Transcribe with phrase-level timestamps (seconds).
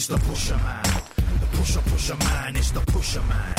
[0.00, 0.82] It's the pusher man.
[1.40, 2.56] The pusher pusher man.
[2.56, 3.54] It's the pusher man.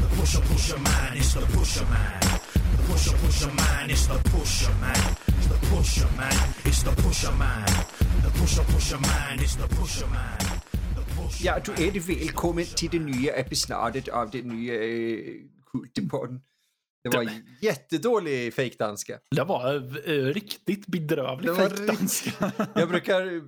[0.00, 1.16] The pusher pusher man.
[1.18, 2.20] It's the pusher man.
[2.76, 3.90] The pusher pusher man.
[3.90, 5.16] It's the pusher man.
[5.50, 6.54] The pusher man.
[6.64, 7.66] It's the pusher man.
[8.22, 9.38] The pusher pusher man.
[9.38, 10.38] It's the pusher man.
[11.40, 15.40] Ja, du är välkommen till det nya episodet av det nya uh,
[15.72, 16.40] Kultipodden.
[17.04, 17.30] Det var
[17.60, 19.18] jättedålig fejkdanska.
[19.30, 19.74] Det var
[20.10, 22.52] eh, riktigt bedrövlig Det fejkdanska.
[22.74, 23.42] Jag brukar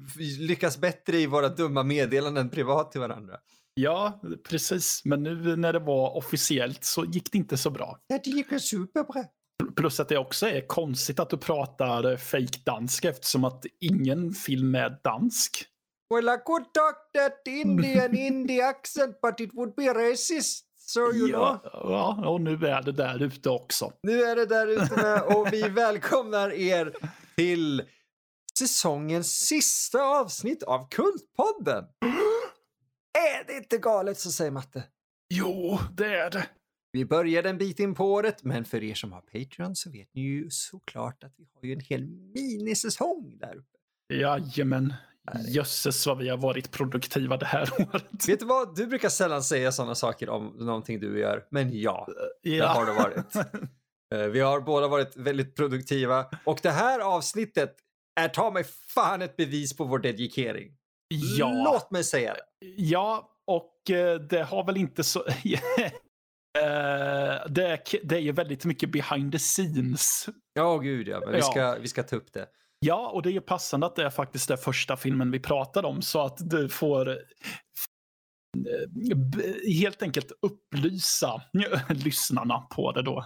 [0.46, 3.36] lyckas bättre i våra dumma meddelanden privat till varandra.
[3.74, 5.02] ja, precis.
[5.04, 7.98] Men nu när det var officiellt så gick det inte så bra.
[8.06, 9.24] Ja, det gick superbra.
[9.76, 15.00] Plus att det också är konstigt att du pratar fejkdanska eftersom att ingen film är
[15.04, 15.66] dansk.
[16.14, 20.66] Well, I could talk that Indian indie accent, but it would be racist.
[21.00, 21.30] Know.
[21.30, 23.92] Ja, ja, och nu är det där ute också.
[24.02, 26.96] Nu är det där ute med och vi välkomnar er
[27.36, 27.82] till
[28.58, 31.84] säsongens sista avsnitt av Kultpodden.
[33.18, 34.84] Är det inte galet så säger Matte.
[35.34, 36.46] Jo, det är det.
[36.92, 40.14] Vi började en bit in på året, men för er som har Patreon så vet
[40.14, 43.78] ni ju såklart att vi har ju en hel minisäsong där uppe.
[44.14, 44.94] Jajamän.
[45.48, 48.28] Jösses vad vi har varit produktiva det här året.
[48.28, 48.76] Vet du vad?
[48.76, 52.08] Du brukar sällan säga sådana saker om någonting du gör, men ja,
[52.42, 53.34] det har det varit.
[54.14, 57.76] Eh, Vi har båda varit väldigt produktiva och det här avsnittet
[58.20, 60.76] är ta mig fan ett bevis på vår dedikering.
[61.38, 61.62] ja.
[61.72, 62.66] Låt mig säga det.
[62.76, 65.24] Ja, och eh, det har väl inte så...
[66.58, 70.28] Eh, det, är, det är ju väldigt mycket behind the scenes.
[70.52, 71.42] Ja, gud ja, men vi Ja.
[71.44, 72.46] ska, vi ska ta upp det.
[72.84, 75.84] Ja, och det är ju passande att det är faktiskt den första filmen vi pratar
[75.84, 77.16] om så att du får eh,
[79.80, 81.42] helt enkelt upplysa
[81.88, 83.24] lyssnarna på det då.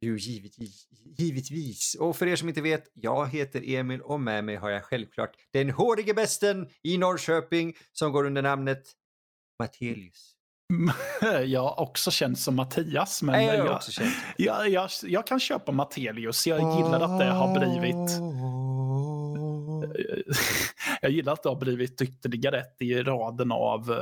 [0.00, 0.86] Jo, givetvis,
[1.18, 1.96] givetvis.
[2.00, 5.30] Och för er som inte vet, jag heter Emil och med mig har jag självklart
[5.52, 8.82] den hårige besten i Norrköping som går under namnet
[9.58, 10.32] Mattelius.
[11.44, 14.10] Jag också känns som Mattias, men jag jag, också känd.
[14.36, 16.46] jag, jag, kan köpa Mattelius.
[16.46, 18.10] Jag gillar att det har blivit
[21.02, 23.96] jag gillar att det har blivit ytterligare ett i raden av uh,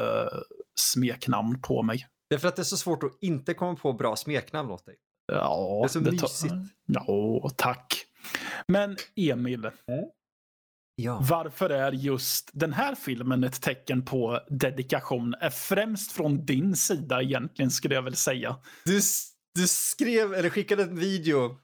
[0.81, 2.07] smeknamn på mig.
[2.29, 4.87] Det är för att det är så svårt att inte komma på bra smeknamn åt
[4.87, 4.97] dig.
[5.33, 6.55] Ja, Det är så tar- mysigt.
[6.87, 8.05] Ja, tack.
[8.69, 9.71] Men Emil,
[10.97, 11.25] Ja.
[11.31, 15.35] varför är just den här filmen ett tecken på dedikation?
[15.41, 18.57] Är främst från din sida egentligen skulle jag väl säga.
[18.85, 19.01] Du,
[19.55, 21.57] du skrev, eller skickade en video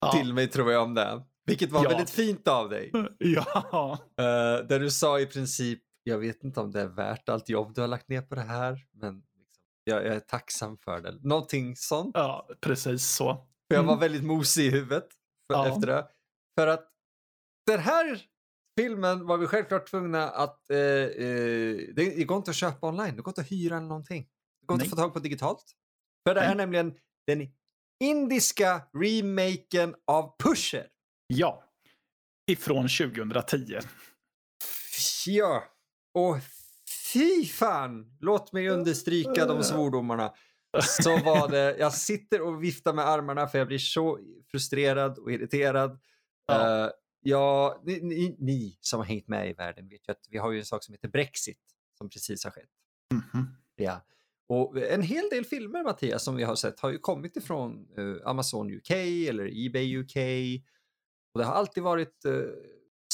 [0.00, 0.12] Ja.
[0.12, 1.22] till mig tror jag om det.
[1.48, 1.88] Vilket var Ja.
[1.88, 2.92] väldigt fint av dig.
[3.18, 7.48] Ja, Eh, där du sa i princip, jag vet inte om det är värt allt
[7.48, 11.00] jobb du har lagt ner på det här, men liksom, jag, jag är tacksam för
[11.00, 11.18] det.
[11.22, 12.10] Någonting sånt.
[12.14, 13.34] ja precis så.
[13.68, 14.00] För jag var Mm.
[14.00, 15.08] väldigt mosig i huvudet
[15.52, 15.68] för, Ja.
[15.68, 16.06] efter det.
[16.58, 16.88] För att
[17.66, 18.22] den här
[18.78, 20.70] filmen var vi självklart tvungna att...
[20.70, 24.22] Eh, eh, det, går inte att köpa online, det går inte att hyra eller någonting.
[24.60, 25.64] Det går inte att få tag på digitalt.
[26.28, 26.56] För det är Nej.
[26.56, 26.94] nämligen
[27.26, 27.48] den
[28.04, 30.86] indiska remaken av Pusher.
[31.30, 31.64] Ja,
[32.46, 33.78] ifrån 2010.
[35.26, 35.64] Ja,
[36.14, 36.36] och
[37.12, 40.34] fy fan, låt mig understryka de svordomarna.
[40.82, 44.18] Så var det, jag sitter och viftar med armarna för jag blir så
[44.50, 46.00] frustrerad och irriterad.
[46.46, 46.84] Ja.
[46.84, 46.90] Eh,
[47.20, 50.52] ja, ni, ni, ni som har hängt med i världen vet ju att vi har
[50.52, 51.60] ju en sak som heter Brexit
[51.98, 52.70] som precis har skett.
[53.14, 53.46] Mhm.
[53.76, 54.04] Ja.
[54.48, 58.28] Och en hel del filmer Mattias som vi har sett har ju kommit ifrån eh,
[58.28, 60.16] Amazon UK eller Ebay UK.
[61.34, 62.32] Och det har alltid varit eh,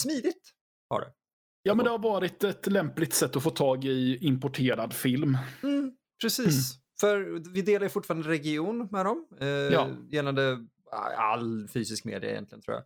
[0.01, 0.51] smidigt.
[0.91, 1.13] Har det.
[1.63, 5.39] Ja, men det har varit ett lämpligt sätt att få tag i importerad film.
[5.63, 6.75] Mm, precis.
[7.01, 9.27] För vi delar ju fortfarande region med dem.
[9.41, 9.89] Eh, Ja.
[10.11, 10.67] Gällande
[11.17, 12.85] all fysisk media egentligen tror jag.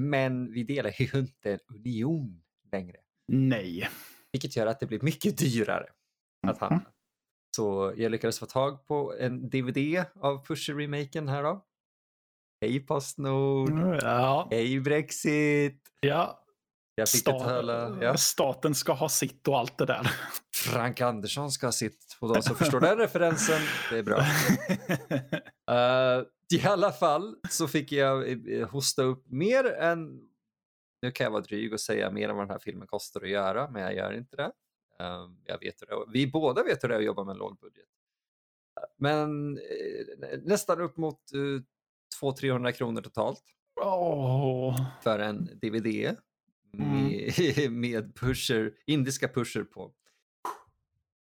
[0.00, 2.96] Men vi delar ju inte en union längre.
[3.32, 3.88] Nej.
[4.32, 5.86] Vilket gör att det blir mycket dyrare
[6.46, 6.68] att Mhm.
[6.70, 6.90] handla.
[7.56, 11.64] Så jag lyckades få tag på en DVD av Pusher-remaken här då.
[12.60, 13.98] Hej Postnord!
[14.02, 15.82] Ja, Hej Brexit!
[16.00, 16.44] ja.
[16.94, 18.04] Jag fick Sta- ett höra.
[18.04, 18.16] Ja.
[18.16, 20.10] Staten ska ha sitt och allt det där.
[20.56, 22.16] Frank Andersson ska ha sitt.
[22.20, 23.60] Och de som förstår den referensen,
[23.90, 24.20] det är bra.
[25.70, 26.22] Eh,
[26.58, 30.20] I alla fall så fick jag eh, hosta upp mer än,
[31.02, 33.28] nu kan jag vara dryg och säga mer än vad den här filmen kostar att
[33.28, 34.52] göra, men jag gör inte det.
[35.00, 36.12] Eh, jag vet hur det är.
[36.12, 37.84] Vi båda vet hur det är att jobba med en låg budget.
[38.80, 41.62] Eh, Men eh, nästan upp mot eh,
[42.22, 43.42] 200-300 kronor totalt
[43.80, 44.80] Åh.
[45.02, 46.16] för en DVD
[46.72, 49.92] med, med pusher, indiska pusher på.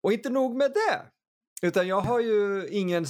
[0.04, 1.02] Och inte nog med det,
[1.68, 3.10] utan jag har ju ingen eh,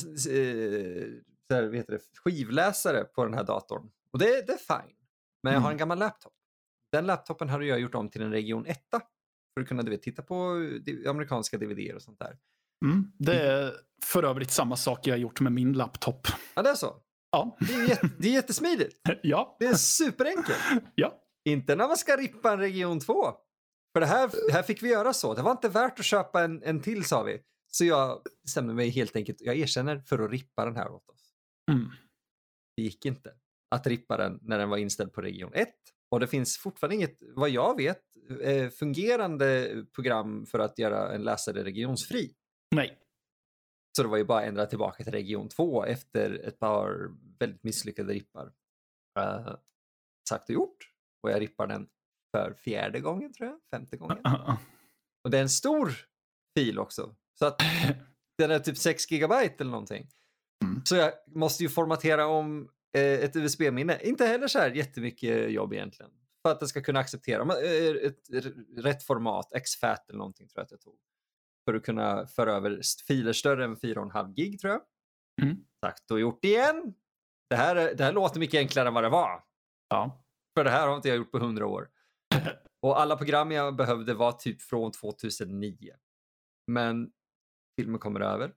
[1.47, 3.91] så här, heter det, skivläsare på den här datorn.
[4.11, 4.95] Och det, det är fine.
[5.43, 5.77] Men jag har en Mm.
[5.79, 6.33] gammal laptop.
[6.91, 8.79] Den laptopen hade jag gjort om till en region 1.
[9.53, 12.37] för att kunna du vet, titta på di- amerikanska DVD och sånt där.
[12.85, 13.11] Mm.
[13.19, 13.73] Det är
[14.05, 16.27] för övrigt samma sak jag har gjort med min laptop.
[16.55, 16.95] Ja, det är så.
[17.31, 18.95] Ja, Det är, jätte, det är jättesmidigt.
[19.21, 20.59] ja, Det är superenkelt.
[20.95, 21.17] ja.
[21.45, 23.13] Inte när man ska rippa en region 2.
[23.93, 25.33] För det här, det här fick vi göra så.
[25.33, 27.41] Det var inte värt att köpa en, en till sa vi.
[27.67, 31.33] Så jag bestämde mig helt enkelt, jag erkänner, för att rippa den här åt oss.
[31.71, 31.91] Mm.
[32.77, 33.33] Det gick inte
[33.75, 35.69] att rippa den när den var inställd på region 1.
[36.11, 38.01] Och det finns fortfarande inget, vad jag vet,
[38.41, 42.33] eh, fungerande program för att göra en läsare regionsfri.
[42.75, 43.00] Nej.
[43.95, 47.63] Så det var ju bara att ändra tillbaka till region 2 efter ett par väldigt
[47.63, 48.45] misslyckade rippar.
[49.19, 49.55] Uh,
[50.29, 50.91] sagt och gjort.
[51.23, 51.87] Och jag rippar den
[52.37, 54.17] för fjärde gången tror jag, femte gången.
[55.23, 55.91] Och det är en stor
[56.57, 57.15] fil också.
[57.39, 57.61] Så att
[58.37, 60.09] den är typ 6 gigabyte eller någonting.
[60.63, 60.81] Mm.
[60.85, 63.99] Så jag måste ju formatera om eh, ett USB-minne.
[64.03, 66.11] Inte heller så här jättemycket jobb egentligen.
[66.41, 70.59] För att det ska kunna acceptera eh, ett, ett, rätt format, XFAT eller någonting tror
[70.59, 70.97] jag att jag tog.
[71.71, 74.81] För att kunna föra över filer större än 4,5 gig tror jag.
[75.41, 75.65] Mm.
[75.85, 76.93] Sagt och gjort igen.
[77.49, 79.43] Det här, är- det här låter mycket enklare än vad det var.
[79.89, 80.25] Ja.
[80.57, 81.89] För det här har inte jag gjort på 100 år.
[82.81, 85.93] Och alla program jag behövde var typ från 2009.
[86.67, 87.11] Men
[87.79, 88.53] filmen kommer över.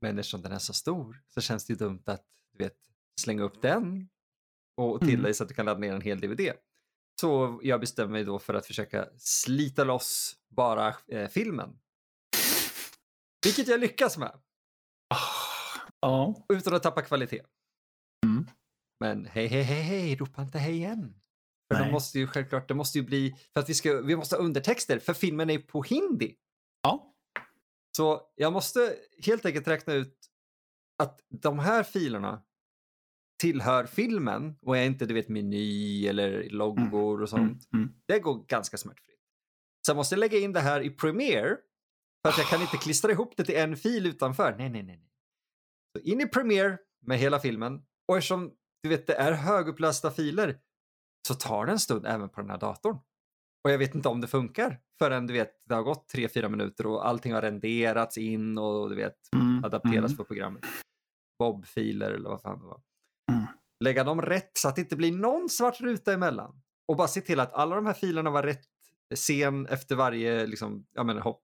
[0.00, 2.76] Men eftersom den är så stor så känns det ju dumt att du vet,
[3.20, 4.08] slänga upp den
[4.76, 5.22] och till Mm.
[5.22, 6.52] dig så att du kan ladda ner en hel DVD.
[7.20, 11.79] Så jag bestämmer mig då för att försöka slita loss bara eh, filmen.
[13.44, 14.40] Vilket jag lyckas med
[16.00, 16.46] Ja.
[16.52, 17.42] utan att tappa kvalitet.
[18.26, 18.46] Mm.
[19.00, 21.14] Men hej, hej, hej, hej, ropa inte hej igen.
[21.68, 21.92] För de Nej.
[21.92, 24.98] måste ju självklart, det måste ju bli, för att vi ska, vi måste ha undertexter,
[24.98, 26.36] för filmen är på hindi.
[26.82, 27.14] Ja.
[27.96, 30.18] Så jag måste helt enkelt räkna ut
[31.02, 32.42] att de här filerna
[33.40, 37.68] tillhör filmen och är inte, du vet, meny eller loggor och sånt.
[37.72, 37.84] Mm.
[37.84, 37.94] Mm.
[38.06, 39.20] Det går ganska smärtfritt.
[39.86, 41.56] Så jag måste lägga in det här i Premiere
[42.22, 44.54] för att jag kan inte klistra ihop det till en fil utanför.
[44.58, 45.02] Nej, nej, nej.
[45.98, 48.52] Så in i Premiere med hela filmen och eftersom
[48.82, 50.58] du vet, det är högupplösta filer
[51.28, 52.98] så tar det en stund även på den här datorn.
[53.64, 56.86] Och jag vet inte om det funkar förrän du vet, det har gått 3-4 minuter
[56.86, 59.64] och allting har renderats in och du vet, Mm.
[59.64, 60.24] adapteras Mm.
[60.26, 60.64] programmet.
[61.38, 62.80] Bob-filer eller vad fan det var.
[63.32, 63.46] Mm.
[63.84, 66.62] Lägga dem rätt så att det inte blir någon svart ruta emellan.
[66.88, 68.66] Och bara se till att alla de här filerna var rätt
[69.14, 71.42] scen efter varje liksom, ja, men, hopp.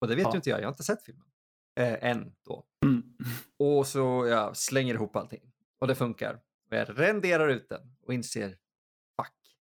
[0.00, 0.30] Och det vet Ja.
[0.32, 1.26] ju inte jag, jag har inte sett filmen.
[1.80, 2.64] Eh, än då.
[2.84, 3.02] Mm.
[3.58, 5.52] Och så jag slänger ihop allting.
[5.80, 6.34] Och det funkar.
[6.70, 8.48] Och jag renderar ut den och inser,
[9.20, 9.56] fuck.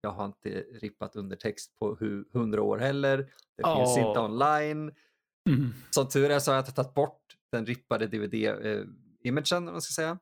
[0.00, 3.16] Jag har inte rippat undertext på hu- 100 år heller.
[3.56, 4.08] Det finns Åh.
[4.08, 4.94] inte online.
[5.50, 5.72] Mm.
[5.90, 10.18] Som tur är så har jag tagit bort den rippade DVD-imagen, om man ska säga.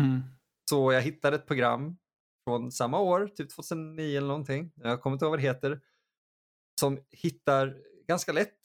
[0.00, 0.20] Mm.
[0.70, 1.98] Så jag hittade ett program
[2.48, 4.72] från samma år, typ 2009 eller någonting.
[4.74, 5.80] Jag kommer inte ihåg vad det heter.
[6.80, 7.76] Som hittar
[8.06, 8.58] ganska lätt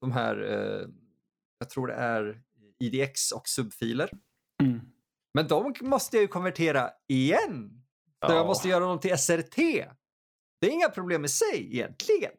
[0.00, 0.88] de här, eh,
[1.58, 2.42] jag tror det är
[2.80, 4.10] IDX och subfiler.
[4.62, 4.80] Mm.
[5.34, 7.70] Men de måste jag ju konvertera igen.
[8.26, 8.34] Så Ja.
[8.34, 9.56] jag måste göra dem till SRT.
[10.60, 12.32] Det är inga problem i sig egentligen.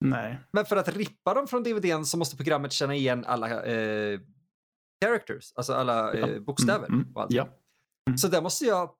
[0.00, 0.38] Nej.
[0.52, 4.20] Men för att rippa dem från DVDn så måste programmet känna igen alla eh,
[5.04, 6.86] characters, alltså alla eh, bokstäver.
[6.86, 7.26] Mm, mm.
[7.28, 7.48] Ja.
[8.16, 8.94] Så där måste jag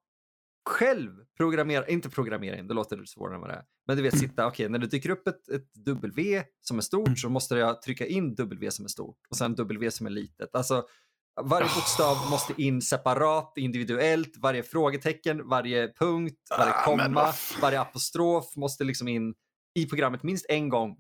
[0.70, 3.64] själv programmera, inte programmera in, det låter svårare än vad det är.
[3.86, 4.28] Men du vet, Mm.
[4.28, 7.16] sitta, okej, när det dyker upp ett, ett W som är stort Mm.
[7.16, 10.54] så måste jag trycka in W som är stort och sen W som är litet.
[10.54, 10.84] Alltså,
[11.42, 17.32] varje bokstav måste in separat, individuellt, varje frågetecken, varje punkt, varje Ah, komma,
[17.62, 19.34] varje apostrof måste liksom in
[19.74, 20.96] i programmet minst en gång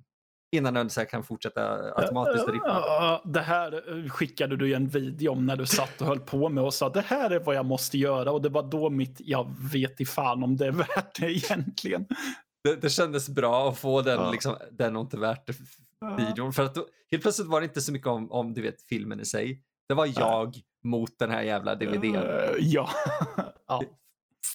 [0.52, 2.66] innan den så här kan fortsätta automatiskt rippa.
[2.68, 6.48] Ja, Det här eh, skickade du en video om när du satt och höll på
[6.48, 9.16] med och sa det här är vad jag måste göra och det var då mitt
[9.20, 12.06] jag vet i fan om det är värt det egentligen.
[12.64, 14.30] Det, det kändes bra att få den, Ja.
[14.30, 15.54] liksom, den är inte värt det
[16.18, 16.52] videon.
[16.52, 19.20] För att då, helt plötsligt var det inte så mycket om, om du vet, filmen
[19.20, 19.62] i sig.
[19.88, 22.14] Det var jag mot den här jävla DVDn.
[22.14, 22.22] Eh,
[22.58, 22.90] Ja.
[23.68, 23.82] ja.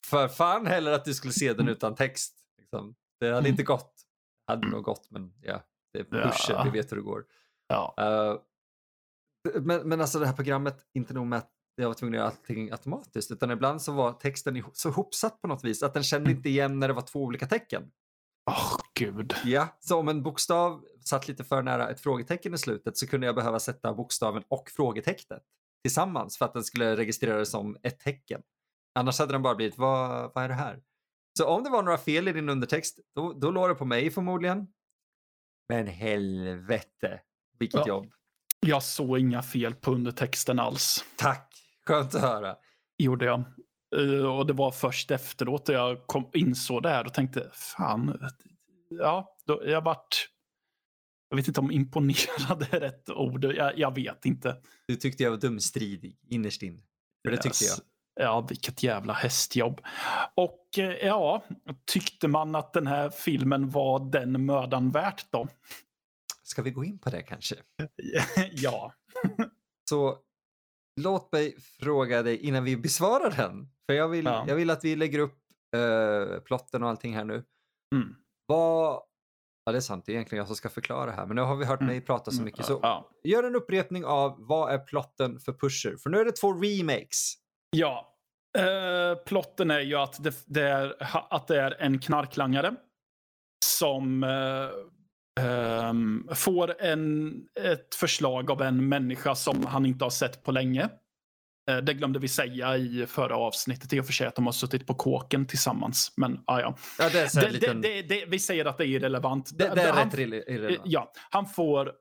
[0.09, 2.35] För fan heller att du skulle se den utan text.
[2.59, 2.95] Liksom.
[3.19, 3.51] Det hade Mm.
[3.51, 3.93] inte gått.
[4.47, 5.59] Hade nog gått, men ja,
[5.97, 6.63] det är pushen, Ja.
[6.63, 7.25] vi vet hur det går.
[7.67, 7.93] ja.
[7.97, 8.41] Eh,
[9.61, 12.27] men, men alltså det här programmet, inte nog med att jag var tvungen att göra
[12.29, 16.25] allting automatiskt, utan ibland så var texten så hopsatt på något vis att den kände
[16.29, 16.37] Mm.
[16.37, 17.91] inte igen när det var två olika tecken.
[18.49, 19.33] Åh, gud.
[19.45, 23.25] Ja, så om en bokstav satt lite för nära ett frågetecken i slutet så kunde
[23.27, 25.43] jag behöva sätta bokstaven och frågetecknet
[25.83, 28.41] tillsammans för att den skulle registrera det som ett tecken.
[28.99, 30.81] Annars hade den bara blivit, vad, vad är det här?
[31.37, 34.11] Så om det var några fel i din undertext, då, då låg det på mig
[34.11, 34.67] förmodligen.
[35.69, 37.19] Men helvete,
[37.59, 37.88] vilket Ja.
[37.88, 38.12] jobb.
[38.59, 41.05] Jag såg inga fel på undertexten alls.
[41.17, 41.53] Tack,
[41.88, 42.55] skönt att höra.
[42.97, 43.43] Gjorde jag.
[43.95, 48.29] Eh, Och det var först efteråt jag kom, insåg det här och tänkte fan.
[48.89, 50.29] Ja, då, jag vart
[51.29, 53.43] Jag vet inte om imponerad är rätt ord.
[53.45, 54.62] Jag, jag vet inte.
[54.88, 56.83] Du tyckte jag var dumstridig innerst in.
[57.25, 57.77] För det tyckte jag.
[58.19, 59.81] Ja, vilket jävla hästjobb.
[60.36, 61.43] Och eh, ja,
[61.86, 65.47] tyckte man att den här filmen var den mödan värt då?
[66.43, 67.55] Ska vi gå in på det kanske?
[68.51, 68.93] ja.
[69.89, 70.17] Så
[71.01, 73.69] låt mig fråga dig innan vi besvarar den.
[73.86, 74.45] För jag vill, Ja.
[74.47, 75.39] jag vill att vi lägger upp
[75.75, 77.43] uh, plotten och allting här nu.
[77.95, 78.15] Mm.
[78.47, 79.01] Vad...
[79.65, 80.05] Ja, det är sant.
[80.05, 81.25] Det är egentligen jag som ska förklara här.
[81.25, 81.93] Men nu har vi hört Mm.
[81.93, 82.65] mig prata så mycket.
[82.65, 83.09] Så Ja.
[83.24, 85.97] gör en upprepning av vad är plotten för Pusher?
[85.97, 87.33] För nu är det två remakes.
[87.69, 88.13] Ja.
[88.57, 90.95] Eh, plotten är ju att det, det är,
[91.29, 92.75] att det är en knarklangare
[93.65, 100.43] som eh, ehm, får en, ett förslag av en människa som han inte har sett
[100.43, 100.89] på länge.
[101.69, 104.53] Eh, det glömde vi säga i förra avsnittet i och för sig att de har
[104.53, 106.13] suttit på kåken tillsammans.
[106.17, 106.75] Men ah, ja.
[107.00, 107.81] Ja, det är så det, liten...
[107.81, 109.57] det, vi säger att det är irrelevant.
[109.57, 110.81] det, är han, rätt irre- irrelevant.
[110.86, 111.91] Ja, han får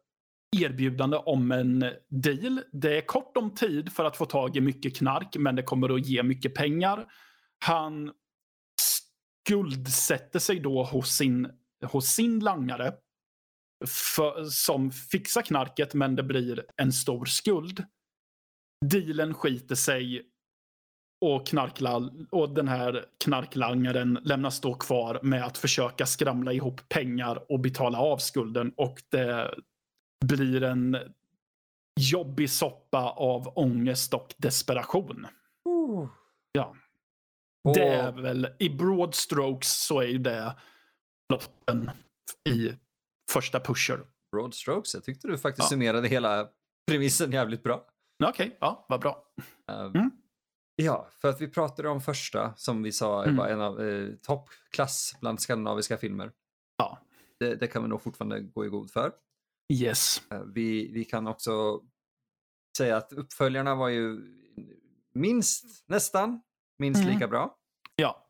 [0.62, 2.62] erbjudande om en deal.
[2.72, 5.94] Det är kort om tid för att få tag i mycket knark, men det kommer
[5.94, 7.06] att ge mycket pengar.
[7.64, 8.12] Han
[9.46, 11.48] skuldsätter sig då hos sin,
[11.82, 12.94] hos sin langare
[13.86, 17.84] för, som fixar knarket, men det blir en stor skuld.
[18.86, 20.22] Dealen skiter sig
[21.20, 27.52] och, knarkla, och den här knarklangaren lämnas då kvar med att försöka skramla ihop pengar
[27.52, 28.72] och betala av skulden.
[28.76, 29.54] Och det
[30.24, 30.96] blir en
[32.00, 35.26] jobbig soppa av ångest och desperation.
[36.52, 36.76] Ja.
[37.64, 40.56] Och- Det är väl, i broad strokes så är ju det
[41.28, 41.90] plotten
[42.48, 42.72] i
[43.30, 44.00] första pusher.
[44.32, 44.94] Broad strokes.
[44.94, 45.68] Jag tyckte du faktiskt Ja.
[45.70, 46.48] summerade hela
[46.86, 47.86] premissen jävligt bra.
[48.24, 49.24] Okej, ja, vad bra.
[49.70, 50.10] Uh, Mm.
[50.76, 53.36] Ja, för att vi pratade om första, som vi sa Mm.
[53.36, 56.32] var en av eh, toppklass bland skandinaviska filmer.
[56.76, 56.98] Ja.
[57.38, 59.12] Det, det kan vi nog fortfarande gå i god för.
[59.72, 60.22] Yes.
[60.30, 61.82] Eh, vi, vi kan också
[62.78, 64.20] säga att uppföljarna var ju
[65.14, 66.40] minst, nästan,
[66.78, 67.14] minst Mm.
[67.14, 67.56] lika bra.
[67.96, 68.28] Ja.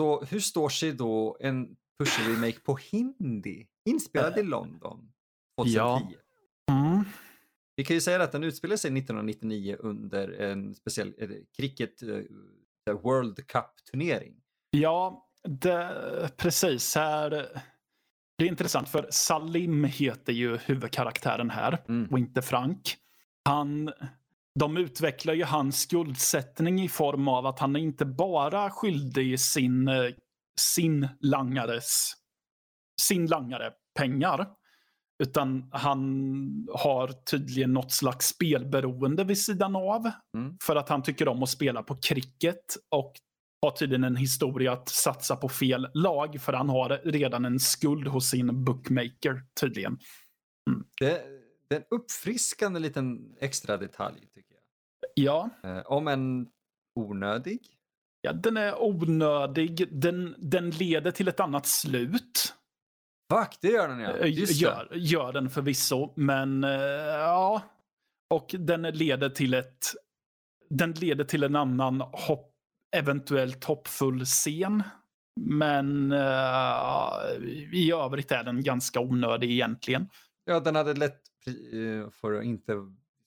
[0.00, 5.12] Så hur står sig då en Pusher-remake på hindi, inspelad i London
[5.60, 5.76] 2010?
[5.76, 6.10] Ja.
[6.70, 7.04] Mm.
[7.76, 12.94] Vi kan ju säga att den utspelar sig 1999 under en speciell eh, cricket eh,
[13.02, 14.34] World Cup-turnering.
[14.70, 16.94] Ja, det, precis.
[16.94, 17.62] Här,
[18.38, 22.08] det är intressant för Salim heter ju huvudkaraktären här Mm.
[22.10, 22.96] och inte Frank.
[23.44, 23.92] Han,
[24.58, 29.90] de utvecklar ju hans skuldsättning i form av att han är inte bara skyldig sin,
[30.60, 32.16] sin langares
[33.00, 34.46] sin langare pengar.
[35.22, 40.10] Utan han har tydligen något slags spelberoende vid sidan av.
[40.36, 40.56] Mm.
[40.62, 43.12] För att han tycker om att spela på cricket och
[43.66, 46.40] har tydligen en historia att satsa på fel lag.
[46.40, 49.98] För han har redan en skuld hos sin bookmaker tydligen.
[51.00, 51.22] Det,
[51.68, 54.62] det är en uppfriskande liten extra detalj tycker jag.
[55.14, 56.48] Ja, Eh, om en
[56.94, 57.60] onödig.
[58.20, 59.88] ja den är onödig.
[60.00, 62.54] Den, den leder till ett annat slut.
[63.32, 64.16] Fuck, det gör den ja.
[64.16, 64.58] Eh, Just det.
[64.58, 67.62] Gör, gör den förvisso, men eh, ja.
[68.34, 69.86] Och den leder till ett...
[70.70, 72.52] Den leder till en annan hopp,
[72.98, 74.82] eventuellt hoppfull scen.
[75.40, 80.08] Men eh, i övrigt är den ganska onödig egentligen.
[80.44, 81.22] Ja, den hade lätt,
[81.72, 82.72] eh, för att inte,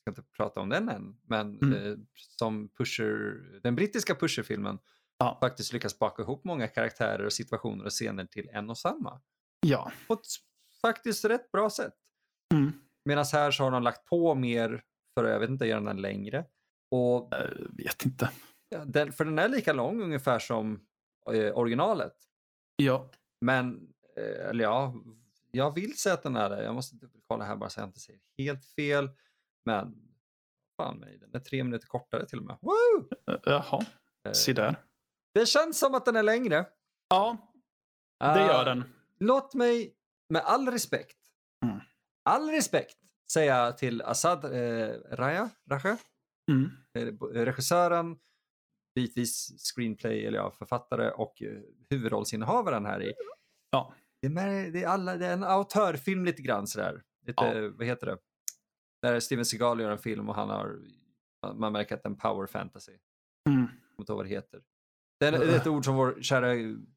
[0.01, 1.73] ska inte prata om den än, men Mm.
[1.91, 3.33] eh, som pusher,
[3.63, 4.79] den brittiska pusherfilmen
[5.17, 5.37] Ja.
[5.41, 9.21] faktiskt lyckas baka ihop många karaktärer och situationer och scener till en och samma.
[9.67, 9.91] Ja.
[10.07, 10.19] På ett
[10.81, 11.93] faktiskt rätt bra sätt.
[12.53, 12.71] Mm.
[13.05, 14.81] Medan här så har de lagt på mer
[15.13, 16.45] för att, jag vet inte, göra den längre.
[16.91, 18.29] Och Eh, vet inte.
[18.85, 20.85] Den, för den är lika lång ungefär som
[21.33, 22.13] eh, originalet.
[22.75, 23.09] Ja.
[23.41, 24.93] Men, eh, eller ja,
[25.51, 26.63] jag vill säga att den är det.
[26.63, 29.09] Jag måste dubbelkolla här bara så jag inte säger helt fel.
[29.65, 29.95] Men,
[30.77, 32.57] fan mig, den är tre minuter kortare till och med.
[32.61, 33.09] Woo!
[33.33, 33.85] Eh, Jaha,
[34.27, 34.75] Eh, se där.
[35.33, 36.65] Det känns som att den är längre.
[37.09, 37.37] Ja,
[38.19, 38.83] det gör den.
[39.19, 39.95] Låt mig
[40.29, 41.17] med all respekt,
[41.65, 41.79] Mm.
[42.23, 42.97] all respekt
[43.31, 45.97] säga till Assad eh, Raya, Raja,
[46.51, 46.69] Mm.
[46.93, 48.17] eh, regissören,
[49.01, 51.57] bitvis screenplay, eller ja, författare och eh,
[51.89, 53.13] huvudrollsinnehavaren här i.
[53.71, 53.93] Ja.
[54.21, 57.01] Det är, med, det, är alla, det är en autörfilm lite grann sådär.
[57.27, 57.71] Lite, Ja.
[57.77, 58.17] Vad heter det?
[59.01, 60.79] Där Steven Seagal gör en film och han har,
[61.55, 62.91] man- märker att det är en power fantasy.
[63.49, 63.67] Mm.
[63.97, 64.61] Jag kommer vad det heter.
[65.19, 66.53] Det är, ett ord som vår kära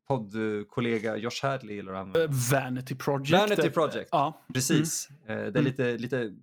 [0.09, 2.25] poddkollega Josh Hadley gillar att använda.
[2.25, 3.31] Eh, Vanity Project.
[3.33, 4.09] Vanity Project.
[4.13, 4.43] Ja.
[4.55, 5.09] Precis.
[5.11, 5.65] Eh, Det är Mm.
[5.65, 6.35] lite, lite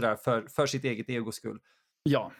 [0.00, 1.60] sådär för, för sitt eget egos skull.
[2.02, 2.32] Ja.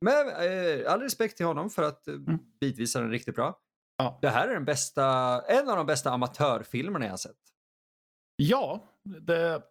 [0.00, 2.38] Men eh, all respekt till honom för att eh, Mm.
[2.60, 3.58] bitvis är den riktigt bra.
[3.96, 4.18] Ja.
[4.22, 5.04] Det här är den bästa,
[5.48, 7.36] en av de bästa amatörfilmerna jag har sett.
[8.36, 8.84] Ja,
[9.22, 9.62] det,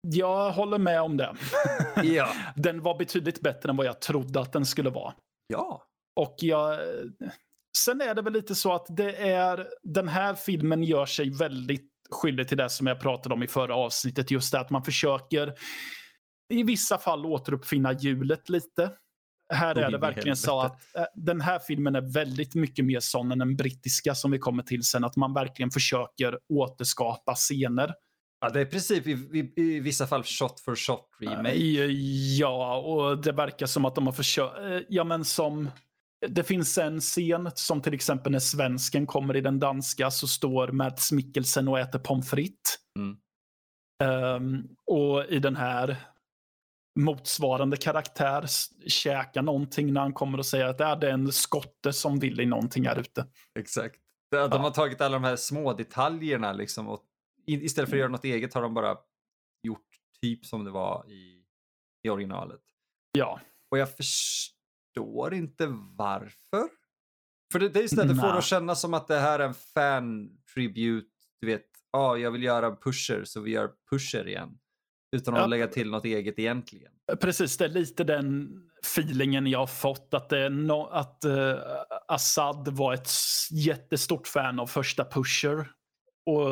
[0.00, 1.34] jag håller med om det.
[2.02, 2.28] Ja.
[2.56, 5.14] Den var betydligt bättre än vad jag trodde att den skulle vara.
[5.46, 5.82] Ja.
[6.16, 6.80] Och jag...
[7.78, 9.68] Sen är det väl lite så att det är...
[9.82, 13.74] Den här filmen gör sig väldigt skyldig till det som jag pratade om i förra
[13.76, 14.30] avsnittet.
[14.30, 15.54] Just det att man försöker
[16.54, 18.90] i vissa fall återuppfinna hjulet lite.
[19.48, 23.32] Här är det verkligen så att eh, den här filmen är väldigt mycket mer sån
[23.32, 25.04] än den brittiska som vi kommer till sen.
[25.04, 27.94] Att man verkligen försöker återskapa scener.
[28.40, 31.54] ja, det är i princip i, i, i vissa fall shot for shot remake.
[31.54, 31.90] Eh,
[32.38, 34.86] Ja, och det verkar som att de har försökt.
[34.88, 35.70] Ja, men som...
[36.28, 40.68] Det finns en scen som till exempel när svensken kommer i den danska så står
[40.68, 42.74] Mads Mikkelsen och äter pommes frites.
[42.98, 43.16] Mm.
[44.04, 45.96] Ehm, och i den här
[46.96, 48.46] motsvarande karaktär
[48.86, 52.40] käkar någonting när han kommer och säger att "Ja, det är en skotte som vill
[52.40, 53.26] i någonting här ute.
[53.58, 54.00] Exakt.
[54.30, 57.02] De, de har tagit alla de här små detaljerna liksom och
[57.46, 58.96] istället för att göra något eget har de bara
[59.62, 59.86] gjort
[60.22, 61.42] typ som det var i,
[62.02, 62.60] i originalet.
[63.12, 66.68] Ja, Och jag förstår inte varför.
[67.52, 68.38] För det, det istället får det Nej.
[68.38, 71.08] att kännas som att det här är en fan-tribute.
[71.40, 74.58] Du vet, ja, jag vill göra pusher så vi gör pusher igen.
[75.16, 75.46] Utan att Ja.
[75.46, 76.92] lägga till något eget egentligen.
[77.20, 77.56] precis.
[77.56, 78.48] Det är lite den
[78.82, 80.14] feelingen jag har fått.
[80.14, 81.54] Att, no, att eh,
[82.08, 83.08] Assad var ett
[83.50, 85.70] jättestort fan av första Pusher.
[86.26, 86.48] Och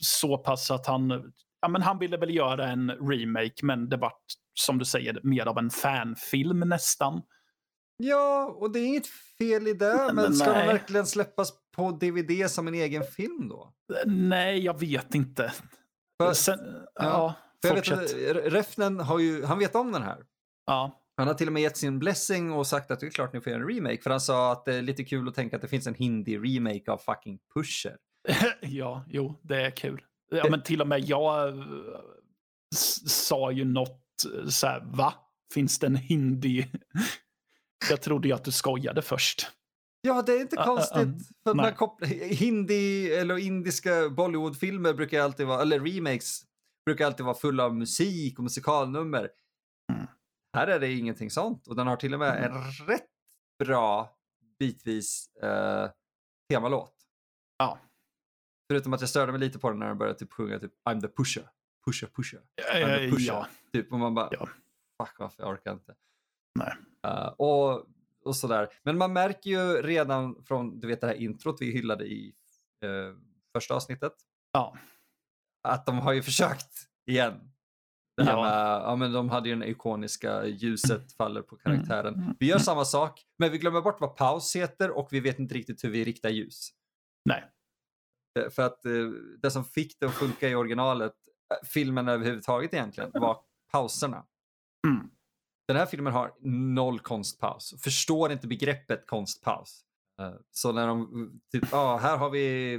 [0.00, 4.22] så pass att han, ja, men han ville väl göra en remake men det vart
[4.54, 7.22] som du säger mer av en fanfilm nästan.
[7.96, 9.06] Ja, och det är inget
[9.38, 9.96] fel i det.
[10.06, 10.66] Men, Men ska den nej.
[10.66, 13.72] verkligen släppas på DVD som en egen film då?
[14.06, 15.52] Nej, jag vet inte.
[16.22, 16.58] För, Sen,
[16.94, 18.36] ja, för jag vet fortsätt.
[18.36, 20.24] att Refnen har ju, han vet om den här.
[20.66, 23.32] Ja, Han har till och med gett sin blessing och sagt att det är klart
[23.32, 24.02] ni får göra en remake.
[24.02, 26.90] För han sa att det är lite kul att tänka att det finns en hindi-remake
[26.90, 27.96] av fucking Pusher.
[28.60, 30.02] ja, jo, det är kul.
[30.30, 31.64] Ja, men till och med jag eh,
[33.06, 34.02] sa ju något
[34.36, 35.14] eh, så här, va?
[35.54, 36.66] Finns det en hindi?
[37.90, 39.50] Jag trodde ju att du skojade först.
[40.00, 40.96] Ja, det är inte konstigt.
[40.96, 41.24] ja, ja.
[41.44, 46.42] för att man kopplar, hindi eller indiska Bollywoodfilmer brukar alltid vara, eller remakes,
[46.84, 49.30] brukar alltid vara fulla av musik och musikalnummer.
[49.92, 50.06] Mm.
[50.56, 53.06] Här är det ingenting sånt och den har till och med en rätt
[53.58, 54.16] bra
[54.58, 55.90] bitvis eh,
[56.50, 56.94] temalåt.
[57.58, 57.78] Ja.
[58.70, 61.00] Förutom att jag störde mig lite på den när den började typ sjunga typ I'm
[61.00, 61.50] the pusher,
[61.86, 62.42] pusher, pusher.
[62.72, 63.32] I'm the pusher.
[63.32, 64.48] Ja, Typ, och man bara, Ja.
[65.02, 65.94] fuck varför jag orkar inte.
[66.58, 66.74] Nej.
[67.06, 67.86] Eh, och,
[68.24, 68.68] och sådär.
[68.82, 72.34] Men man märker ju redan från du vet det här introt vi hyllade i
[72.84, 73.16] eh,
[73.52, 74.12] första avsnittet.
[74.52, 74.76] Ja.
[75.68, 76.72] Att de har ju försökt
[77.06, 77.48] igen.
[78.16, 78.42] Det här Ja.
[78.42, 82.14] med, ja men de hade ju den ikoniska ljuset faller på karaktären.
[82.14, 82.34] Mm.
[82.40, 85.54] Vi gör samma sak, men vi glömmer bort vad paus heter och vi vet inte
[85.54, 86.68] riktigt hur vi riktar ljus.
[87.24, 87.44] Nej.
[88.40, 88.92] Eh, För att eh,
[89.42, 91.14] det som fick det att funka i originalet,
[91.54, 93.38] eh, filmen överhuvudtaget egentligen, var
[93.72, 94.24] pauserna.
[94.86, 95.10] Mm.
[95.68, 96.32] Den här filmen har
[96.74, 97.74] noll konstpaus.
[97.82, 99.84] Förstår inte begreppet konstpaus.
[100.20, 102.74] Eh, Så när de, typ, ja, här har vi,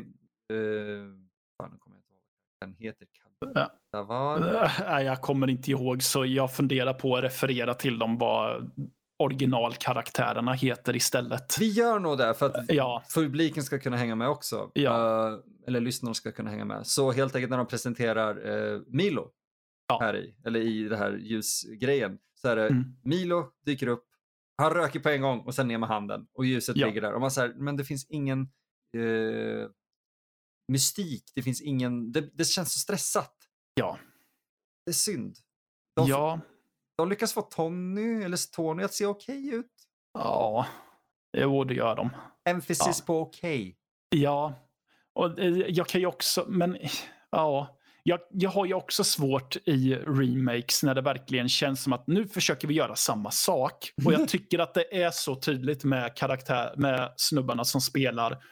[0.54, 1.14] uh,
[1.62, 1.80] fan,
[2.66, 3.08] den heter.
[3.92, 4.40] Kadavar.
[4.90, 8.72] Nej, jag kommer inte ihåg så jag funderar på att referera till dem vad
[9.20, 11.58] originalkaraktärerna heter istället.
[11.60, 14.72] Vi gör nog det för att Ja, publiken ska kunna hänga med också.
[14.74, 15.28] Ja.
[15.28, 16.88] Eh, eller lyssnarna ska kunna hänga med.
[16.88, 19.30] Så helt enkelt när de presenterar eh, Milo
[19.88, 20.00] Ja.
[20.02, 22.84] här i, eller i det här ljusgrejen, så är det Mm.
[23.04, 24.04] Milo dyker upp,
[24.58, 27.14] han röker på en gång och sen ner med handen och ljuset ligger där.
[27.14, 28.42] Och man säger, men det finns ingen
[28.98, 29.68] eh,
[30.68, 33.36] mystik, det finns ingen, det, det känns så stressat.
[33.74, 33.98] ja,
[34.86, 35.38] Det är synd.
[35.96, 36.40] De, ja,
[36.98, 39.72] de lyckas få Tony, eller Tony att se okej ut.
[40.14, 40.66] ja.
[41.38, 42.10] Jo, det gör de.
[42.50, 43.78] Emphasis på okej.
[44.10, 44.54] Ja,
[45.14, 46.78] och eh, jag kan ju också, men
[47.32, 47.80] ja.
[48.06, 52.28] Jag, jag har ju också svårt i remakes när det verkligen känns som att nu
[52.28, 53.94] försöker vi göra samma sak.
[54.06, 58.44] Och jag tycker att det är så tydligt med karaktär, med snubbarna som spelar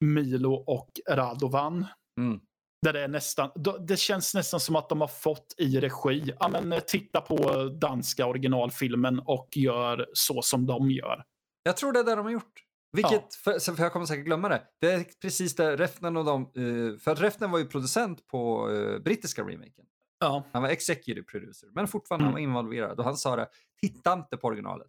[0.00, 1.86] Milo och Radovan.
[2.20, 2.40] Mm.
[2.82, 3.50] Där det, är nästan,
[3.88, 7.64] det känns nästan som att de har fått i regi, ja, men, eh, titta på
[7.68, 11.24] danska originalfilmen och gör så som de gör.
[11.62, 12.62] Jag tror det är det de har gjort.
[12.92, 14.62] Vilket, för, för jag kommer säkert glömma det.
[14.80, 18.70] Det är precis det Refnen och de, eh, för att Refnen var ju producent på
[18.72, 19.84] eh, brittiska remaken.
[20.20, 20.44] Ja.
[20.52, 22.50] Han var executive producer, men fortfarande han var Mm.
[22.50, 22.98] involverad.
[22.98, 23.48] Och han sa det,
[23.82, 24.88] titta inte på originalet.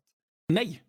[0.53, 0.83] Nej.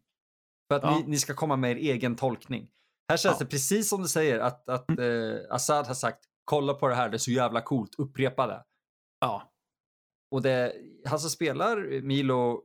[0.71, 0.99] För att Ja.
[0.99, 2.69] ni, ni ska komma med er egen tolkning.
[3.09, 3.45] Här känns Ja.
[3.45, 5.31] det precis som du säger, att, att Mm.
[5.37, 8.65] eh, Assad har sagt, kolla på det här, det är så jävla coolt, upprepa det.
[9.21, 9.53] Ja.
[10.31, 10.73] Och det,
[11.07, 12.63] han som spelar Milo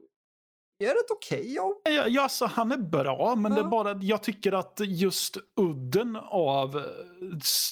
[0.84, 1.82] gör ett okej jobb.
[1.84, 3.66] Ja, ja, alltså, han är bra, men det Ja.
[3.66, 6.84] är bara jag tycker att just udden av eh,
[7.42, 7.72] s-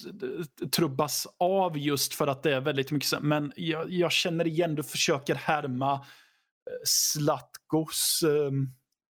[0.76, 3.22] trubbas av just för att det är väldigt mycket.
[3.22, 6.00] Men jag, jag känner igen, du försöker härma eh,
[6.86, 8.52] Slatkos eh,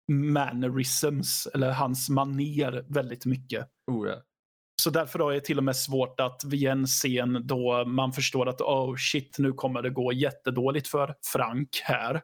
[0.09, 3.69] mannerisms, eller hans maner väldigt mycket.
[3.87, 4.15] Oh, ja.
[4.83, 8.49] Så därför har jag till och med svårt att vid en scen då man förstår
[8.49, 12.23] att oh shit, nu kommer det gå jättedåligt för Frank här.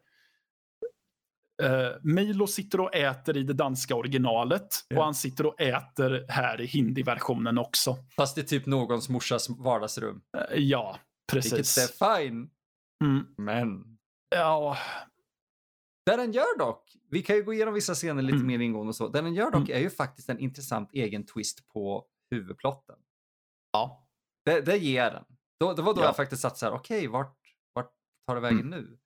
[1.63, 4.99] Uh, Milo sitter och äter i det danska originalet Ja.
[4.99, 7.97] och han sitter och äter här i hindi-versionen också.
[8.17, 10.21] Fast det är typ någons morsas vardagsrum.
[10.37, 10.99] Eh, ja,
[11.33, 12.01] Vilket precis.
[12.01, 12.51] är fine.
[13.05, 13.85] Mm, Men
[14.37, 14.77] ja,
[16.07, 18.47] det den gör dock, vi kan ju gå igenom vissa scener lite Mm.
[18.47, 19.09] mer ingående och så.
[19.09, 19.77] Det den gör dock Mm.
[19.77, 22.97] är ju faktiskt en intressant egen twist på huvudplotten.
[23.73, 24.01] ja.
[24.45, 25.25] Det, det ger den.
[25.61, 26.05] Då, det var då Ja.
[26.05, 27.39] jag faktiskt satt så här, okej, vart,
[27.73, 27.91] vart
[28.27, 28.71] tar det vägen Mm.
[28.71, 28.99] nu?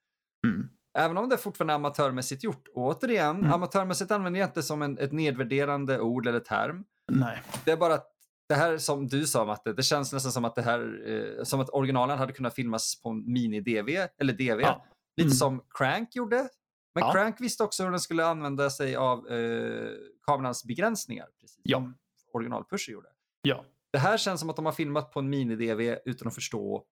[0.46, 0.68] Mm.
[0.98, 2.68] Även om det är fortfarande amatörmässigt gjort.
[2.74, 3.52] Och återigen, Mm.
[3.52, 6.84] amatörmässigt använder jag inte som en, ett nedvärderande ord eller term.
[7.12, 7.42] Nej.
[7.64, 8.12] Det är bara att
[8.48, 11.08] det här som du sa Matte, det känns nästan som att det här,
[11.38, 14.60] eh, som att originalen hade kunnat filmas på mini-DV, eller DV.
[14.60, 14.84] Ja.
[15.16, 15.34] Lite Mm.
[15.36, 16.48] som Crank gjorde.
[17.00, 17.12] Men Ja.
[17.12, 19.90] Crank visste också hur den skulle använda sig av eh,
[20.26, 21.28] kamerans begränsningar.
[21.40, 21.78] Precis Ja.
[21.78, 21.94] som
[22.32, 23.08] original-Pusher gjorde.
[23.42, 23.64] Ja.
[23.90, 26.84] Det här känns som att de har filmat på en mini-DV utan att förstå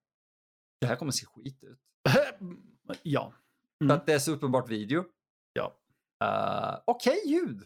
[0.80, 1.80] det här kommer se skit ut.
[3.02, 3.32] ja.
[3.78, 3.96] För Mm.
[3.96, 5.04] att det är så uppenbart video.
[5.52, 5.76] Ja.
[6.24, 7.56] Uh, Okej ljud.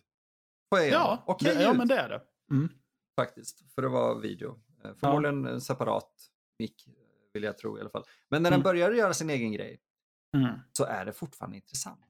[0.77, 0.89] Ge dem.
[0.93, 2.23] Ja, Okej det, ja, ljud men det är det.
[2.51, 2.69] Mm.
[3.17, 3.75] faktiskt.
[3.75, 4.61] För det var video.
[4.85, 6.11] Eh, Förmodligen en separat
[6.59, 6.93] mick eh,
[7.33, 8.05] vill jag tro i alla fall.
[8.29, 8.65] Men när den Mm.
[8.65, 9.81] börjar göra sin egen grej
[10.37, 10.59] Mm.
[10.73, 12.01] så är det fortfarande intressant.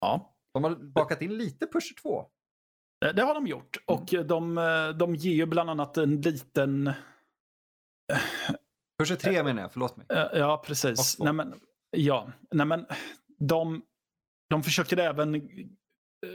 [0.00, 0.34] Ja.
[0.54, 2.26] De har bakat in lite Pusher 2.
[3.14, 3.76] Det har de gjort.
[3.88, 4.00] Mm.
[4.00, 6.92] Och de, eh, de ger ju bland annat en liten...
[8.98, 10.06] Pusher 3 menar jag, förlåt mig.
[10.10, 11.18] eh, Ja, precis.
[11.18, 11.54] Nej, men,
[11.90, 12.86] ja, nej, men
[13.38, 13.82] de,
[14.50, 15.40] de försöker även eh,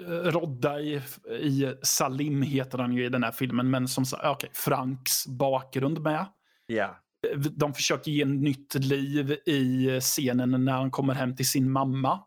[0.10, 1.02] rodda i,
[1.40, 6.26] i Salim, heter han ju i den här filmen, men som okej, Franks bakgrund med.
[6.66, 7.00] Ja.
[7.36, 12.24] De försöker ge nytt liv i scenen när han kommer hem till sin mamma.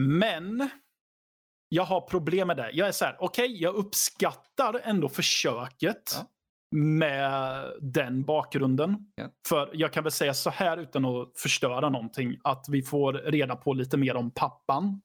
[0.00, 0.68] Men
[1.68, 2.70] jag har problem med det.
[2.72, 6.26] Jag är så här, okej, jag uppskattar ändå försöket Ja.
[6.78, 8.96] med den bakgrunden.
[9.14, 9.24] Ja.
[9.48, 13.56] För jag kan väl säga så här utan att förstöra någonting, att vi får reda
[13.56, 15.02] på lite mer om pappan.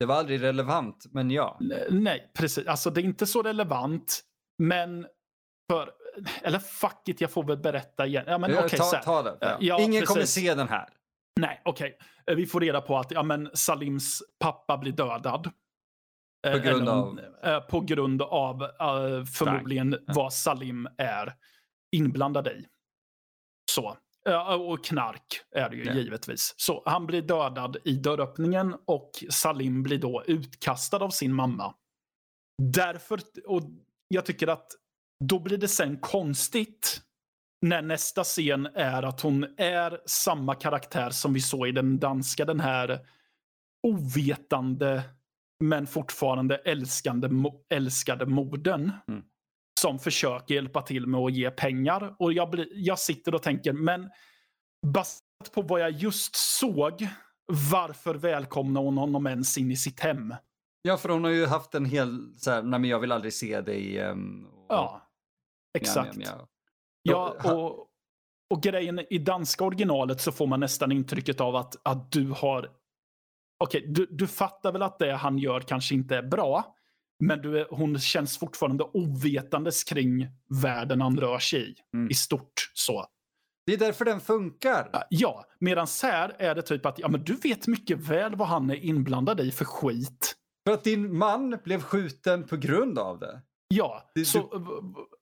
[0.00, 1.58] Det var aldrig relevant, men ja.
[1.90, 2.66] Nej, precis.
[2.66, 4.20] Alltså det är inte så relevant,
[4.58, 5.06] men
[5.70, 5.90] för...
[6.42, 8.24] Eller fuck it, jag får väl berätta igen.
[8.26, 9.36] Ja, men Eh, okej, ta, ta det.
[9.40, 9.56] Ja.
[9.60, 10.44] Ja, Ingen kommer precis.
[10.44, 10.88] se den här.
[11.40, 11.98] Nej, okej.
[12.26, 15.50] Eh, Vi får reda på att ja, men Salims pappa blir dödad.
[16.46, 20.12] Eh, På grund eller av- eh, På grund av eh, förmodligen Ja.
[20.16, 21.34] vad Salim är
[21.96, 22.66] inblandad i.
[23.70, 23.96] Så.
[24.58, 25.92] Och knark är det ju Ja.
[25.92, 26.54] givetvis.
[26.56, 31.74] Så han blir dödad i dörröppningen och Salim blir då utkastad av sin mamma.
[32.62, 33.62] Därför, och
[34.08, 34.66] jag tycker att
[35.24, 37.02] då blir det sen konstigt
[37.62, 42.44] när nästa scen är att hon är samma karaktär som vi såg i den danska,
[42.44, 43.06] den här
[43.82, 45.02] ovetande
[45.64, 47.28] men fortfarande älskande,
[47.70, 48.92] älskade modern.
[49.08, 49.22] Mm.
[49.80, 52.16] Som försöker hjälpa till med att ge pengar.
[52.18, 54.10] Och jag, blir, jag sitter och tänker, men
[54.86, 57.08] baserat på vad jag just såg,
[57.72, 60.34] varför välkomnar hon honom ens in i sitt hem?
[60.82, 63.32] Ja, för hon har ju haft en hel, så här, nej men jag vill aldrig
[63.32, 64.02] se dig.
[64.02, 65.02] Um, och, Ja,
[65.78, 66.16] exakt.
[66.16, 66.46] mjau, mjau.
[67.10, 67.86] Ja, och,
[68.50, 72.70] och grejen i danska originalet så får man nästan intrycket av att, att du har...
[73.64, 76.76] Okej, du, du fattar väl att det han gör kanske inte är bra.
[77.18, 80.28] Men du hon känns fortfarande ovetandes kring
[80.62, 81.74] världen han rör sig i.
[81.94, 82.10] Mm.
[82.10, 83.06] I stort så.
[83.66, 85.06] Det är därför den funkar.
[85.10, 88.70] Ja, medan här är det typ att ja, men du vet mycket väl vad han
[88.70, 90.36] är inblandad i för skit.
[90.66, 93.42] För att din man blev skjuten på grund av det.
[93.68, 94.50] Ja, Du- så,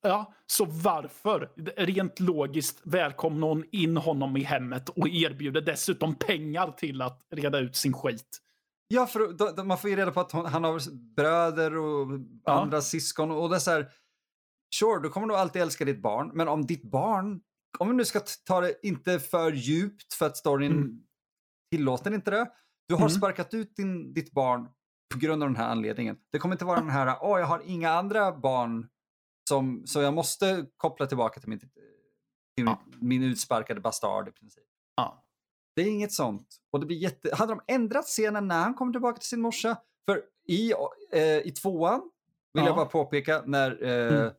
[0.02, 1.52] ja, så varför?
[1.76, 7.58] Rent logiskt välkomnar hon in honom i hemmet och erbjuder dessutom pengar till att reda
[7.58, 8.38] ut sin skit.
[8.88, 10.80] Ja, för då, då, man får ju reda på att hon, han har
[11.16, 12.08] bröder och
[12.44, 12.52] Ja.
[12.62, 13.88] andra syskon och det är så här.
[14.74, 17.40] Sure, då kommer du alltid älska ditt barn, men om ditt barn,
[17.78, 21.00] om vi nu ska ta det inte för djupt för att storyn Mm.
[21.72, 22.50] tillåter inte det.
[22.88, 23.10] Du har Mm.
[23.10, 24.68] sparkat ut din, ditt barn
[25.14, 26.16] på grund av den här anledningen.
[26.32, 28.88] Det kommer inte vara den här, åh, jag har inga andra barn
[29.48, 32.82] som, så jag måste koppla tillbaka till, mitt, till Ja.
[33.00, 34.64] min, utsparkade bastard i princip.
[34.96, 35.24] Ja.
[35.76, 36.46] Det är inget sånt.
[36.72, 37.34] Och det blir jätte...
[37.34, 39.76] Hade de ändrat scenen när han kommer tillbaka till sin morsa?
[40.08, 40.72] För i,
[41.12, 42.00] eh, i tvåan
[42.54, 42.66] vill Ja.
[42.66, 44.32] jag bara påpeka när eh, Mm.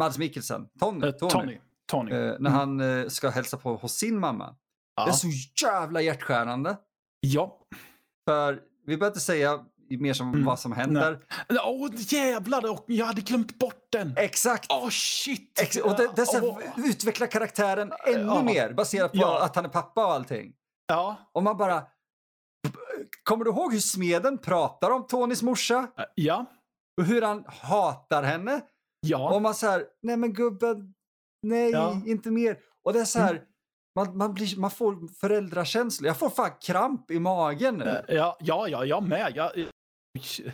[0.00, 1.58] Mads Mikkelsen, Tony, Eh, Tony, Tony.
[1.86, 2.10] Tony.
[2.12, 2.52] Eh, när Mm.
[2.52, 4.56] han eh, ska hälsa på hos sin mamma.
[4.96, 5.12] Det är ja.
[5.12, 5.28] så
[5.66, 6.76] jävla hjärtskärande.
[7.20, 7.58] ja.
[8.28, 9.66] För vi behöver inte säga
[9.98, 10.44] mer som Mm.
[10.44, 11.18] vad som händer.
[11.64, 14.14] Åh jävlar, och jag hade glömt bort den.
[14.16, 14.66] Exakt!
[14.72, 15.60] Åh shit!
[15.62, 16.60] Ex och det, det är så här, Åh.
[16.90, 18.42] utveckla karaktären ännu Ja.
[18.42, 19.44] mer baserat på Ja.
[19.44, 20.52] att han är pappa och allting.
[20.86, 21.82] Ja, Och man bara...
[23.22, 25.86] Kommer du ihåg hur smeden pratar om Tonys morsa?
[26.14, 26.46] ja,
[27.00, 28.60] Och hur han hatar henne?
[29.00, 29.34] ja.
[29.34, 30.94] Och man säger nej men gubben,
[31.42, 32.00] nej, Ja.
[32.06, 32.58] inte mer.
[32.84, 33.42] Och det är så här,
[33.96, 36.06] man, man, blir, man får föräldrakänslor.
[36.06, 37.84] Jag får fan kramp i magen nu.
[38.08, 39.32] Eh, Ja, ja, ja, jag med.
[39.36, 39.66] Jag, eh,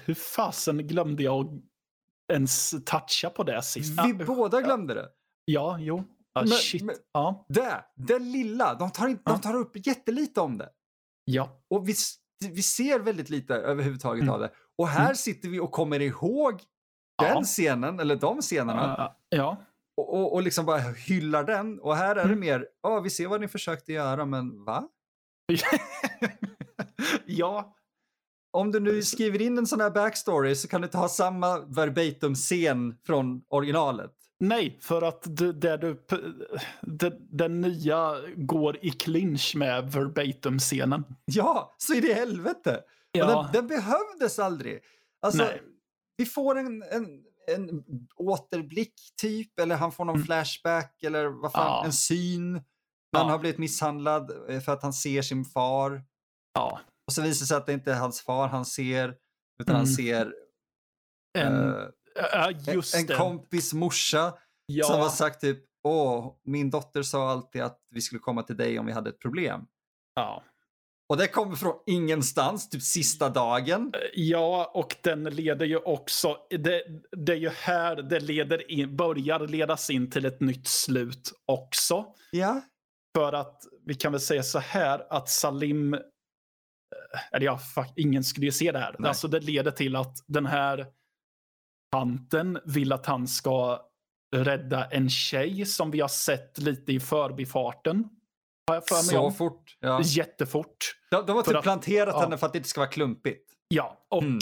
[0.05, 1.62] hur fasen glömde jag
[2.33, 3.90] ens toucha på det sist?
[4.05, 5.09] Vi Ja, båda glömde det.
[5.44, 6.05] Ja, jo.
[6.33, 6.83] Ja, Men- shit.
[6.83, 9.38] men- Ja, Det, det lilla, de tar, de Ja.
[9.38, 10.68] tar upp jättelite om det.
[11.25, 11.94] ja, Och vi,
[12.53, 14.35] vi ser väldigt lite överhuvudtaget Mm.
[14.35, 14.51] av det.
[14.79, 15.14] Och här Mm.
[15.16, 16.53] sitter vi och kommer ihåg
[17.18, 17.42] den Ja.
[17.42, 19.57] scenen, eller de scenerna, ja, ja.
[19.97, 21.81] och, och, och liksom bara hyllar den.
[21.81, 22.40] Och här är det Mm.
[22.40, 24.88] mer, ja vi ser vad ni försökte göra, men va?
[27.27, 27.75] ja,
[28.51, 31.59] Om du nu skriver in en sån här backstory så kan du inte ha samma
[31.61, 34.13] verbatim-scen från originalet.
[34.41, 41.05] nej, för att du, det, den nya går i clinch med verbatim-scenen.
[41.25, 42.81] Ja, så i det helvete!
[43.13, 43.27] Ja.
[43.27, 44.81] Den, den behövdes aldrig.
[45.23, 45.63] Alltså, Nej.
[46.17, 47.07] vi får en, en,
[47.57, 47.85] en
[48.17, 50.27] återblick typ, eller han får någon Mm.
[50.27, 51.85] flashback, eller vad fan, Ja.
[51.85, 52.53] en syn.
[52.55, 52.63] Han
[53.27, 53.31] Ja.
[53.33, 56.03] har blivit misshandlad eh, för att han ser sin far.
[56.55, 59.14] Ja, Och så visar det sig att det inte är hans far han ser,
[59.62, 59.94] utan han Mm.
[59.94, 60.33] ser
[61.38, 64.35] en, eh, ja, en, en kompis morsa
[64.66, 68.57] ja, som har sagt typ, åh, min dotter sa alltid att vi skulle komma till
[68.57, 69.61] dig om vi hade ett problem.
[70.14, 70.44] ja.
[71.11, 73.92] Och det kommer från ingenstans, typ sista dagen.
[74.14, 76.37] Ja, och den leder ju också...
[76.51, 76.83] Det,
[77.27, 82.07] det är ju här det leder in, börjar ledas in till ett nytt slut också.
[82.31, 82.61] Ja,
[83.16, 85.97] För att vi kan väl säga så här att Salim...
[87.14, 88.96] eh, Eller ja, fuck, ingen skulle ju se det här.
[88.98, 89.09] Nej.
[89.09, 90.87] Alltså det leder till att den här
[91.92, 93.81] tanten vill att han ska
[94.37, 98.05] rädda en tjej som vi har sett lite i förbifarten.
[98.66, 99.35] Har jag för mig så om.
[99.35, 99.77] fort.
[99.81, 100.01] Ja.
[100.05, 100.77] Jättefort.
[101.11, 102.20] De, de har typ att- planterat ja.
[102.20, 103.51] henne för att det inte ska vara klumpigt.
[103.68, 104.38] Ja, och Mm.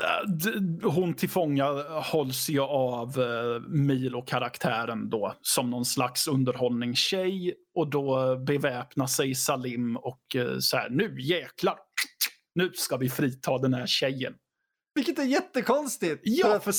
[0.00, 1.64] Eh, hon tillfånga
[2.00, 9.96] hålls ju av uh, Milo-karaktären då som någon slags underhållningstjej och då beväpnar sig Salim
[9.96, 11.76] och uh, så här nu jäklar,
[12.54, 14.34] nu ska vi frita den här tjejen.
[14.94, 16.20] Vilket är jättekonstigt.
[16.24, 16.74] Ja, för,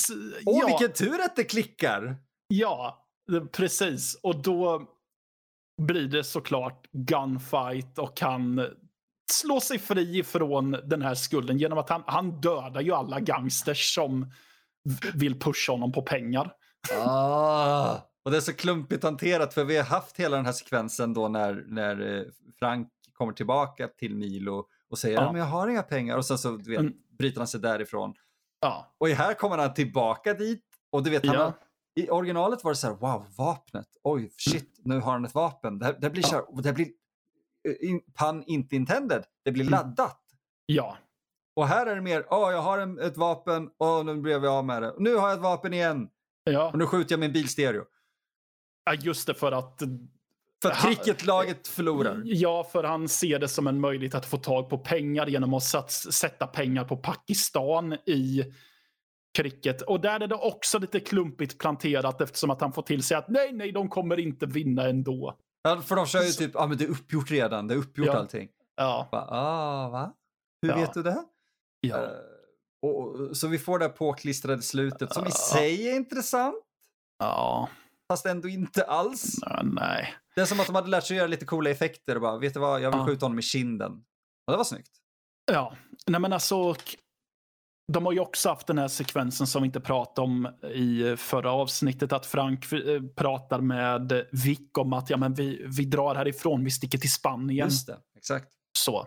[0.46, 2.16] åh, ja, vilken tur att det klickar.
[2.48, 4.20] ja, eh, precis.
[4.22, 4.88] Och då
[5.82, 8.66] blir det såklart gunfight och han
[9.30, 13.94] slår sig fri från den här skulden genom att han, han dödar ju alla gangsters
[13.94, 14.32] som
[15.14, 16.52] vill pusha honom på pengar.
[17.06, 17.98] Ah.
[18.24, 21.28] Och det är så klumpigt hanterat för vi har haft hela den här sekvensen då
[21.28, 22.22] när, när eh,
[22.58, 25.32] Frank kommer tillbaka till Milo och säger Ja.
[25.32, 26.92] men jag har inga pengar och sen så vet, Mm.
[27.18, 28.14] bryter han sig därifrån.
[28.60, 31.42] Ja, Och här kommer han tillbaka dit och du vet, han Ja.
[31.44, 31.52] har,
[31.94, 35.78] i originalet var det så här, wow, vapnet, oj, shit, nu har han ett vapen.
[35.78, 36.88] Det, här, det blir så här, det blir,
[37.68, 39.72] eh, pun inte intended, det blir Mm.
[39.72, 40.18] laddat.
[40.66, 40.96] ja,
[41.56, 44.54] Och här är det mer, åh, jag har en, ett vapen, och nu blev jag
[44.54, 44.94] av med det.
[44.98, 46.08] Nu har jag ett vapen igen,
[46.44, 46.70] ja.
[46.72, 47.84] och nu skjuter jag min bilstereo.
[48.84, 49.82] ja just det för att
[50.62, 52.22] För att cricketlaget förlorar.
[52.24, 55.62] Ja, för han ser det som en möjlighet att få tag på pengar genom att
[55.62, 58.44] sats, sätta pengar på Pakistan i
[59.38, 59.82] cricket.
[59.82, 63.28] Och där är det också lite klumpigt planterat eftersom att han får till sig att
[63.28, 65.38] nej, nej, de kommer inte vinna ändå.
[65.62, 68.06] Ja, för de kör ju typ, ja men det är uppgjort redan, det är uppgjort
[68.06, 68.16] Ja.
[68.18, 68.48] allting.
[68.76, 70.12] Ja, Bara, ah, va?
[70.62, 70.76] Hur Ja.
[70.76, 71.24] vet du det?
[71.80, 71.96] ja.
[72.02, 72.10] Eh,
[72.82, 76.64] och, så vi får det här påklistrade slutet som i sig är intressant,
[77.18, 77.68] ja.
[78.08, 79.36] fast ändå inte alls.
[79.62, 80.14] Nej.
[80.34, 82.54] Det är som att de hade lärt sig göra lite coola effekter och bara, vet
[82.54, 83.92] du vad, jag vill skjuta honom i kinden.
[84.46, 84.90] Och det var snyggt.
[85.52, 86.74] Ja, nej men alltså.
[87.92, 91.52] De har ju också haft den här sekvensen som vi inte pratade om i förra
[91.52, 92.12] avsnittet.
[92.12, 96.70] Att Frank eh, pratar med Vic om att ja, men vi, vi drar härifrån, vi
[96.70, 97.66] sticker till Spanien.
[97.66, 98.48] Just det, exakt.
[98.78, 99.06] Så.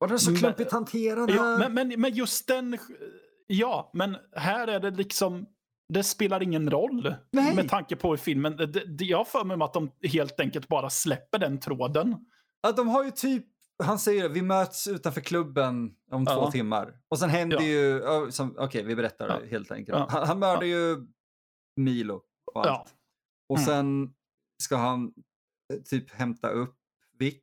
[0.00, 2.78] Och den så klumpigt hanterad Ja, men, men, men just den...
[3.46, 5.46] Ja, men här är det liksom...
[5.88, 7.54] Det spelar ingen roll Nej.
[7.54, 8.56] med tanke på filmen.
[8.56, 12.16] Det, det, jag har för mig att de helt enkelt bara släpper den tråden.
[12.62, 13.46] Ja, de har ju typ,
[13.82, 16.34] han säger vi möts utanför klubben om Ja.
[16.34, 16.94] två timmar.
[17.08, 17.62] Och sen händer Ja.
[17.64, 18.02] ju,
[18.58, 19.48] okej vi berättar Ja.
[19.50, 20.10] helt enkelt.
[20.10, 20.96] Han, han mördar ju
[21.76, 22.22] Milo
[22.54, 22.66] och allt.
[22.66, 22.86] Ja.
[23.48, 23.66] Och Mm.
[23.66, 24.14] sen
[24.62, 25.12] ska han
[25.72, 26.76] eh, typ hämta upp
[27.18, 27.42] Vic.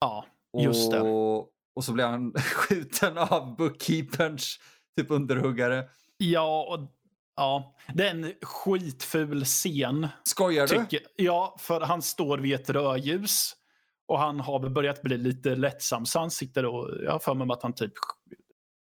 [0.00, 1.00] Ja, Och, just det.
[1.00, 4.58] och så blir han skjuten av bookkeeperns
[4.96, 5.88] typ underhuggare.
[6.16, 6.90] Ja, och,
[7.36, 10.08] ja, det är en skitful scen.
[10.24, 10.76] Skojar du?
[10.78, 13.54] Tycker, ja, för han står vid ett rödljus.
[14.08, 17.34] Och han har väl börjat bli lite lättsam så han sitter och, jag har för
[17.34, 17.92] mig att han typ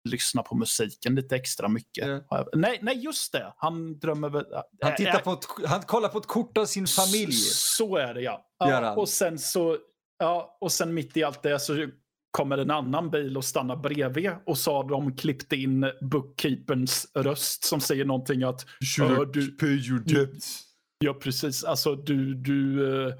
[0.09, 2.23] lyssnar på musiken lite extra mycket.
[2.29, 2.47] Ja.
[2.53, 3.53] Nej, nej, just det.
[3.57, 4.45] Han drömmer väl...
[4.81, 7.31] Han, tittar ä- på ett, han kollar på ett kort av sin familj.
[7.51, 8.45] Så är det ja.
[8.57, 9.77] Ja och sen så,
[10.19, 11.87] ja, och sen mitt i allt det så
[12.31, 17.63] kommer en annan bil och stannar bredvid och så har de klippt in bookkeeperns röst
[17.63, 18.65] som säger någonting att
[18.97, 20.63] ja, du, pay your debts.
[20.99, 23.13] ja precis, alltså du, du, eh,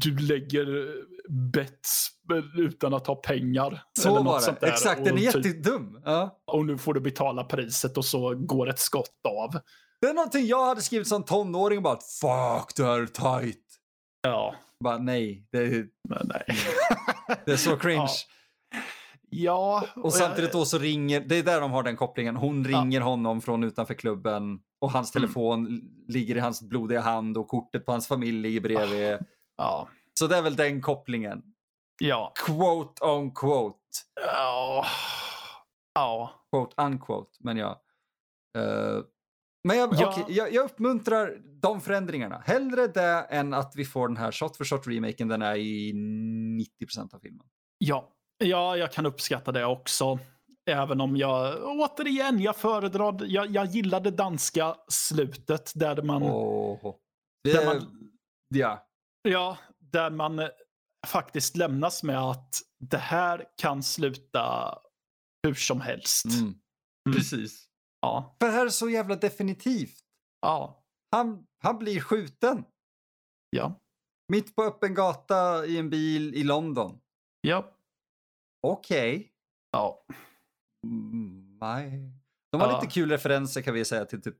[0.00, 0.94] du lägger
[1.52, 2.08] bets
[2.58, 3.82] utan att ha pengar.
[4.00, 4.66] Så var det.
[4.68, 6.00] Exakt, den är typ, jättedum.
[6.04, 6.42] Ja.
[6.46, 9.60] och nu får du betala priset och så går ett skott av.
[10.00, 13.58] Det är någonting jag hade skrivit som tonåring och bara fuck det här är tight.
[14.22, 16.56] Ja, Bara nej, det är, men nej.
[17.46, 18.08] det är så cringe.
[19.30, 23.00] Ja, Och samtidigt då så ringer, det är där de har den kopplingen, hon ringer
[23.00, 25.22] honom från utanför klubben och hans Mm.
[25.26, 29.18] telefon ligger i hans blodiga hand och kortet på hans familj ligger bredvid.
[29.56, 29.88] Ja,
[30.18, 31.42] Så det är väl den kopplingen.
[32.00, 33.78] ja, Quote on quote.
[34.26, 34.84] ja,
[35.94, 36.30] ja.
[36.52, 37.82] Quote unquote, men ja.
[38.58, 39.04] Eh,
[39.68, 40.08] men jag, Ja.
[40.10, 42.42] okej, jag, jag uppmuntrar de förändringarna.
[42.46, 45.92] Hellre det än att vi får den här shot for shot remaken den är i
[46.82, 47.46] 90% av filmen.
[47.78, 48.08] Ja,
[48.44, 50.18] ja, jag kan uppskatta det också.
[50.70, 56.94] Även om jag, återigen, jag föredrar, jag, jag gillar det danska slutet där man, Åh.
[57.44, 57.98] där man,
[58.54, 58.86] Ja,
[59.22, 60.48] ja, där man eh,
[61.06, 64.78] faktiskt lämnas med att det här kan sluta
[65.42, 66.24] hur som helst.
[66.24, 66.54] mm.
[67.14, 67.68] precis.
[68.00, 69.98] Ja, För här är så jävla definitivt.
[70.40, 72.64] ja, Han, han blir skjuten.
[73.50, 73.78] ja,
[74.28, 77.00] Mitt på öppen gata i en bil i London.
[77.40, 77.76] ja,
[78.62, 79.32] Okej.
[79.72, 80.04] ja.
[80.86, 82.12] Mm, nej.
[82.52, 82.80] De har Ja.
[82.80, 84.36] lite kul referenser kan vi säga till typ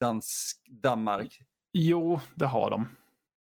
[0.00, 1.40] dansk, Danmark.
[1.72, 2.88] Jo, det har de.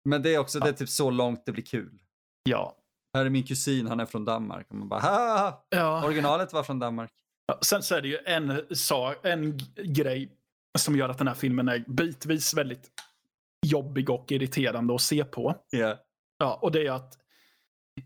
[0.06, 0.76] Men det är också det är Ja.
[0.76, 1.98] typ så långt det blir kul.
[2.42, 2.76] Ja.
[3.14, 4.66] Här är min kusin, han är från Danmark.
[4.70, 5.00] Och man bara,
[5.70, 6.04] ja.
[6.06, 7.10] Originalet var från Danmark.
[7.46, 8.50] Ja, sen så är det ju en,
[9.22, 10.32] en grej
[10.78, 12.90] som gör att den här filmen är bitvis väldigt
[13.66, 15.54] jobbig och irriterande att se på.
[15.70, 15.98] Ja.
[16.38, 17.18] Ja, och det är att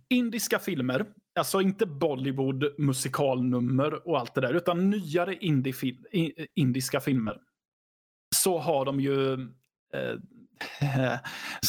[0.08, 1.06] indiska filmer,
[1.38, 5.36] alltså inte Bollywood musikalnummer och allt det där, utan nyare
[6.54, 7.40] indiska filmer.
[8.36, 9.32] Så har de ju
[9.94, 10.16] eh,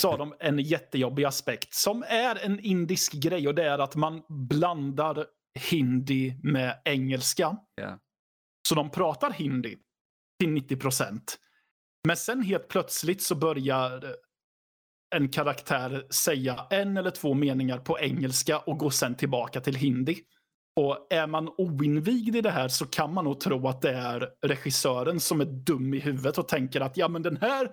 [0.03, 4.21] har de en jättejobbig aspekt som är en indisk grej och det är att man
[4.29, 5.25] blandar
[5.69, 7.57] hindi med engelska.
[7.75, 7.99] Ja.
[8.67, 9.77] Så de pratar hindi
[10.39, 11.37] till 90 procent.
[12.07, 14.15] Men sen helt plötsligt så börjar
[15.15, 20.17] en karaktär säga en eller två meningar på engelska och går sen tillbaka till hindi.
[20.75, 24.29] Och är man oinvigd i det här så kan man nog tro att det är
[24.41, 27.71] regissören som är dum i huvudet och tänker att ja men den här,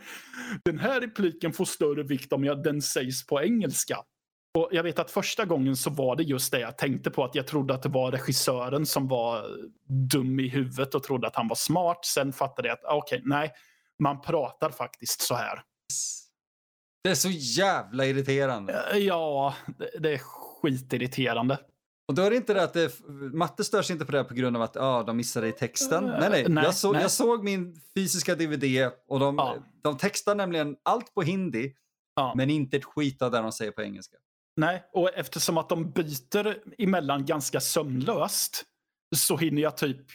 [0.64, 3.98] den här repliken får större vikt om jag, den sägs på engelska.
[4.58, 7.24] Och jag vet att första gången så var det just det jag tänkte på.
[7.24, 9.44] Att jag trodde att det var regissören som var
[10.12, 12.04] dum i huvudet och trodde att han var smart.
[12.04, 13.52] Sen fattade jag att ah, okej, nej,
[14.02, 15.62] man pratar faktiskt så här.
[17.04, 18.84] Det är så jävla irriterande.
[18.92, 21.58] Eh, Ja, det, det är skitirriterande.
[22.08, 23.00] Och då är det inte det att det,
[23.32, 26.04] matte störs inte på det på grund av att ah, de missade i texten.
[26.08, 26.46] Eh, nej, nej.
[26.48, 27.02] nej, jag, så, nej.
[27.02, 29.56] jag såg min fysiska DVD och de, Ja.
[29.82, 31.74] de textar nämligen allt på hindi,
[32.16, 32.34] Ja.
[32.36, 34.16] men inte ett skit av det de säger på engelska.
[34.56, 38.64] Nej, och eftersom att de byter emellan ganska sömlöst
[39.16, 40.06] så hinner jag typ...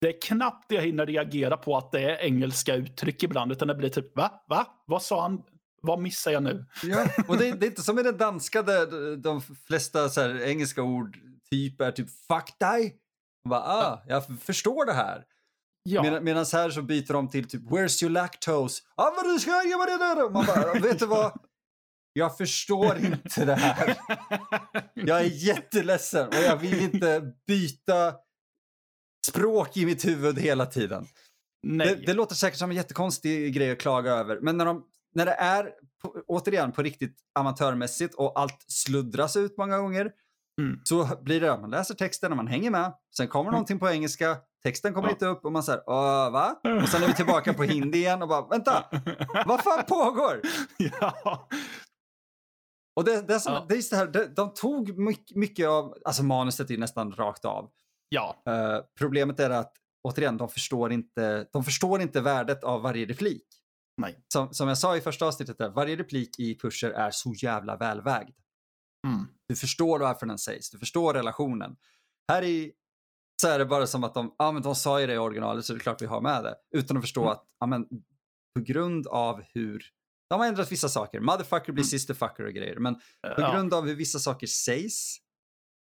[0.00, 3.74] Det är knappt jag hinner reagera på att det är engelska uttryck ibland, utan det
[3.74, 4.44] blir typ va?
[4.48, 4.66] Va?
[4.86, 5.42] Vad sa han?
[5.82, 6.66] Vad missar jag nu?
[6.82, 10.42] Ja, och det, det är inte som i den danska där de flesta så här,
[10.42, 11.18] engelska ord
[11.50, 12.96] typ är typ fuck dig.
[13.44, 15.24] Man bara, ah, jag förstår det här.
[15.82, 18.82] Ja, Medan, Medan här så byter de till typ where's your lactose?
[18.94, 20.30] Ah, vad du ska göra det där?
[20.30, 21.32] Man bara, vet du vad?
[22.12, 23.96] Jag förstår inte det här.
[24.94, 28.14] Jag är jätteledsen och jag vill inte byta
[29.26, 31.06] språk i mitt huvud hela tiden.
[31.62, 34.84] Det, det låter säkert som en jättekonstig grej att klaga över, men när, de,
[35.14, 35.70] när det är
[36.02, 40.12] på, återigen på riktigt amatörmässigt och allt sluddras ut många gånger
[40.58, 40.80] Mm.
[40.84, 42.92] så blir det, man läser texten och man hänger med.
[43.16, 43.52] Sen kommer Mm.
[43.52, 45.12] någonting på engelska, texten kommer Ja.
[45.12, 46.60] inte upp och man säger Åh, va?
[46.82, 48.84] Och sen är vi tillbaka på hindi igen och bara vänta,
[49.46, 50.40] vad fan pågår?
[50.78, 51.48] ja.
[52.96, 53.66] Och det, det, är som, Ja.
[53.68, 57.70] det är här, de, de tog mycket, mycket av, alltså manuset är nästan rakt av.
[58.08, 59.72] ja, Eh, problemet är att
[60.08, 63.44] återigen, de förstår inte, de förstår inte värdet av varje replik.
[64.00, 64.24] Nej.
[64.32, 67.76] Som, som jag sa i första avsnittet, där, varje replik i Pusher är så jävla
[67.76, 68.34] välvägd.
[69.06, 69.26] Mm.
[69.48, 71.76] Du förstår varför den sägs, du förstår relationen.
[72.32, 72.72] Här i
[73.42, 75.64] så är det bara som att de, ja men de sa ju det i originalet
[75.64, 76.54] så det är klart vi har med det.
[76.70, 77.32] Utan att förstå Mm.
[77.32, 77.84] att, ja men
[78.54, 79.84] på grund av hur
[80.30, 81.20] De har ändrat vissa saker.
[81.20, 81.88] Motherfucker blir Mm.
[81.88, 82.76] sisterfucker och grejer.
[82.78, 83.52] Men på Ja.
[83.54, 85.16] grund av hur vissa saker sägs.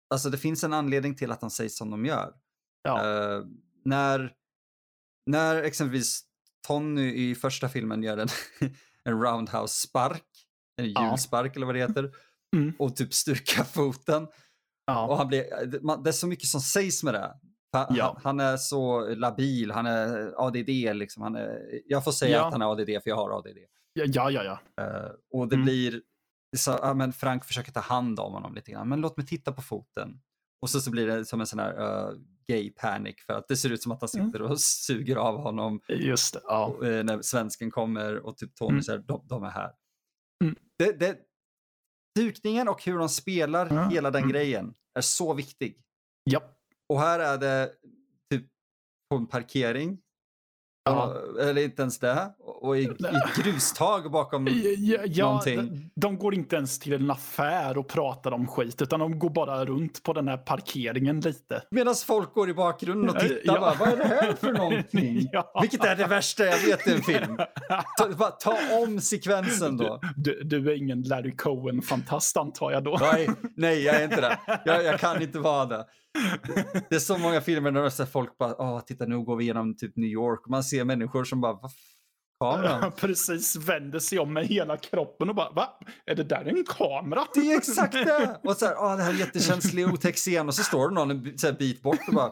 [0.10, 2.34] Alltså det finns en anledning till att de sägs som de gör.
[2.82, 3.08] Ja.
[3.38, 3.44] Eh,
[3.86, 4.34] när,
[5.26, 6.22] när exempelvis
[6.68, 8.28] Tony i första filmen gör en,
[9.04, 10.26] en roundhouse-spark,
[10.76, 11.10] en Ja.
[11.10, 12.12] hjulspark eller vad det heter,
[12.54, 12.74] Mm.
[12.80, 14.24] och typ stukar foten.
[14.24, 14.30] Och
[14.86, 15.16] Ja.
[15.18, 15.66] han blir,
[16.04, 17.34] det- är så mycket som sägs med det.
[17.72, 18.18] Han, Ja.
[18.24, 21.24] han är så labil, han är ADD liksom.
[21.24, 22.46] Han är, jag får säga Ja.
[22.46, 23.58] att han är ADD för jag har ADD.
[23.94, 24.84] Ja, ja, ja.
[24.84, 25.66] Eh, och det Mm.
[25.66, 26.02] blir,
[26.58, 28.90] så, ja, men Frank försöker ta hand om honom lite grann.
[28.90, 30.22] Men låt mig titta på foten.
[30.62, 33.58] Och så, så blir det som en sån här uh, gay panic för att det
[33.58, 34.28] ser ut som att han Mm.
[34.32, 36.40] sitter och suger av honom Just det.
[36.44, 36.66] Ja.
[36.66, 38.84] och, eh, när svensken kommer och typ Tony Mm.
[38.84, 39.72] säger de, de är här.
[40.44, 40.56] Mm.
[40.78, 41.18] Det, det,
[42.16, 43.90] dukningen och hur de spelar Ja.
[43.90, 44.32] hela den Mm.
[44.32, 45.78] grejen är så viktig.
[46.24, 46.42] Ja.
[46.90, 47.72] Och här är det
[48.32, 48.46] typ
[49.10, 49.98] på en parkering.
[50.86, 51.14] Ja.
[51.42, 52.34] Eller inte ens det.
[52.40, 52.88] Och i, i
[53.44, 54.48] grustag bakom.
[54.48, 55.58] Ja, ja, Någonting.
[55.96, 59.30] de, de går inte ens till en affär och pratar om skit, utan de går
[59.30, 61.62] bara runt på den här parkeringen lite.
[61.72, 63.40] Medan folk går i bakgrunden och tittar.
[63.44, 63.60] ja.
[63.60, 65.30] Bara, Vad är det här för någonting?
[65.32, 65.60] Ja.
[65.62, 67.38] Vilket är det värsta jag vet i en film.
[68.18, 70.00] Ta, ta om sekvensen då.
[70.16, 72.98] Du, du är ingen Larry Cohen-fantast antar jag då?
[73.02, 74.40] Nej, nej, jag är inte det.
[74.66, 75.86] Jag, jag kan inte vara det.
[76.90, 79.76] Det är så många filmer där så folk bara, åh, titta nu går vi genom
[79.78, 80.42] typ New York.
[80.46, 81.58] Och man ser människor som bara,
[82.40, 82.92] kameran?
[82.92, 85.70] Precis, vänder sig om med hela kroppen och bara va?
[86.06, 87.26] Är det där en kamera?
[87.34, 88.40] Det är exakt det!
[88.44, 90.48] Och så här, åh, det här är jättekänslig otäck scen.
[90.48, 92.32] Och så står det någon en bi- så här bit bort och bara,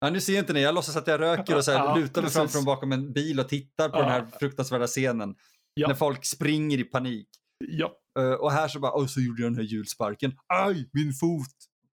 [0.00, 2.22] ja, nu ser inte ni, jag låtsas att jag röker och så här, Ja, lutar
[2.22, 4.02] mig framför och bakom en bil och tittar på Ja.
[4.02, 5.34] den här fruktansvärda scenen.
[5.74, 5.88] Ja.
[5.88, 7.28] När folk springer i panik.
[7.68, 7.92] Ja.
[8.18, 10.32] Eh, och här så bara, oj, så gjorde jag den här hjulsparken.
[10.54, 11.46] Aj, min fot!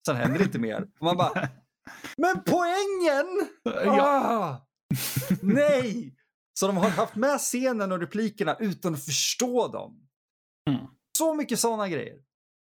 [0.09, 0.83] Sen händer det inte mer.
[0.83, 1.33] Och man bara,
[2.17, 3.49] men poängen!
[3.65, 4.03] Ja.
[4.03, 4.67] Ah!
[5.43, 6.15] Nej!
[6.61, 10.09] Så de har haft med scenen och replikerna utan att förstå dem.
[10.71, 10.87] Mm.
[11.19, 12.17] Så mycket sådana grejer.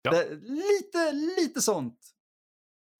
[0.02, 0.10] Ja.
[0.10, 1.98] Det, lite, lite sånt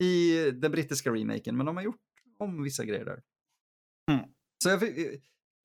[0.03, 2.01] i den brittiska remaken, men de har gjort
[2.39, 3.23] om vissa grejer där.
[4.11, 4.25] Mm.
[4.63, 5.07] Så jag, eh,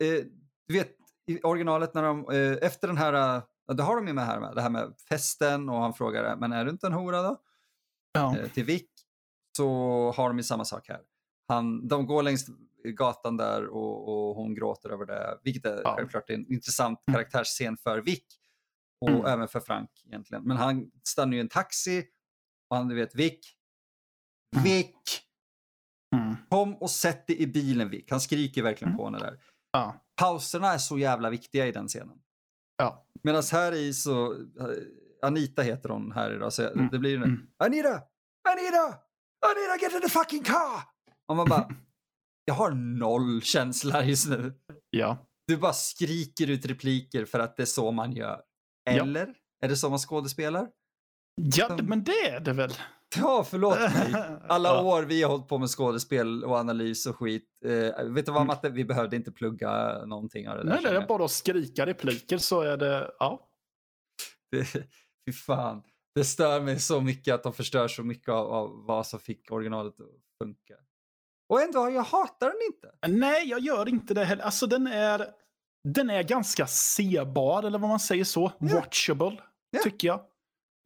[0.03, 0.24] eh,
[0.68, 0.95] du vet,
[1.28, 4.39] i originalet när de, eh, efter den här, eh, det har de ju med här,
[4.39, 7.41] med, det här med festen och han frågar, men är du inte en hora då?
[8.16, 8.38] Ja.
[8.38, 8.84] eh, till Vic
[9.57, 9.68] så
[10.11, 11.01] har de ju samma sak här.
[11.47, 12.45] Han, de går längs
[12.97, 15.95] gatan där och, och hon gråter över det, vilket är Ja.
[15.97, 17.16] självklart en intressant Mm.
[17.16, 18.24] karaktärsscen för Vic
[19.01, 19.26] och Mm.
[19.26, 20.43] även för Frank egentligen.
[20.43, 22.05] Men han stannar ju i en taxi
[22.70, 23.39] och han, du vet, Vic,
[24.55, 24.63] Mm.
[24.63, 24.95] Vic,
[26.16, 26.36] Mm.
[26.49, 28.05] kom och sätt dig i bilen Vic.
[28.09, 28.97] Han skriker verkligen Mm.
[28.97, 29.39] på henne där.
[29.72, 30.05] Ja.
[30.16, 32.18] Pauserna är så jävla viktiga i den scenen.
[32.78, 33.07] Ja.
[33.24, 34.68] Medan här i så, eh,
[35.22, 36.89] Anita heter hon här idag, så Mm.
[36.91, 37.47] det blir ju Mm.
[37.57, 37.89] Anita!
[38.49, 38.84] Anita!
[39.45, 40.82] Anita, get in the fucking car!
[41.28, 41.70] Och man bara,
[42.45, 44.53] jag har noll känsla just nu.
[44.89, 45.18] Ja.
[45.47, 48.41] Du bara skriker ut repliker för att det är så man gör.
[48.89, 49.34] Eller?
[49.66, 50.68] Är det så man skådespelar?
[51.41, 52.72] Ja, men det är det väl?
[53.18, 54.13] Ja, förlåt mig.
[54.47, 54.82] Alla Ja.
[54.84, 57.49] år vi har hållit på med skådespel och analys och skit.
[57.66, 58.47] Eh, vet du vad Mm.
[58.47, 60.70] Matte, vi behövde inte plugga någonting av det där.
[60.70, 61.07] Nej, det är jag.
[61.07, 63.49] bara att skrika repliker så är det, ja.
[64.51, 64.68] Det,
[65.26, 65.84] fy fan.
[66.16, 69.52] Det stör mig så mycket att de förstör så mycket av, av vad som fick
[69.52, 70.08] originalet att
[70.44, 70.74] funka.
[71.50, 73.18] Och ändå, jag hatar den inte.
[73.20, 74.44] Nej, jag gör inte det heller.
[74.44, 75.28] Alltså den är,
[75.88, 78.52] den är ganska sebar, eller vad man säger så.
[78.60, 78.76] Ja.
[78.76, 79.80] Watchable, Ja.
[79.84, 80.20] tycker jag.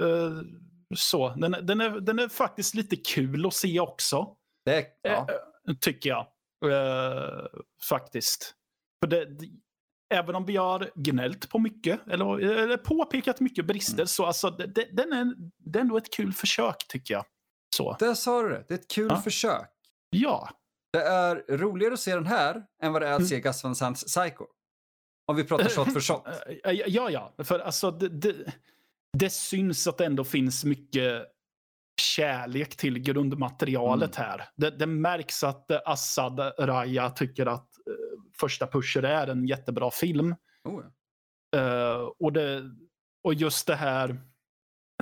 [0.04, 0.42] Eh,
[0.96, 4.36] så, den, är- den, är, den är faktiskt lite kul att se också.
[4.66, 5.28] Det, ja.
[5.70, 6.28] Eh, tycker jag.
[6.72, 7.46] Eh,
[7.90, 8.56] faktiskt.
[9.04, 9.26] För det,
[10.10, 14.07] även om vi har gnällt på mycket, eller, eller påpekat mycket brister, Mm.
[14.07, 17.26] så alltså, det, den är, det är ändå ett kul försök, tycker jag.
[17.76, 18.64] Så, Där sa du det.
[18.68, 19.22] Det är ett kul Ja.
[19.22, 19.70] försök.
[20.10, 20.49] ja.
[20.93, 23.28] Det är roligare att se den här än vad det är att Mm.
[23.30, 24.45] se Gus Van Sants Psycho.
[25.28, 26.24] Om vi pratar shot för shot.
[26.88, 27.34] Ja, ja.
[27.43, 28.36] För alltså, det, det,
[29.18, 31.26] det syns att det ändå finns mycket
[32.01, 34.30] kärlek till grundmaterialet Mm.
[34.30, 34.49] här.
[34.55, 37.68] Det, det märks att Assad Raya tycker att
[38.40, 40.36] första Pusher är en jättebra film.
[40.64, 40.84] Oh.
[41.56, 42.64] Eh, och, det,
[43.24, 44.20] och just det här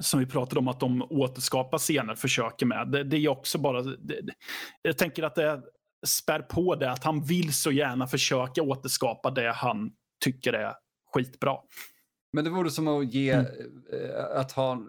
[0.01, 2.87] som vi pratade om att de återskapar scener, försöker med.
[2.91, 3.81] Det, det är också bara...
[3.81, 4.33] Det, det-
[4.81, 5.61] jag tänker att det
[6.07, 9.91] spär på det, att han vill så gärna försöka återskapa det han
[10.23, 10.73] tycker är
[11.13, 11.57] skitbra.
[12.33, 13.45] Men det vore som att ge, Mm.
[13.93, 14.81] eh, att ha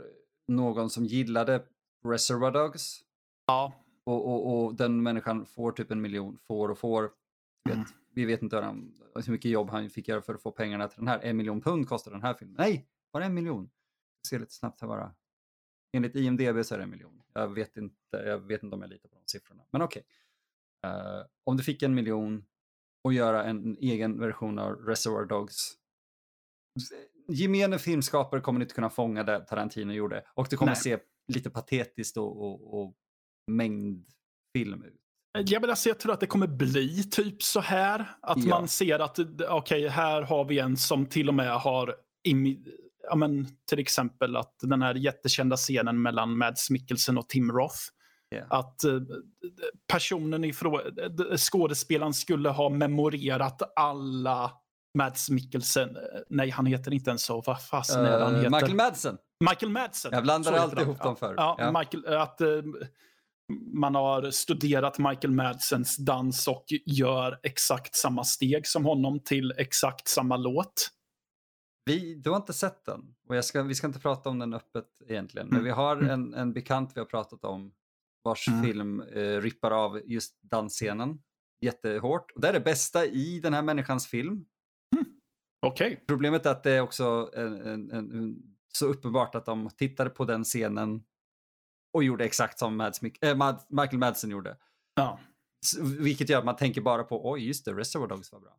[0.49, 1.63] någon som gillade
[2.05, 3.01] Reservoir Dogs
[3.47, 3.73] Ja.
[4.05, 7.11] och, och, och den människan får typ en miljon, får och får.
[7.69, 7.89] Vet, Mm.
[8.11, 10.89] Vi vet inte hur, han, hur mycket jobb han fick göra för att få pengarna
[10.89, 11.21] till den här.
[11.23, 12.57] En miljon pund kostar den här filmen.
[12.59, 13.71] Nej, bara en miljon.
[14.23, 15.15] Jag ser lite snabbt här bara.
[15.93, 17.23] Enligt IMDB så är det en miljon.
[17.33, 19.63] Jag vet inte, jag vet inte om jag litar på de siffrorna.
[19.71, 20.05] Men okej.
[20.87, 22.45] Eh, om du fick en miljon
[23.05, 25.75] och göra en egen version av Reservoir Dogs.
[27.29, 30.25] gemene filmskapare kommer inte kunna fånga det Tarantino gjorde.
[30.35, 30.81] Och det kommer Nej.
[30.81, 30.99] se
[31.29, 32.97] lite patetiskt och, och, och
[33.47, 35.08] mängdfilm ut.
[35.33, 38.01] Jag, menar, alltså, jag tror att det kommer bli typ så här.
[38.23, 38.49] Att Ja.
[38.49, 39.19] man ser att
[39.49, 41.95] okej, här har vi en som till och med har
[43.11, 47.79] ja, men, till exempel att den här jättekända scenen mellan Mads Mikkelsen och Tim Roth.
[48.29, 48.43] Ja.
[48.59, 48.93] Att eh,
[49.93, 50.81] personen ifrån,
[51.37, 54.53] skådespelaren skulle ha memorerat alla
[54.99, 55.97] Mads Mikkelsen,
[56.29, 58.51] nej han heter inte ens så, vad fasen är det han Eh, heter?
[58.51, 59.19] Michael Madsen.
[59.51, 60.11] Michael Madsen.
[60.15, 61.35] Jag blandar alltid ihop dem förr.
[61.37, 61.79] Ja, Ja.
[61.79, 62.49] Michael, att eh,
[63.73, 70.09] man har studerat Michael Madsens dans och gör exakt samma steg som honom till exakt
[70.09, 70.91] samma låt.
[71.85, 74.87] Vi, du har inte sett den och ska, vi ska inte prata om den öppet
[75.07, 75.47] egentligen.
[75.49, 75.65] Men Mm.
[75.65, 76.11] vi har Mm.
[76.11, 77.73] en, en bekant vi har pratat om
[78.25, 78.63] vars Mm.
[78.65, 81.19] film eh, rippar av just dansscenen
[81.61, 82.31] jättehårt.
[82.31, 84.45] Och det är det bästa i den här människans film.
[85.67, 86.05] Okej.
[86.07, 88.37] Problemet är att det är också en, en, en,
[88.75, 91.03] så uppenbart att de tittade på den scenen
[91.99, 94.57] och gjorde exakt som Mads, äh, Michael Madsen gjorde.
[94.95, 95.21] Ja.
[95.99, 98.57] Vilket gör att man tänker bara på, oj just det, Reservoir Dogs var bra.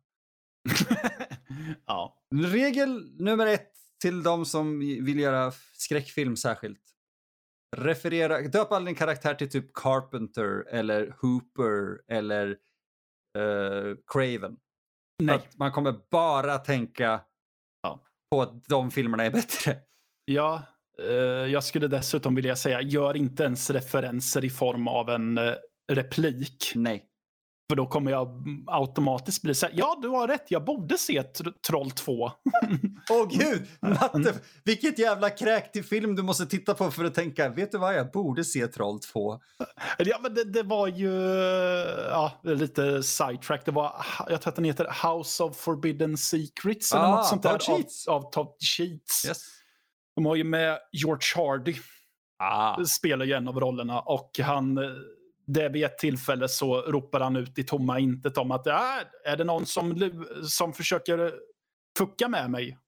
[1.86, 2.24] ja.
[2.34, 3.72] Regel nummer ett
[4.02, 6.82] till de som vill göra skräckfilm särskilt.
[7.76, 12.48] Referera, döp aldrig en karaktär till typ Carpenter eller Hooper eller
[13.38, 14.56] eh, Craven.
[15.22, 15.34] Nej.
[15.36, 17.20] Att man kommer bara tänka
[17.82, 18.04] Ja.
[18.30, 19.76] på att de filmerna är bättre.
[20.24, 20.62] Ja,
[21.52, 25.52] jag skulle dessutom vilja säga, gör inte ens referenser i form av en eh,
[25.92, 26.72] replik.
[26.74, 27.06] Nej.
[27.70, 31.22] För då kommer jag automatiskt bli så här, ja du har rätt, jag borde se
[31.22, 32.12] tr- Troll 2.
[33.10, 33.66] Åh gud!
[33.80, 34.34] Matte,
[34.64, 37.94] vilket jävla kräk till film du måste titta på för att tänka, vet du vad,
[37.94, 39.40] jag borde se Troll 2.
[39.98, 41.12] Ja, men det, det var ju
[42.10, 43.64] ja, lite sidetrack.
[43.64, 47.42] Det var, jag tror att den heter House of Forbidden Secrets eller Ah, något sånt
[47.42, 47.70] där.
[47.70, 49.24] Av, av Todd Sheets.
[49.26, 49.59] Yes.
[50.20, 51.74] De har ju med George Hardy,
[52.38, 52.84] Ah.
[52.84, 54.00] spelar ju en av rollerna.
[54.00, 54.90] Och han, eh,
[55.46, 58.74] det vid ett tillfälle så ropar han ut i tomma intet om att äh,
[59.24, 60.12] är det någon som,
[60.44, 61.32] som försöker
[61.98, 62.78] fucka med mig?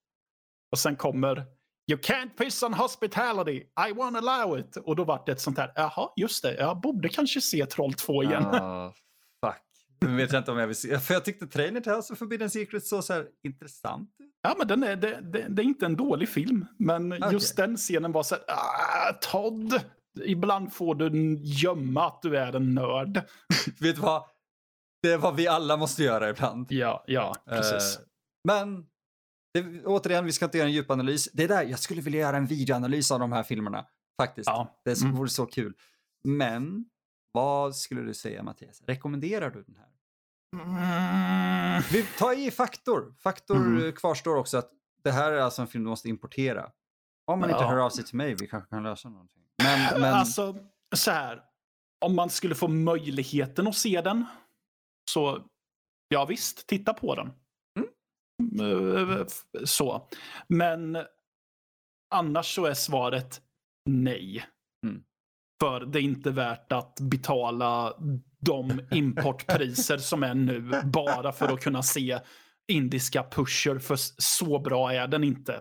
[0.73, 1.45] Och sen kommer
[1.91, 3.57] You can't piss on hospitality,
[3.89, 4.77] I won't allow it.
[4.77, 7.93] Och då vart det ett sånt här, jaha, just det, jag borde kanske se Troll
[7.95, 8.45] 2 igen.
[8.45, 8.93] Ah.
[10.03, 10.99] Nu vet jag inte om jag vill se.
[10.99, 14.29] För jag tyckte trailern till House of Forbidden Secrets så, så här intressant ut.
[14.43, 17.33] Ja, men den är, det, det, det är inte en dålig film, men Okej.
[17.33, 19.81] just den scenen var så här, ah, Todd,
[20.25, 23.17] ibland får du gömma att du är en nörd.
[23.81, 24.25] Vet du vad?
[25.03, 26.67] Det är vad vi alla måste göra ibland.
[26.73, 27.97] Ja, ja, precis.
[27.97, 28.03] Eh,
[28.49, 28.87] men
[29.55, 31.29] det, återigen, vi ska inte göra en djupanalys.
[31.33, 33.87] Det är där jag skulle vilja göra en videoanalys av de här filmerna.
[34.21, 34.47] Faktiskt.
[34.47, 34.81] ja.
[34.85, 35.15] Det Mm.
[35.17, 35.75] vore så kul.
[36.25, 36.85] Men
[37.33, 38.83] vad skulle du säga Mattias?
[38.87, 39.87] Rekommenderar du den här?
[40.53, 41.83] Mm.
[41.93, 43.15] Vi tar i faktor.
[43.19, 43.85] Faktor Mm.
[43.87, 44.71] eh, kvarstår också att
[45.05, 46.71] det här är alltså en film du måste importera.
[47.27, 47.71] Om man inte Ja.
[47.71, 49.43] hör av sig till mig, vi kanske kan lösa någonting.
[49.63, 50.57] Men, men Alltså,
[50.97, 51.43] så här.
[52.05, 54.25] Om man skulle få möjligheten att se den,
[55.11, 55.45] så
[56.09, 57.27] ja visst, titta på den.
[58.61, 60.09] Eh, f- Så.
[60.49, 60.99] Men
[62.15, 63.41] annars så är svaret
[63.91, 64.45] nej.
[64.87, 65.05] Mm.
[65.63, 67.95] För det är inte värt att betala
[68.41, 72.19] de importpriser som är nu bara för att kunna se
[72.69, 75.61] indiska pusher, för så bra är den inte.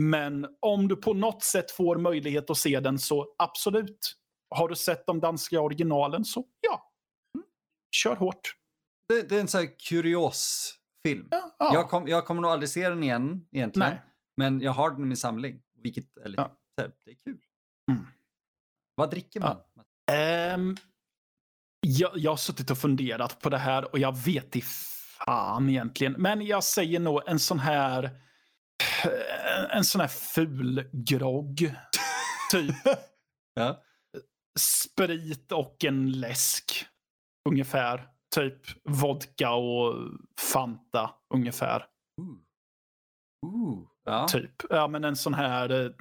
[0.00, 4.16] Men om du på något sätt får möjlighet att se den så absolut.
[4.50, 6.92] Har du sett de danska originalen så ja.
[7.34, 7.46] Mm.
[7.96, 8.54] Kör hårt.
[9.08, 10.72] det, det är en sån här kurios
[11.06, 11.28] film.
[11.30, 11.70] Ja, ja.
[11.74, 13.90] Jag, kom, jag kommer nog aldrig se den igen egentligen.
[13.90, 14.02] Nej.
[14.36, 15.62] Men jag har den i min samling.
[15.82, 16.84] Vilket är lite, Ja.
[17.04, 17.38] det är kul.
[17.90, 18.06] Mm.
[19.00, 19.56] Vad dricker man?
[20.12, 20.76] Ehm,
[21.80, 26.12] jag, jag har suttit och funderat på det här och jag vet i fan egentligen.
[26.12, 28.10] Men jag säger nog en sån här
[29.70, 31.58] en sån här ful grogg.
[32.50, 32.74] typ
[33.54, 33.82] Ja.
[34.58, 36.86] sprit och en läsk.
[37.48, 38.08] Ungefär.
[38.34, 39.94] Typ vodka och
[40.40, 41.86] Fanta ungefär.
[42.20, 42.38] Ooh.
[43.46, 43.88] Ooh.
[44.04, 44.28] Ja.
[44.28, 44.52] Typ.
[44.70, 45.94] Ja, men en sån här...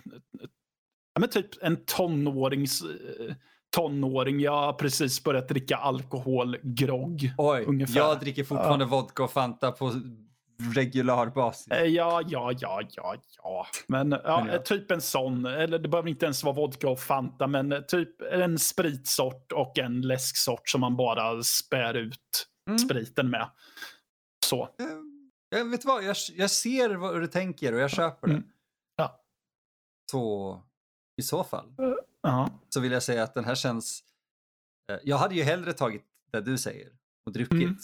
[1.19, 2.81] eh, Ja, men typ en tonårings...
[2.81, 3.35] eh,
[3.75, 4.39] Tonåring.
[4.39, 7.31] Jag har precis börjat dricka alkoholgrogg.
[7.37, 7.97] Oj, ungefär.
[7.99, 9.93] jag dricker fortfarande vodka och Fanta på
[10.75, 11.67] regular basis.
[11.67, 13.67] Eh, Ja, ja, ja, ja, ja.
[13.87, 14.53] Men, ja, Men ja.
[14.53, 15.45] eh, typ en sån.
[15.45, 19.79] Eller det behöver inte ens vara vodka och Fanta, men eh, typ en spritsort och
[19.79, 22.79] en läsksort som man bara spär ut Mm.
[22.79, 23.49] spriten med.
[24.45, 24.63] Så.
[24.63, 24.69] Eh,
[25.49, 28.33] Jag vet vad, jag, jag ser vad du tänker och jag köper det.
[28.33, 28.45] Mm.
[28.97, 29.19] Ja.
[30.11, 30.63] Så
[31.19, 31.73] i så fall
[32.23, 32.49] Ja.
[32.69, 34.03] så vill jag säga att den här känns...
[34.91, 36.89] eh, Jag hade ju hellre tagit det du säger
[37.25, 37.53] och druckit.
[37.53, 37.77] Mm.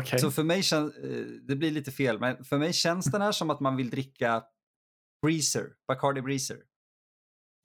[0.00, 0.18] Okej.
[0.18, 3.32] Så för mig känns, eh, det blir lite fel, men för mig känns den här
[3.32, 4.42] som att man vill dricka
[5.26, 6.58] Breezer, Bacardi Breezer.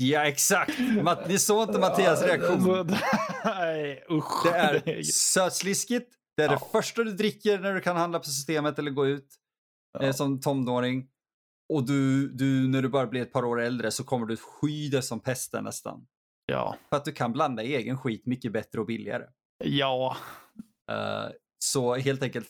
[0.03, 0.79] Ja, exakt!
[1.03, 2.87] Matt- Ni såg inte Mattias reaktion.
[3.45, 4.43] Nej, usch.
[4.45, 6.67] Det är sötsliskigt, det är det Ja.
[6.71, 9.27] första du dricker när du kan handla på systemet eller gå ut
[9.99, 10.13] eh, Ja.
[10.13, 11.09] som tonåring.
[11.69, 14.89] Och du, du, när du bara blir ett par år äldre så kommer du sky
[14.89, 16.07] det som pesten nästan.
[16.45, 16.75] Ja.
[16.89, 19.25] För att du kan blanda egen skit mycket bättre och billigare.
[19.63, 20.17] Ja.
[20.91, 21.25] Eh,
[21.59, 22.49] så helt enkelt,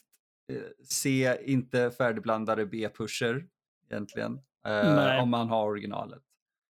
[0.53, 3.45] eh, se inte färdigblandade B-pusher
[3.91, 4.39] egentligen.
[4.65, 5.21] Nej.
[5.21, 6.23] om man har originalet.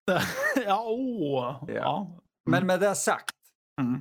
[0.66, 1.64] ja, åh.
[1.68, 1.74] Ja.
[1.74, 2.20] Ja.
[2.50, 3.34] Men med det sagt,
[3.80, 4.00] Mm.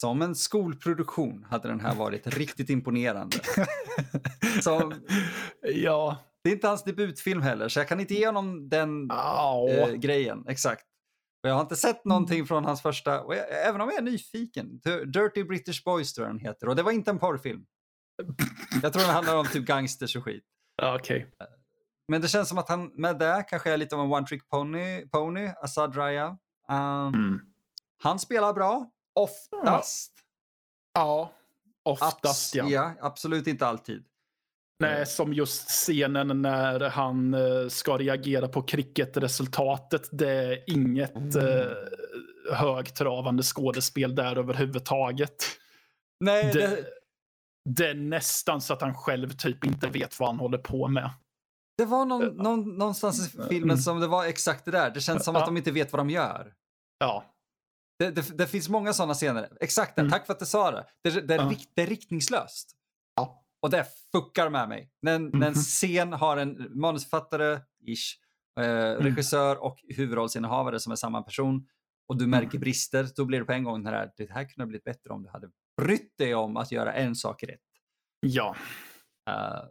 [0.00, 3.36] som en skolproduktion hade den här varit riktigt imponerande.
[4.62, 4.94] Som,
[5.62, 6.18] Ja.
[6.44, 9.68] Det är inte hans debutfilm heller, så jag kan inte ge honom den Ja.
[9.68, 10.44] eh, grejen.
[10.48, 10.86] Exakt.
[11.42, 14.02] Och jag har inte sett någonting från hans första, och jag, även om jag är
[14.02, 14.80] nyfiken.
[15.12, 16.68] Dirty British Boys tror jag den heter.
[16.68, 17.64] Och det var inte en porrfilm.
[18.82, 20.44] Jag tror den handlar om typ gangsters och skit.
[20.76, 21.30] Ja, Okej.
[22.08, 24.48] Men det känns som att han med det kanske är lite av en one trick
[24.48, 26.26] pony, pony Assad Raya.
[26.68, 27.40] Um, Mm.
[28.02, 30.12] Han spelar bra, oftast.
[30.94, 31.32] Ja.
[31.82, 32.68] Oftast Abs- ja.
[32.70, 32.92] ja.
[33.00, 34.04] Absolut inte alltid.
[34.80, 40.08] Nej, som just scenen när han eh, ska reagera på cricketresultatet.
[40.12, 41.58] Det är inget Mm.
[41.60, 41.66] eh,
[42.52, 45.44] högtravande skådespel där överhuvudtaget.
[46.24, 46.84] Nej, Det, det,
[47.70, 51.10] det är nästan så att han själv typ inte vet vad han håller på med.
[51.78, 54.90] det var någon, någon, någonstans i filmen som det var exakt det där.
[54.90, 56.52] Det känns som att de inte vet vad de gör.
[56.98, 57.24] Ja,
[57.98, 59.48] Det, det, det finns många sådana scener.
[59.60, 60.10] Exakt Mm.
[60.10, 60.86] tack för att du sa det.
[61.04, 62.76] Det, det, är, rikt, det är riktningslöst.
[63.62, 64.90] Och det fuckar med mig.
[65.02, 65.54] När, en- när en Mhm.
[65.54, 68.16] scen har en manusförfattare, ish,
[68.60, 69.02] eh, Mm.
[69.02, 71.66] regissör och huvudrollsinnehavare som är samma person
[72.08, 72.60] och du märker Mm.
[72.60, 75.10] brister, då blir det på en gång det här, det här kunde ha blivit bättre
[75.10, 75.50] om du hade
[75.82, 77.60] brytt dig om att göra en sak rätt.
[78.20, 78.56] ja.
[79.30, 79.62] Eh,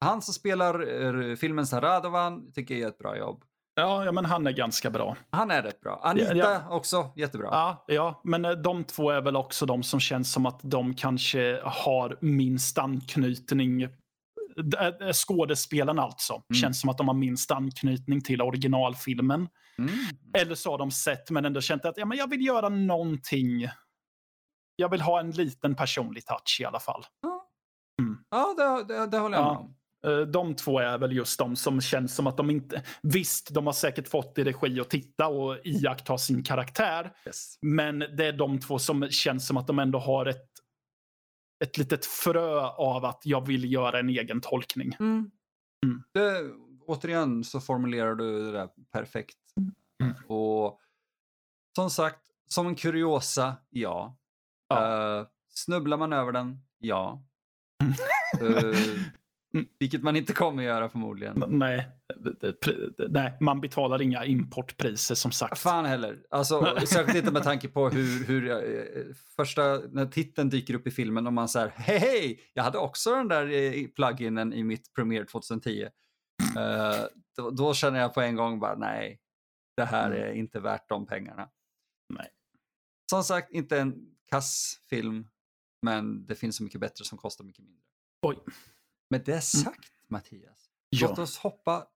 [0.00, 3.44] han som spelar uh, filmen Radovan tycker jag gör ett bra jobb.
[3.78, 5.16] Ja, ja, men han är ganska bra.
[5.30, 6.00] Han är rätt bra.
[6.04, 7.48] Anita Ja, också jättebra.
[7.52, 10.94] Ja, ja, men eh, de två är väl också de som känns som att de
[10.94, 13.82] kanske har minst anknytning.
[13.82, 13.88] Eh,
[15.00, 16.42] eh, Skådespelarna alltså.
[16.60, 19.48] Känns som att de har minst anknytning till originalfilmen.
[19.78, 19.90] Mm.
[20.38, 23.68] Eller så har de sett men ändå känt att ja, men jag vill göra någonting.
[24.76, 27.04] Jag vill ha en liten personlig touch i alla fall.
[28.30, 29.58] Ja, det, det, det håller jag med Ja.
[29.58, 29.74] om.
[30.06, 32.82] Eh, De två är väl just de som känns som att de inte...
[33.02, 37.12] Visst, de har säkert fått i regi att titta och iaktta sin karaktär.
[37.26, 37.58] Yes.
[37.62, 40.48] Men det är de två som känns som att de ändå har ett,
[41.64, 44.96] ett litet frö av att jag vill göra en egen tolkning.
[45.00, 45.30] Mm.
[45.84, 46.02] Mm.
[46.12, 46.50] Det,
[46.86, 49.38] återigen så formulerar du det där perfekt.
[50.02, 50.14] Mm.
[50.26, 50.80] Och
[51.76, 54.16] som sagt, som en kuriosa, ja.
[54.68, 55.18] Ja.
[55.20, 57.22] Eh, snubblar man över den, ja.
[57.82, 57.94] Mm.
[59.54, 59.66] Mm.
[59.78, 61.44] vilket man inte kommer göra förmodligen.
[61.48, 61.88] Nej,
[63.08, 65.58] nej, man betalar inga importpriser som sagt.
[65.58, 66.22] Fan heller.
[66.30, 70.90] Alltså, särskilt inte med tanke på hur, hur eh, första, när titeln dyker upp i
[70.90, 74.92] filmen och man säger hej hej, jag hade också den där eh, pluginen i mitt
[74.94, 75.82] Premiere 2010.
[76.56, 77.04] Eh,
[77.36, 79.20] då, då känner jag på en gång bara nej,
[79.76, 80.22] det här Mm.
[80.22, 81.48] är inte värt de pengarna.
[82.14, 82.28] Nej.
[83.10, 83.94] Som sagt, inte en
[84.30, 85.28] kass film,
[85.82, 87.82] men det finns så mycket bättre som kostar mycket mindre.
[88.22, 88.36] Oj.
[89.10, 91.22] Med det sagt, Mattias, Låt Ja.
[91.22, 91.86] oss hoppa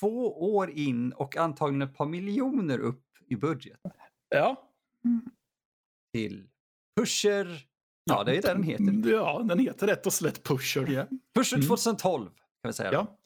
[0.00, 3.80] två år in och antagligen ett par miljoner upp i budget
[4.28, 4.70] ja.
[6.12, 6.48] till
[6.96, 7.66] Pusher.
[8.04, 9.10] Ja, det är det den heter.
[9.10, 11.06] Ja, den heter rätt och slätt Pusher.
[11.34, 11.68] Pusher Mm.
[11.68, 12.92] 2012 kan vi säga.
[12.92, 13.18] Ja.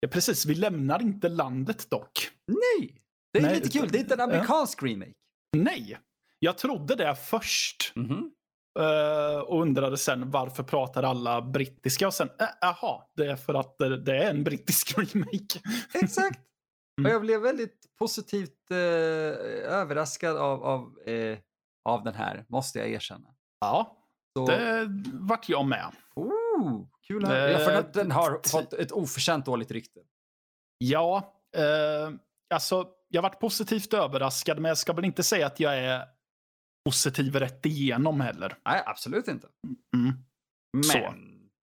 [0.00, 0.46] ja, precis.
[0.46, 2.30] Vi lämnar inte landet dock.
[2.46, 3.88] Nej, det är Nej, lite kul.
[3.92, 4.24] Det är inte en ja.
[4.24, 5.14] amerikansk remake.
[5.56, 5.98] Nej,
[6.38, 7.92] jag trodde det först.
[7.96, 8.30] Mhm.
[8.78, 13.54] Eh, och undrade sen varför pratar alla brittiska och sen, äh, jaha, det är för
[13.54, 15.60] att det, det är en brittisk remake.
[15.94, 16.40] Exakt.
[16.98, 17.10] Mm.
[17.10, 18.76] Och jag blev väldigt positivt eh,
[19.72, 21.38] överraskad av, av, eh,
[21.84, 23.28] av den här, måste jag erkänna.
[23.60, 23.96] Ja,
[24.38, 25.86] Så, det vart jag med.
[26.14, 27.50] oh, kul att Eh, höra.
[27.52, 30.00] Ja, för att den har fått ett oförtjänt dåligt rykte.
[30.78, 32.10] Ja, eh,
[32.54, 36.04] alltså jag vart positivt överraskad men jag ska väl inte säga att jag är
[36.88, 38.56] positiv rätt igenom heller.
[38.66, 39.46] Nej, absolut inte.
[39.96, 40.14] Mm.
[40.72, 41.14] Men, Så.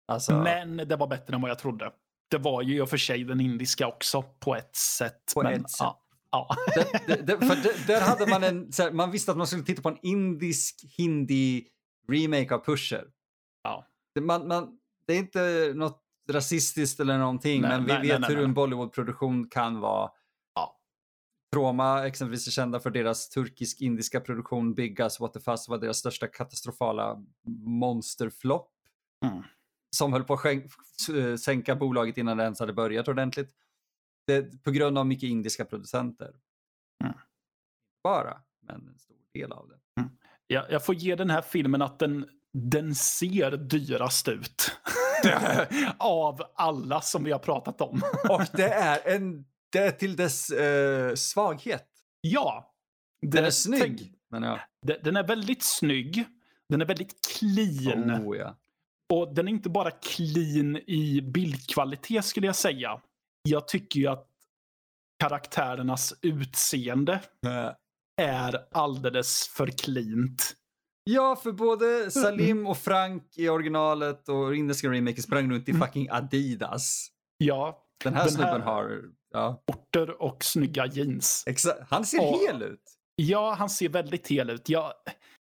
[0.07, 1.91] alltså, Men det var bättre än vad jag trodde.
[2.31, 5.31] Det var ju i och för sig den indiska också på ett sätt.
[5.35, 5.79] På men, ett sätt.
[5.79, 5.99] Ja,
[6.31, 6.55] ja.
[6.75, 9.47] det, det, det, för det, där hade man en, så här, man visste att man
[9.47, 11.67] skulle titta på en indisk hindi
[12.11, 13.05] remake av Pusher.
[13.63, 13.87] Ja.
[14.15, 16.01] Det, man, man, det är inte något
[16.31, 18.45] rasistiskt eller någonting, Nej, men vi nej, vet nej, nej, hur nej.
[18.45, 20.09] en Bollywood-produktion kan vara.
[21.53, 21.59] Ja.
[21.59, 25.97] Troma exempelvis är kända för deras turkisk-indiska produktion Big Us What the Fuss var deras
[25.97, 27.23] största katastrofala
[27.65, 28.69] monsterflopp.
[29.25, 29.43] Mm.
[29.95, 33.49] som höll på att sänka bolaget innan det ens hade börjat ordentligt.
[34.27, 36.33] Det, på grund av mycket indiska producenter.
[37.03, 37.15] Mm.
[38.03, 39.75] Bara, men en stor del av det.
[40.47, 44.71] Jag, jag får ge den här filmen att den, den ser dyrast ut.
[45.97, 48.01] Av alla som vi har pratat om.
[48.29, 51.87] Och det är, en, det är till dess eh, svaghet.
[52.21, 52.69] ja.
[53.21, 53.81] Den det- är snygg.
[53.81, 54.01] tänk-
[54.31, 54.59] Men ja.
[54.85, 56.25] Den, den är väldigt snygg.
[56.69, 58.11] Den är väldigt clean.
[58.27, 58.57] Oh, ja.
[59.13, 63.01] Och den är inte bara clean i bildkvalitet skulle jag säga.
[63.49, 64.27] Jag tycker ju att
[65.19, 67.19] karaktärernas utseende
[68.21, 70.55] är alldeles för cleant.
[71.03, 75.81] Ja, för både Salim och Frank i originalet och indiska remaken sprang runt i Mm.
[75.87, 77.07] fucking Adidas.
[77.37, 79.01] Ja, Den här Den snubben här- har,
[79.33, 81.43] ja, skjortor och snygga jeans.
[81.47, 81.79] exakt.
[81.89, 82.81] Han ser Och- hel ut.
[83.15, 84.69] Ja, han ser väldigt hel ut.
[84.69, 84.93] Jag,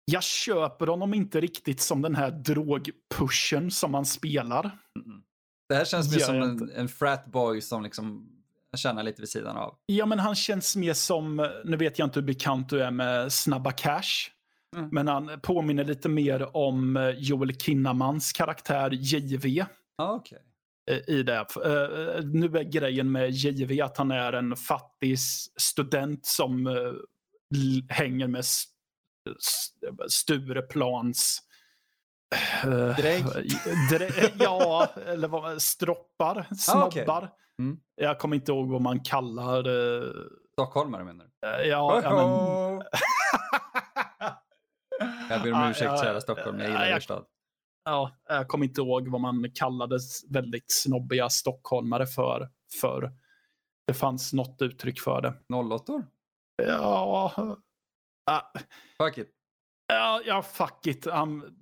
[0.04, 4.64] jag köper honom inte riktigt som den här drogpushen som han spelar.
[4.64, 5.22] Mm.
[5.68, 8.28] Det här känns mer som en, en frat boy som liksom
[8.76, 9.74] tjänar lite vid sidan av.
[9.86, 13.32] Ja, men han känns mer som, nu vet jag inte hur bekant du är med
[13.32, 14.30] Snabba Cash,
[14.76, 14.88] Mm.
[14.92, 19.64] men han påminner lite mer om eh, Joel Kinnamans karaktär JV
[19.98, 20.38] Ah, Okej.
[20.90, 21.36] Eh, i det.
[21.36, 25.18] Eh, Nu är grejen med JV att han är en fattig
[25.60, 26.92] student som eh,
[27.88, 28.44] hänger med
[30.08, 31.38] Stureplans
[32.64, 33.24] eh, Drägg?
[34.38, 37.30] Ja, eller vad, stroppar, Ah, snobbar.
[37.58, 37.76] Mm.
[37.94, 40.08] Jag kommer inte ihåg vad man kallar eh,
[40.52, 41.48] Stockholmare menar du?
[41.48, 42.86] Eh, Ja, ja, men...
[45.30, 47.24] Jag ber om ursäkt ja, kära Stockholm, jag gillar ja, er stad.
[47.84, 52.50] Ja, jag kommer inte ihåg vad man kallade väldigt snobbiga stockholmare för.
[52.80, 53.12] för
[53.86, 55.34] det fanns något uttryck för det.
[55.54, 56.02] 08
[56.56, 57.32] Ja,
[58.26, 58.52] ja,
[58.98, 59.30] Fuck it.
[59.86, 61.06] ja, ja fuck it.
[61.06, 61.56] Um,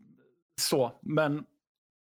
[0.61, 1.45] så, men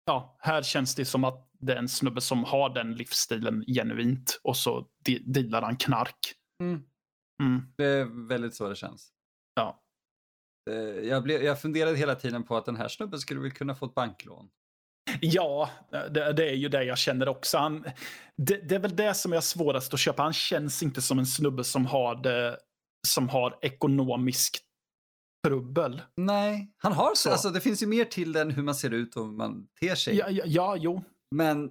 [0.06, 4.40] ja, här känns det som att det är en snubbe som har den livsstilen genuint
[4.42, 6.18] och så de- dealar han knark.
[6.62, 6.82] Mm.
[7.42, 9.12] Mm, Det är väldigt så det känns.
[9.54, 9.82] ja.
[10.70, 10.74] Eh,
[11.08, 13.86] Jag, blev, jag funderade hela tiden på att den här snubben skulle väl kunna få
[13.86, 14.48] ett banklån.
[15.20, 17.58] Ja, det, det är ju det jag känner också.
[17.58, 17.84] Han,
[18.36, 20.22] det, det är väl det som är svårast att köpa.
[20.22, 22.58] Han känns inte som en snubbe som har, det,
[23.08, 24.62] som har ekonomiskt
[25.46, 26.02] trubbel.
[26.16, 27.14] Nej, han har så.
[27.14, 27.30] Så.
[27.30, 29.94] Alltså, det finns ju mer till den hur man ser ut och hur man ter
[29.94, 30.16] sig.
[30.16, 31.04] Ja, ja, ja, jo.
[31.34, 31.70] Men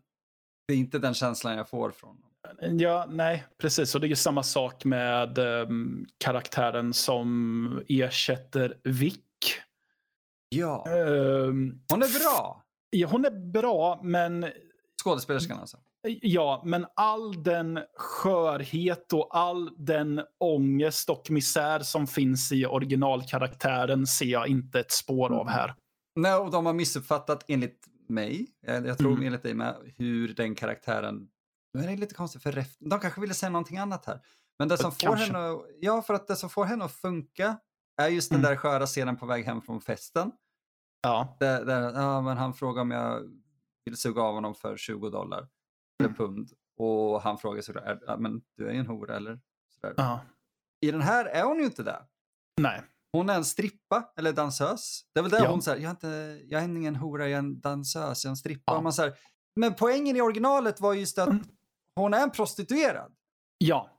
[0.68, 2.32] det är inte den känslan jag får från honom.
[2.80, 3.96] Ja, nej, precis.
[3.96, 9.20] Och det är ju samma sak med ehm, karaktären som ersätter Vic.
[10.50, 12.64] Ja, Ehm, hon är bra.
[12.90, 14.46] ja, hon är bra, men
[15.04, 15.78] Skådespelerskan alltså.
[16.22, 24.08] Ja, men all den skörhet och all den ångest och misär som finns i originalkaraktären
[24.08, 25.74] ser jag inte ett spår av här.
[26.16, 29.26] Nej, och de har missuppfattat enligt mig, jag, jag tror Mm.
[29.26, 31.28] enligt dig med, hur den karaktären...
[31.76, 34.22] Nu är det lite konstigt för ref, de kanske ville säga någonting annat här.
[34.60, 37.58] Men det som får henne att, ja, för att det som får henne att funka
[38.02, 38.50] är just den Mm.
[38.52, 40.32] där sköra scenen på väg hem från festen.
[41.02, 43.22] Ja, Där, där ja, men han frågar om jag
[43.86, 45.48] vill suga av honom för 20 dollar
[46.00, 46.16] eller Mm.
[46.18, 46.50] pund.
[46.78, 49.40] Och han frågar sådär, "Är- ja, men du är ju en hora eller?
[49.76, 49.94] Sådär.
[49.98, 50.20] ja.
[50.82, 52.02] I den här är hon ju inte det.
[52.62, 52.82] Nej.
[53.12, 55.02] Hon är en strippa eller dansös.
[55.14, 55.50] Det är väl där Ja.
[55.52, 58.32] hon säger, jag, är inte, jag är ingen hora, jag är en dansös, jag är
[58.32, 58.64] en strippa.
[58.66, 58.78] Ja.
[58.78, 59.14] Och man säger,
[59.56, 61.44] men poängen i originalet var just att Mm.
[61.96, 63.12] Hon är en prostituerad.
[63.58, 63.90] Ja,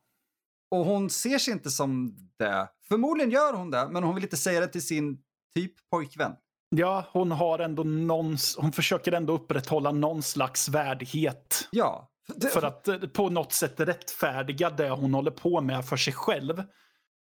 [0.71, 2.69] Och hon ser sig inte som det.
[2.89, 5.23] Förmodligen gör hon det, men hon vill inte säga det till sin
[5.55, 6.33] typ pojkvän.
[6.69, 11.69] ja hon har ändå någon, hon försöker ändå upprätthålla någon slags värdighet.
[11.71, 12.13] Ja.
[12.37, 16.13] Det, För att eh, på något sätt rättfärdiga det hon håller på med för sig
[16.13, 16.63] själv.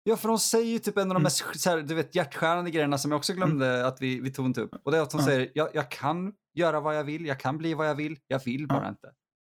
[0.04, 1.24] Ja, för hon säger ju typ en av de Mm.
[1.24, 4.46] mest så här, du vet, hjärtskärande grejerna som jag också glömde att vi, vi tog
[4.46, 4.72] inte upp.
[4.84, 5.28] Och det är att hon Ja.
[5.28, 8.44] säger, jag, jag kan göra vad jag vill, jag kan bli vad jag vill, jag
[8.46, 9.12] vill bara inte.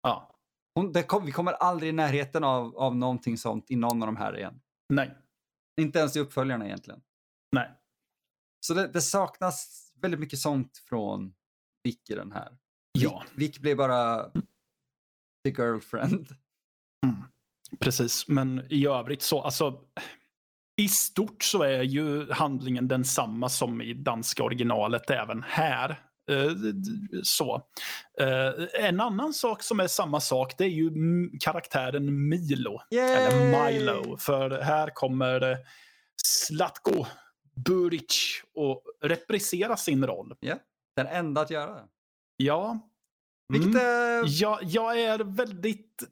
[0.04, 0.35] Ja,
[0.76, 4.08] Hon, det kom, vi kommer aldrig i närheten av, av någonting sånt i någon av
[4.08, 4.62] de här igen.
[4.94, 5.18] nej,
[5.82, 7.02] Inte ens i uppföljarna egentligen.
[7.52, 7.72] nej.
[8.66, 11.34] Så det, det saknas väldigt mycket sånt från
[11.84, 12.58] Vic i den här.
[12.92, 14.24] Ja, Vic, Vic blir bara
[15.46, 16.28] the girlfriend.
[17.80, 18.28] precis.
[18.28, 19.82] Men i övrigt så, alltså.
[20.82, 26.04] I stort så är ju handlingen densamma som i danska originalet även här.
[26.32, 26.52] Eh,
[27.24, 27.62] så.
[28.20, 30.92] Eh, en annan sak som är samma sak det är ju
[31.40, 32.80] karaktären Milo.
[32.92, 33.74] Eller Yay!
[33.80, 34.18] Milo.
[34.18, 35.58] För här kommer
[36.26, 37.06] Zlatko
[37.66, 40.34] Buric och reprisera sin roll.
[40.96, 41.84] Den enda att göra det.
[42.38, 42.80] Ja.
[43.54, 43.82] Vilket Mm.
[43.86, 44.24] är...
[44.42, 46.04] Jag, jag är väldigt...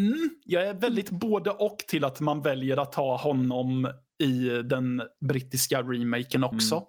[0.00, 3.92] Mm, jag är väldigt både och till att man väljer att ha honom
[4.22, 6.74] i den brittiska remaken också.
[6.74, 6.86] Mm.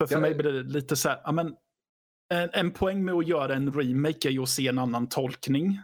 [0.00, 1.54] För, för Jag- mig blir det lite så här, ja, men
[2.34, 5.80] en, en poäng med att göra en remake är ju att se en annan tolkning.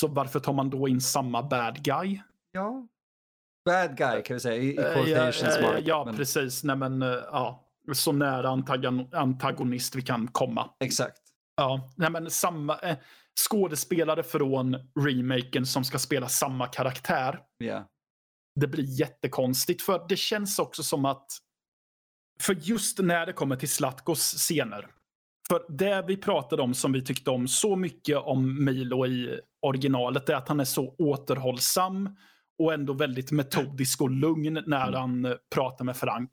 [0.00, 2.20] Så varför tar man då in samma bad guy?
[2.52, 2.86] Ja.
[3.64, 5.82] Bad guy kan vi säga i, i Eh, ja, quotations eh, mark.
[5.86, 6.64] ja men- precis.
[6.64, 7.62] Nej, men, eh, ja.
[7.92, 10.70] Så nära antagon, antagonist vi kan komma.
[10.80, 11.20] Exakt.
[11.56, 12.96] Ja, nej, men samma eh,
[13.48, 17.40] skådespelare från remaken som ska spela samma karaktär.
[17.58, 17.88] Ja.
[18.60, 21.26] Det blir jättekonstigt för det känns också som att
[22.40, 24.88] för just när det kommer till Slatkos scener.
[25.48, 30.28] För det vi pratade om som vi tyckte om så mycket om Milo i originalet
[30.28, 32.16] är att han är så återhållsam
[32.62, 35.00] och ändå väldigt metodisk och lugn när Mm.
[35.00, 36.30] han eh, pratar med Frank.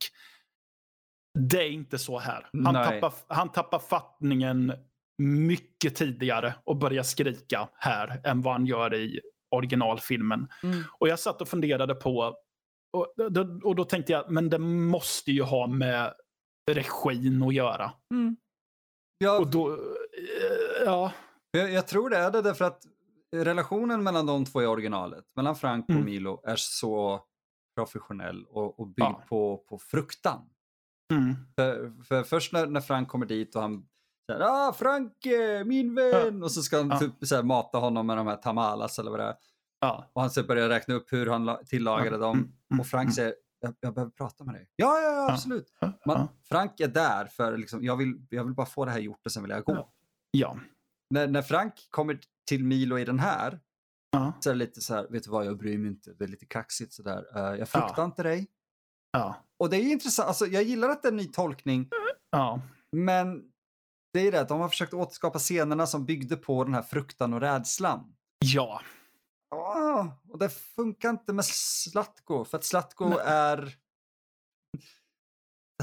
[1.39, 2.49] Det är inte så här.
[2.63, 3.01] Han Nej.
[3.01, 4.73] tappar, han tappar fattningen
[5.17, 9.19] mycket tidigare och börjar skrika här än vad han gör i
[9.55, 10.47] originalfilmen.
[10.63, 10.83] Mm.
[10.99, 12.35] Och jag satt och funderade på,
[12.93, 13.13] och,
[13.63, 16.13] och då tänkte jag, men det måste ju ha med
[16.71, 17.91] regin att göra.
[19.23, 19.77] Ja, Och då, eh,
[20.85, 21.11] ja,
[21.51, 22.83] jag, jag tror det är det därför att
[23.35, 26.05] relationen mellan de två i originalet, mellan Frank och Mm.
[26.05, 27.21] Milo, är så
[27.77, 29.23] professionell och, och byggd Ja.
[29.29, 30.41] på, på fruktan.
[31.11, 33.85] mm, För, för först när, när Frank kommer dit och han
[34.31, 36.43] säger ah Frank, eh, min vän!
[36.43, 36.99] Och så ska han Ja.
[36.99, 39.35] typ så här, mata honom med de här tamalas eller vad det är.
[39.79, 40.09] ja.
[40.13, 42.17] Och han så börjar räkna upp hur han la- tillagade Ja.
[42.21, 42.37] dem.
[42.37, 43.13] Mm, mm, Och Frank mm.
[43.13, 44.69] säger, jag, jag behöver prata med dig.
[44.75, 45.73] Ja, ja, ja, absolut.
[46.05, 49.25] Man, Frank är där för liksom, jag, vill, jag vill bara få det här gjort
[49.25, 49.89] och sen vill jag gå.
[50.31, 50.57] Ja.
[51.09, 53.59] När, när Frank kommer till Milo i den här
[54.11, 56.13] ja, så är det lite så här, vet du vad, jag bryr mig inte.
[56.13, 57.25] Det är lite kaxigt sådär.
[57.37, 58.05] Uh, jag fruktar Ja.
[58.05, 58.47] inte dig.
[59.11, 61.89] ja, Och det är ju intressant, alltså, jag gillar att det är en ny tolkning,
[62.31, 62.61] ja,
[62.91, 63.43] men
[64.13, 67.33] det är det att de har försökt återskapa scenerna som byggde på den här fruktan
[67.33, 68.15] och rädslan.
[68.39, 68.81] ja,
[69.55, 73.17] Ah, och det funkar inte med Slatko, för att Slatko Nej.
[73.25, 73.75] är...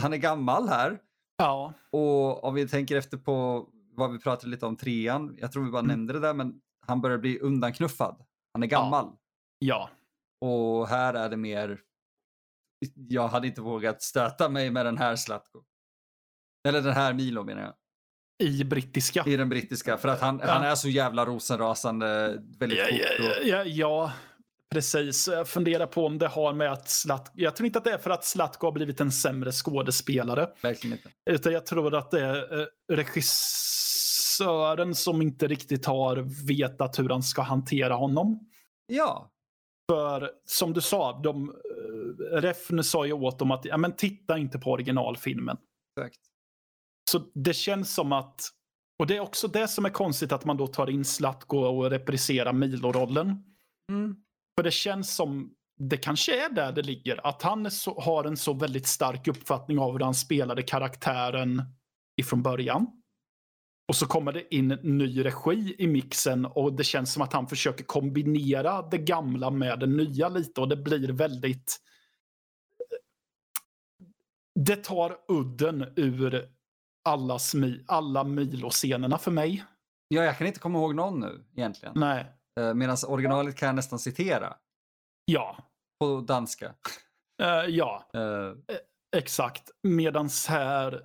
[0.01, 0.99] Han är gammal här.
[1.37, 5.65] ja, Och om vi tänker efter på vad vi pratade lite om trean, jag tror
[5.65, 5.89] vi bara Mm.
[5.89, 8.25] nämnde det där, men han börjar bli undanknuffad.
[8.53, 9.17] Han är gammal.
[9.59, 9.91] ja,
[10.41, 11.81] Och här är det mer,
[12.95, 15.65] jag hade inte vågat stöta mig med den här Slatko.
[16.69, 17.75] Eller den här Milo menar jag.
[18.41, 19.25] I brittiska.
[19.27, 20.53] I den brittiska, för att han, Ja.
[20.53, 23.01] han är så jävla rosenrasande väldigt Ja, fort.
[23.19, 24.13] ja, Och, ja, ja,
[24.73, 25.29] precis.
[25.29, 27.33] Jag funderar på om det har med att Slatko...
[27.37, 30.49] Jag tror inte att det är för att Slatko har blivit en sämre skådespelare.
[30.63, 31.11] verkligen inte.
[31.31, 32.67] Utan jag tror att det är eh,
[33.91, 36.17] regissören som inte riktigt har
[36.47, 38.41] vetat hur han ska hantera honom.
[38.87, 39.31] Ja,
[39.91, 41.55] För som du sa, de, eh,
[42.41, 45.57] Refn sa ju åt dem att ja, men titta inte på originalfilmen.
[46.01, 46.19] exakt.
[47.11, 48.49] Så det känns som att,
[48.99, 51.91] och det är också det som är konstigt att man då tar in Zlatko och
[51.91, 53.45] repriserar Milo-rollen.
[53.91, 54.17] Mm.
[54.57, 58.37] För det känns som, det kanske är där det ligger, att han så, har en
[58.37, 61.63] så väldigt stark uppfattning av hur han spelade karaktären
[62.17, 62.87] ifrån början.
[63.89, 67.47] Och så kommer det in ny regi i mixen och det känns som att han
[67.47, 71.77] försöker kombinera det gamla med det nya lite och det blir väldigt...
[74.55, 76.60] Det tar udden ur
[77.05, 79.65] alla, smi, alla Milo-scenerna för mig.
[80.09, 81.95] Ja, jag kan inte komma ihåg någon nu egentligen.
[81.97, 82.27] Nej.
[82.61, 84.57] Uh, Medan originalet kan jag nästan citera
[85.25, 85.57] Ja.
[86.01, 86.75] på danska.
[87.43, 88.11] Eh, ja.
[88.15, 88.55] Eh,
[89.17, 89.71] Exakt.
[89.83, 91.03] Medans här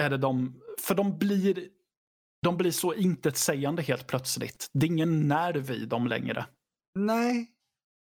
[0.00, 0.60] är det de...
[0.80, 1.68] För de blir,
[2.42, 4.66] de blir så intetsägande helt plötsligt.
[4.72, 6.46] Det är ingen nerv i dem längre.
[6.98, 7.50] nej,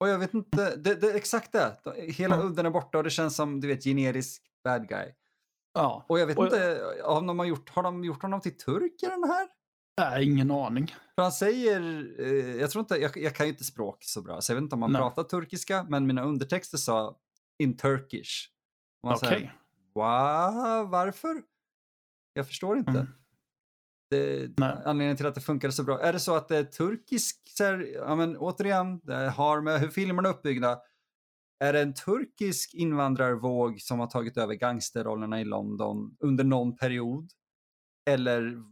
[0.00, 1.76] och jag vet inte, det, det exakt det.
[2.08, 5.12] Hela udden är borta och det känns som, du vet, generisk bad guy.
[5.74, 6.04] Ja.
[6.08, 9.02] Och jag vet Och- inte, om de har, gjort, har de gjort honom till turk
[9.02, 9.48] i den här?
[10.00, 10.86] Nej, ingen aning.
[11.14, 11.80] För han säger,
[12.20, 14.62] eh, jag tror inte, jag, jag kan ju inte språk så bra, så jag vet
[14.62, 15.00] inte om han Nej.
[15.00, 17.18] pratar turkiska, men mina undertexter sa
[17.58, 18.48] in Turkish.
[19.06, 19.18] Okej.
[19.28, 19.56] säger,
[19.94, 20.84] Va?
[20.84, 21.42] Varför?
[22.32, 22.90] Jag förstår inte.
[22.90, 23.06] Mm.
[24.10, 24.50] Det,
[24.84, 26.00] anledningen till att det funkade så bra.
[26.00, 29.80] Är det så att det är turkisk, så här, ja men återigen, det har med
[29.80, 30.78] hur filmerna är uppbyggda.
[31.62, 37.30] Är det en turkisk invandrarvåg som har tagit över gangsterrollerna i London under någon period?
[38.10, 38.62] Eller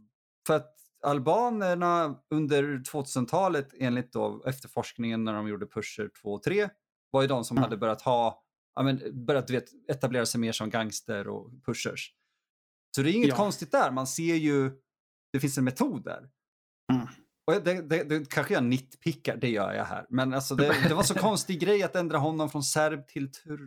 [0.47, 0.75] för att
[1.05, 6.69] albanerna under 2000-talet enligt då efterforskningen när de gjorde Pusher 2 och 3
[7.11, 7.63] var ju de som Mm.
[7.63, 8.43] hade börjat ha,
[8.75, 12.13] ja men börjat vet, etablera sig mer som gangster och pushers.
[12.95, 13.35] Så det är inget Ja.
[13.35, 14.71] konstigt där, man ser ju,
[15.33, 16.29] det finns en metod där.
[16.93, 17.07] Mm.
[17.47, 20.05] Och det, det, det kanske jag nitpickar, det gör jag här.
[20.09, 23.59] Men alltså det, det var så konstig grej att ändra honom från serb till turk.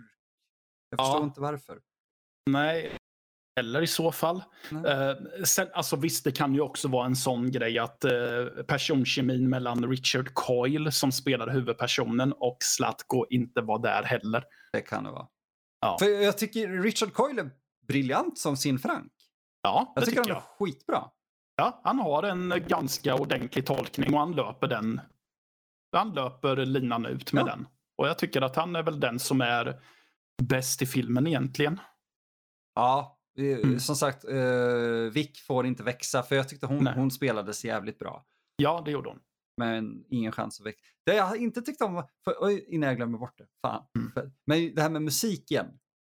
[0.91, 1.25] Jag förstår Ja.
[1.25, 1.79] inte varför.
[2.51, 2.97] Nej.
[3.61, 4.43] Eller i så fall.
[4.87, 8.13] Eh, sen, alltså visst, det kan ju också vara en sån grej att eh,
[8.69, 14.45] personkemin mellan Richard Coyle som spelar huvudpersonen och Zlatko inte var där heller.
[14.73, 15.27] Det kan det vara.
[15.81, 15.97] Ja.
[16.01, 17.51] För jag tycker Richard Coyle är
[17.89, 19.13] briljant som sin Frank.
[19.63, 20.69] Ja, Jag det tycker tycker han är jag.
[20.69, 21.05] skitbra.
[21.57, 25.01] Ja, han har en ganska ordentlig tolkning och han löper den.
[25.93, 27.47] Han löper linan ut med Ja.
[27.47, 27.67] den.
[27.99, 29.81] Och jag tycker att han är väl den som är
[30.43, 31.81] bäst i filmen egentligen.
[32.75, 33.81] Ja, eh, Mm.
[33.81, 36.95] som sagt, uh, Vic får inte växa för jag tyckte hon, Nej.
[36.97, 38.25] hon spelades jävligt bra.
[38.57, 39.21] Ja, det gjorde hon.
[39.57, 40.81] Men ingen chans att växa.
[41.07, 43.83] Det jag inte tyckte om för, oj, innan jag glömmer bort det, fan.
[43.99, 44.13] Mm.
[44.13, 45.67] För, men det här med musiken,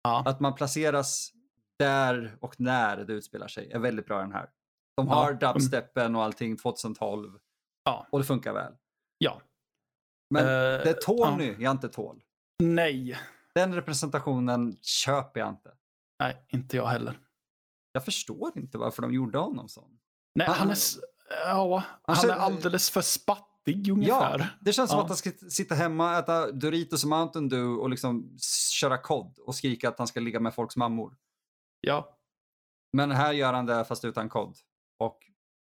[0.02, 0.22] Ja.
[0.26, 1.30] att man placeras
[1.78, 4.48] där och när det utspelar sig är väldigt bra i den här.
[4.96, 5.38] De Ja, har mm.
[5.38, 7.38] dubsteppen och allting 2012
[7.84, 8.06] Ja.
[8.10, 8.72] och det funkar väl.
[9.18, 9.40] Ja.
[10.30, 12.22] Men Eh, det är Tony jag inte tål.
[12.62, 13.18] Nej.
[13.54, 15.72] Den representationen köper jag inte.
[16.20, 17.18] Nej, inte jag heller.
[17.92, 19.98] Jag förstår inte varför de gjorde honom sån.
[20.34, 20.76] Nej, Han- han är,
[21.44, 24.38] ja, han ser- är alldeles för spattig ungefär.
[24.38, 25.02] Ja, det känns som Ja.
[25.02, 28.36] att han ska sitta hemma, äta Doritos och Mountain Dew och liksom
[28.72, 31.16] köra kod och skrika att han ska ligga med folks mammor.
[31.80, 32.18] Ja.
[32.92, 34.56] Men här gör han det fast utan kod
[34.98, 35.18] och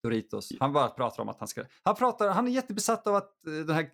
[0.03, 0.49] Doritos.
[0.59, 1.63] Han bara pratar om att han ska...
[1.83, 3.91] Han, pratar, han är jättebesatt av att eh, den här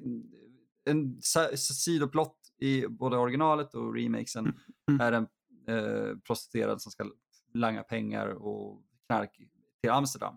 [0.85, 4.59] en sa- sidoplott i både originalet och remakesen
[4.89, 5.01] Mm.
[5.01, 5.27] är en
[5.67, 7.05] eh, prostituerad som ska
[7.53, 9.37] langa pengar och knark
[9.81, 10.35] till Amsterdam.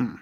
[0.00, 0.18] Mm.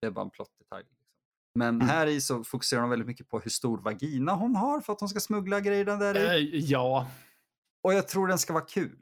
[0.00, 0.84] Det är bara en plottdetalj.
[0.88, 1.06] Liksom.
[1.54, 1.88] Men Mm.
[1.88, 5.00] här i så fokuserar de väldigt mycket på hur stor vagina hon har för att
[5.00, 6.56] hon ska smuggla grejerna där i.
[6.58, 7.10] Eh, ja.
[7.82, 8.98] Och jag tror den ska vara kul.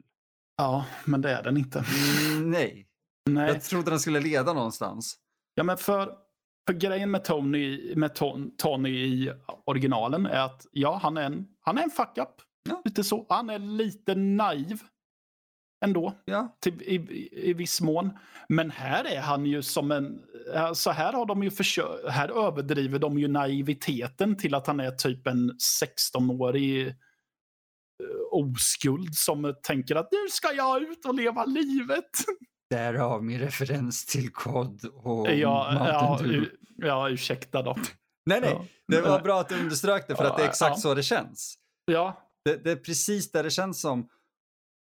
[0.57, 1.85] Ja, men det är den inte.
[2.29, 2.86] Mm, nej,
[3.27, 3.47] Nej.
[3.47, 5.17] jag trodde den skulle leda någonstans.
[5.55, 6.15] Ja, men för,
[6.67, 9.33] för grejen med Tony, med Ton, Tony i
[9.65, 12.41] originalen är att ja, han är en, han är en fuck-up.
[12.69, 12.81] Ja.
[12.85, 13.25] Lite så.
[13.29, 14.81] Han är lite naiv
[15.85, 18.17] ändå, Ja, till, i, i, i viss mån.
[18.49, 20.21] Men här är han ju som en...
[20.73, 22.09] Så här har de ju försökt...
[22.09, 26.93] Här överdriver de ju naiviteten till att han är typ en 16-årig eh,
[28.31, 32.11] oskuld som tänker att nu ska jag ut och leva livet.
[32.69, 36.51] därav min referens till kod och Ja, Mountain ja, Dew.
[36.75, 37.75] ja, ursäkta då.
[38.25, 40.81] Nej, nej, det var bra att du underströk det för att det är exakt ja.
[40.81, 41.55] så det känns.
[41.85, 44.09] Ja, Det, det är precis där det känns som.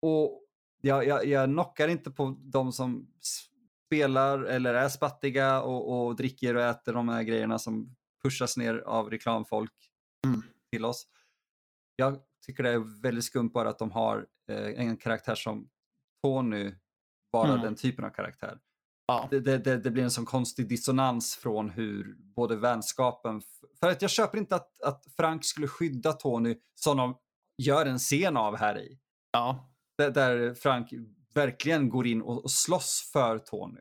[0.03, 0.41] Och
[0.83, 3.07] jag, jag, jag knockar inte på de som
[3.87, 8.75] spelar eller är spattiga och, och dricker och äter de här grejerna som pushas ner
[8.87, 9.73] av reklamfolk
[10.27, 10.43] Mm.
[10.73, 11.07] till oss.
[11.97, 15.69] Jag tycker det är väldigt skumt bara att de har eh, en karaktär som
[16.23, 16.73] Tony
[17.35, 17.61] vara Mm.
[17.63, 18.59] den typen av karaktär.
[19.07, 19.29] Ja.
[19.31, 23.43] Det, det, det, det blir en sån konstig dissonans från hur både vänskapen...
[23.81, 27.17] För att jag köper inte att, att Frank skulle skydda Tony som de
[27.63, 28.99] gör en scen av här i.
[29.33, 30.93] ja, Där, där Frank
[31.35, 33.81] verkligen går in och, och slåss för Tony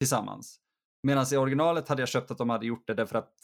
[0.00, 0.60] tillsammans.
[1.02, 3.34] Medan i originalet hade jag köpt att de hade gjort det därför att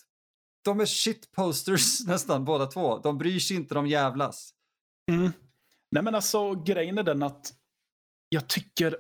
[0.64, 2.98] de är shitposters nästan båda två.
[2.98, 4.54] De bryr sig inte, de jävlas.
[5.10, 5.30] Mm.
[5.90, 7.54] Nej men alltså grejen är den att
[8.28, 8.96] jag tycker,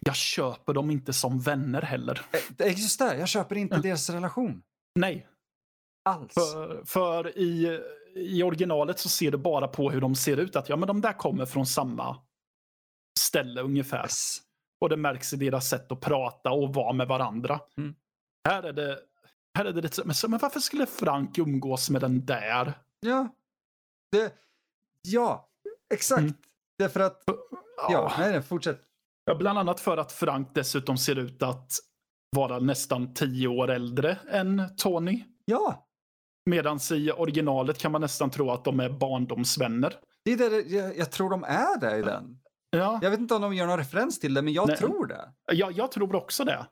[0.00, 2.20] jag köper dem inte som vänner heller.
[2.58, 3.82] Eh, just det, jag köper inte Mm.
[3.82, 4.62] deras relation
[4.94, 5.26] Nej,
[6.08, 6.34] alls.
[6.34, 7.80] för, för i,
[8.14, 11.00] i originalet så ser du bara på hur de ser ut att ja men de
[11.00, 12.16] där kommer från samma
[13.20, 14.02] ställe ungefär.
[14.02, 14.38] Yes.
[14.80, 17.60] Och det märks i deras sätt att prata och vara med varandra.
[17.76, 17.94] Mm.
[18.48, 19.00] Här är det,
[19.58, 22.72] här är det lite men, men varför skulle Frank umgås med den där?
[23.00, 23.28] Ja,
[24.12, 24.32] det,
[25.08, 25.48] ja
[25.94, 26.20] exakt.
[26.20, 26.34] Mm.
[26.78, 27.22] Därför att,
[27.90, 28.80] ja, nej, nej, fortsätt.
[29.24, 31.72] Ja, bland annat för att Frank dessutom ser ut att
[32.36, 35.24] vara nästan tio år äldre än Tony.
[35.44, 35.88] Ja,
[36.50, 39.94] Medan i originalet kan man nästan tro att de är barndomsvänner.
[40.24, 42.38] det är det, jag, jag tror de är det i den.
[42.70, 44.76] Ja, Jag vet inte om de gör någon referens till det, men jag Nej.
[44.76, 45.32] tror det.
[45.52, 46.66] jag, jag tror också det.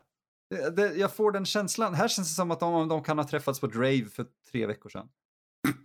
[0.51, 0.95] Det- det.
[0.95, 1.95] Jag får den känslan.
[1.95, 4.67] Här känns det som att de, de kan ha träffats på ett rave för tre
[4.67, 5.09] veckor sedan.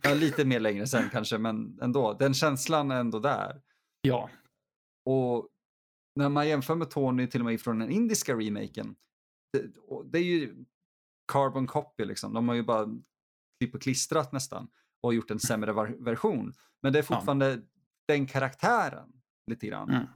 [0.01, 2.13] Ja, lite mer längre sen kanske, men ändå.
[2.13, 3.61] Den känslan är ändå där.
[4.01, 4.30] Ja,
[5.05, 5.47] Och
[6.16, 8.95] när man jämför med Tony till och med från den indiska remaken.
[9.53, 9.68] Det,
[10.11, 10.66] det är ju
[11.32, 12.34] carbon copy liksom.
[12.34, 12.88] De har ju bara
[13.59, 14.68] klipp och klistrat nästan
[15.01, 16.53] och gjort en sämre version.
[16.82, 17.61] Men det är fortfarande
[18.07, 19.09] den karaktären
[19.51, 19.89] lite grann.
[19.89, 20.07] Mm.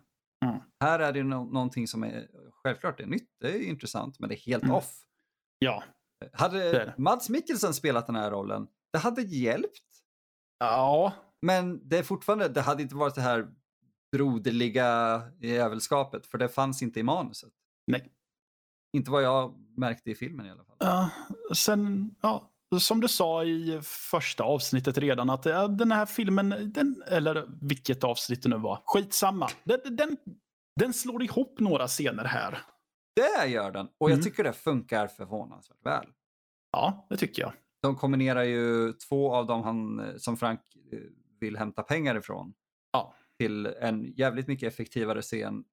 [0.45, 0.61] Mm.
[0.79, 2.27] Här är det no- någonting som är
[2.63, 4.75] självklart är nytt, det är intressant, men det är helt Mm.
[4.75, 4.93] off.
[5.59, 5.83] ja,
[6.33, 6.93] Hade Det det.
[6.97, 10.03] Mads Mikkelsen spelat den här rollen, det hade hjälpt.
[10.59, 13.53] ja, Men det är fortfarande, det hade inte varit det här
[14.11, 17.51] broderliga jävelskapet, för det fanns inte i manuset.
[17.87, 18.11] nej.
[18.93, 20.75] Inte vad jag märkte i filmen i alla fall.
[20.79, 21.09] Ja,
[21.55, 27.03] sen, ja, som du sa i första avsnittet redan att ja, den här filmen, den,
[27.07, 29.49] eller vilket avsnitt det nu var, skitsamma.
[29.63, 30.17] Den, den,
[30.79, 32.57] den slår ihop några scener här.
[33.15, 34.23] Det gör den, och jag Mm.
[34.23, 36.05] tycker det funkar förvånansvärt väl.
[36.71, 37.53] Ja, det tycker jag.
[37.81, 40.59] De kombinerar ju två av dem han, som Frank
[40.91, 40.99] eh,
[41.39, 42.53] vill hämta pengar ifrån
[42.91, 43.13] Ja.
[43.39, 45.63] Till en jävligt mycket effektivare scen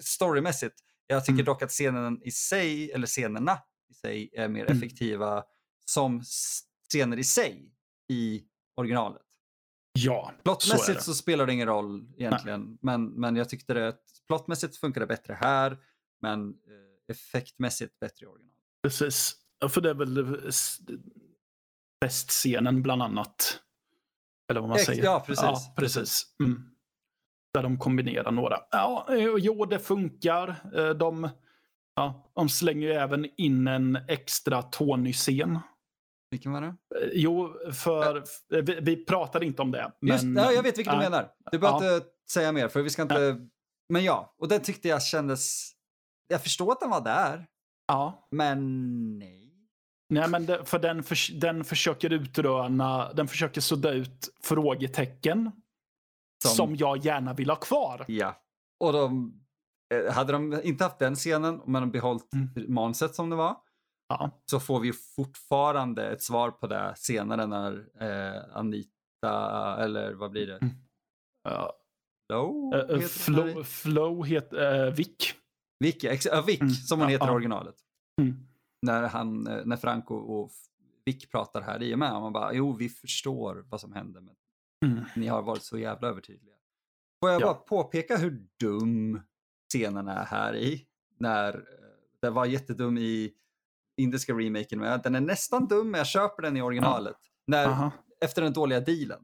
[0.00, 0.74] storymässigt.
[1.06, 1.44] Jag tycker Mm.
[1.44, 3.58] dock att scenen i sig, eller scenerna
[3.90, 4.76] i sig, är mer Mm.
[4.76, 5.44] effektiva
[5.84, 6.22] som
[6.90, 7.72] scener i sig
[8.08, 8.44] i
[8.76, 9.22] originalet.
[9.92, 11.04] Ja, så är Plottmässigt det.
[11.04, 15.34] så, spelar det ingen roll egentligen, men, men jag tyckte det, plottmässigt funkar det bättre
[15.34, 15.78] här,
[16.20, 16.54] men eh,
[17.14, 18.54] effektmässigt bättre i originalet.
[18.82, 19.36] Precis.
[19.58, 20.50] Ja, För det är väl eh,
[22.04, 23.60] festscenen bland annat.
[24.48, 25.04] Eller vad man Ex- säger.
[25.04, 25.42] ja, precis.
[25.44, 26.26] Ja, precis.
[26.44, 26.62] Mm.
[27.54, 28.58] Där de kombinerar några.
[28.70, 30.48] Ja, eh, jo, det funkar.
[30.74, 31.28] Eh, De,
[31.94, 35.58] ja, de slänger ju även in en extra Tony-scen.
[36.30, 36.66] Vilken var det?
[36.66, 38.22] Eh, Jo, för eh,
[38.62, 39.92] vi, vi pratade inte om det.
[40.00, 41.30] Just, men, ja, jag vet vilken du menar.
[41.52, 41.94] Du behöver Ja.
[41.96, 43.46] inte säga mer, för vi ska inte...
[43.88, 45.70] Men ja, och den tyckte jag kändes...
[46.28, 47.46] Jag förstår att den var där,
[47.86, 49.47] Ja, men nej.
[50.10, 55.52] Nej, men det, för den, förs- den försöker utröna, den försöker sudda ut frågetecken
[56.44, 58.04] Som- som, jag gärna vill ha kvar.
[58.08, 58.42] Ja.
[58.84, 59.34] Och de...
[59.94, 62.74] eh, Hade de inte haft den scenen, men behållit Mm.
[62.74, 63.56] manuset som det var,
[64.08, 70.30] Ja, så får vi fortfarande ett svar på det senare när eh, Anita, eller vad
[70.30, 70.56] blir det?
[70.56, 70.74] Mm.
[71.48, 71.72] Ja,
[72.32, 72.74] Flo?
[72.74, 73.52] eh, eh, heter hon där i?
[73.52, 75.34] Flo, Flo heter uh, Vic.
[75.84, 76.70] Vic, ex- Vic Mm.
[76.70, 77.74] som hon heter i originalet.
[78.86, 79.02] Mm.
[79.02, 80.50] När, han, eh, när Franco och
[81.04, 82.12] Vic pratar här i och med.
[82.12, 84.34] Man bara, jo vi förstår vad som hände men
[84.84, 85.04] Mm.
[85.16, 86.54] ni har varit så jävla övertydliga.
[87.22, 87.46] Får jag Ja.
[87.46, 89.20] bara påpeka hur dum
[89.70, 90.86] scenen är här i?
[91.18, 91.60] När eh,
[92.22, 93.32] den var jättedum i
[93.96, 95.00] indiska remaken med.
[95.02, 97.16] Den är nästan dum men jag köper den i originalet.
[97.46, 97.90] När, Aha.
[98.20, 99.20] efter den dåliga dealen.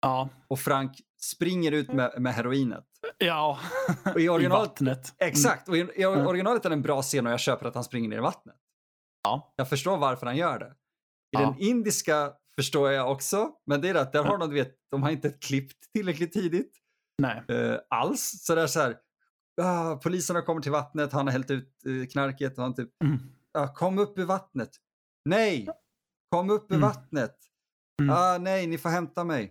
[0.00, 0.28] Ja.
[0.48, 2.86] Och Frank springer ut med, med heroinet.
[3.18, 3.58] Ja.
[4.14, 5.14] Och i I originalet, vattnet.
[5.18, 6.26] Exakt, och i, i Mm.
[6.26, 8.56] originalet är det en bra scen och jag köper att han springer ner i vattnet.
[9.22, 9.52] Ja.
[9.56, 10.66] Jag förstår varför han gör det.
[10.66, 10.74] I
[11.30, 11.40] Ja.
[11.40, 15.02] den indiska förstår jag också, men det är att där har de, du vet, de
[15.02, 16.72] har inte klippt tillräckligt tidigt
[17.18, 17.42] Nej.
[17.48, 18.30] eh, alls.
[18.44, 18.96] Så det är så här,
[19.62, 23.18] ah, poliserna kommer till vattnet, han har hällt ut eh, knarket och han typ, Mm.
[23.58, 24.70] ah, kom upp ur vattnet.
[25.24, 25.68] Nej,
[26.30, 26.88] kom upp ur Mm.
[26.88, 27.36] vattnet.
[28.02, 28.16] Mm.
[28.16, 29.46] Ah, nej, ni får hämta mig.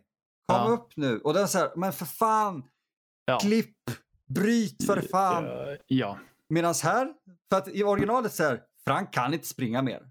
[0.51, 0.67] Kom Ja.
[0.69, 1.19] upp nu.
[1.19, 2.63] Och är så här, men för fan,
[3.25, 3.39] Ja.
[3.39, 3.75] klipp,
[4.25, 5.45] bryt för fan.
[5.87, 6.19] Ja.
[6.49, 7.13] Medan här,
[7.49, 10.01] för att i originalet så här, Frank kan inte springa mer.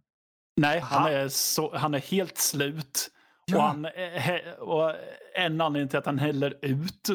[0.61, 3.11] Nej, han Han- är, så, han är helt slut.
[3.47, 3.57] Ja.
[3.57, 4.95] Och, han, eh, he- och
[5.35, 7.09] en anledning till att han häller ut,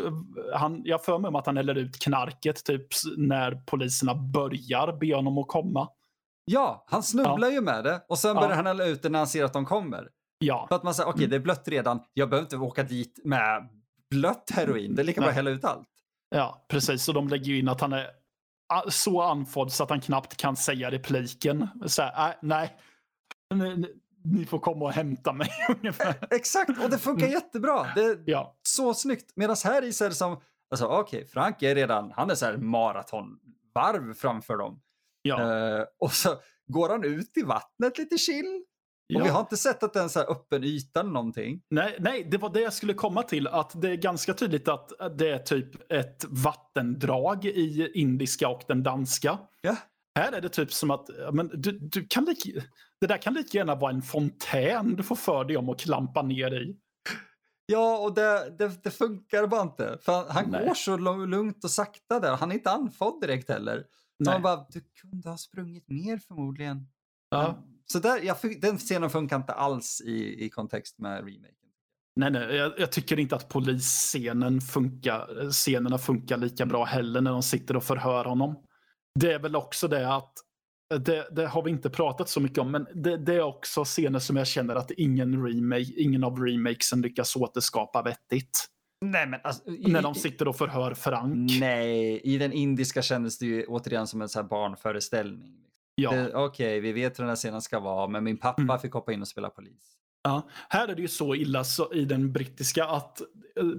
[0.56, 2.88] han, jag för mig om att han häller ut knarket typ
[3.18, 5.88] när poliserna börjar be honom att komma.
[6.45, 8.41] Ja, han snubblar ju med det och sen Ja.
[8.41, 10.08] börjar han hälla ut det när han ser att de kommer.
[10.39, 11.30] Ja, För att man säger, okej Mm.
[11.30, 13.70] det är blött redan, jag behöver inte åka dit med
[14.10, 15.88] blött heroin, det är lika bra att hälla ut allt.
[16.30, 17.08] ja, precis.
[17.08, 18.08] Och de lägger ju in att han är
[18.89, 21.68] så andfådd så att han knappt kan säga repliken.
[21.86, 22.78] Så här, "Äh, nej,
[24.24, 25.49] ni, får komma och hämta mig
[25.80, 26.16] ungefär.
[26.32, 27.88] Exakt, och det funkar jättebra.
[27.95, 28.24] Det är Mm.
[28.26, 29.32] Ja, så snyggt.
[29.36, 30.41] Medan här i så är det som,
[30.72, 34.82] alltså okej, Frank är redan, han är så här maratonvarv framför dem.
[35.22, 36.36] ja, Eh, och så
[36.68, 38.64] går han ut i vattnet lite chill.
[39.16, 39.34] Och vi ja.
[39.34, 41.61] har inte sett att det är en så här öppen yta eller någonting.
[41.70, 43.47] Nej, nej, det var det jag skulle komma till.
[43.47, 48.84] Att det är ganska tydligt att det är typ ett vattendrag i indiska och den
[48.84, 49.39] danska.
[49.61, 49.76] Ja.
[50.20, 52.61] Här är det typ som att ja, men du, du kan lika,
[53.01, 56.22] det där kan lika gärna vara en fontän du får för dig om att klampa
[56.22, 56.78] ner i.
[57.66, 59.97] Ja, och det, det, det funkar bara inte.
[60.01, 60.68] För han, Nej.
[60.68, 62.36] går så lugnt och sakta där.
[62.36, 63.86] Han är inte andfådd direkt heller.
[64.24, 64.34] Så Nej.
[64.34, 66.88] man bara, du kunde ha sprungit mer förmodligen.
[67.30, 67.64] Ja.
[67.86, 71.55] Så där, jag, den scenen funkar inte alls i, i kontext med remaken.
[72.16, 77.32] Nej, nej, jag, jag tycker inte att polisscenen funkar, scenerna funkar lika bra heller när
[77.32, 78.55] de sitter och förhör honom.
[79.20, 80.34] Det är väl också det att,
[81.00, 84.20] det, det har vi inte pratat så mycket om, men det, det är också scener
[84.20, 88.66] som jag känner att ingen, remake, ingen av remakesen lyckas återskapa vettigt.
[89.05, 91.51] Nej, men alltså, i, När de sitter och förhör Frank.
[91.60, 95.63] Nej, i den indiska kändes det ju återigen som en så här barnföreställning.
[95.95, 96.28] Ja.
[96.33, 98.79] Okej, vi vet hur den här scenen ska vara, men min pappa Mm.
[98.79, 99.97] fick hoppa in och spela polis.
[100.24, 103.25] Ja, här är det ju så illa så i den brittiska att eh,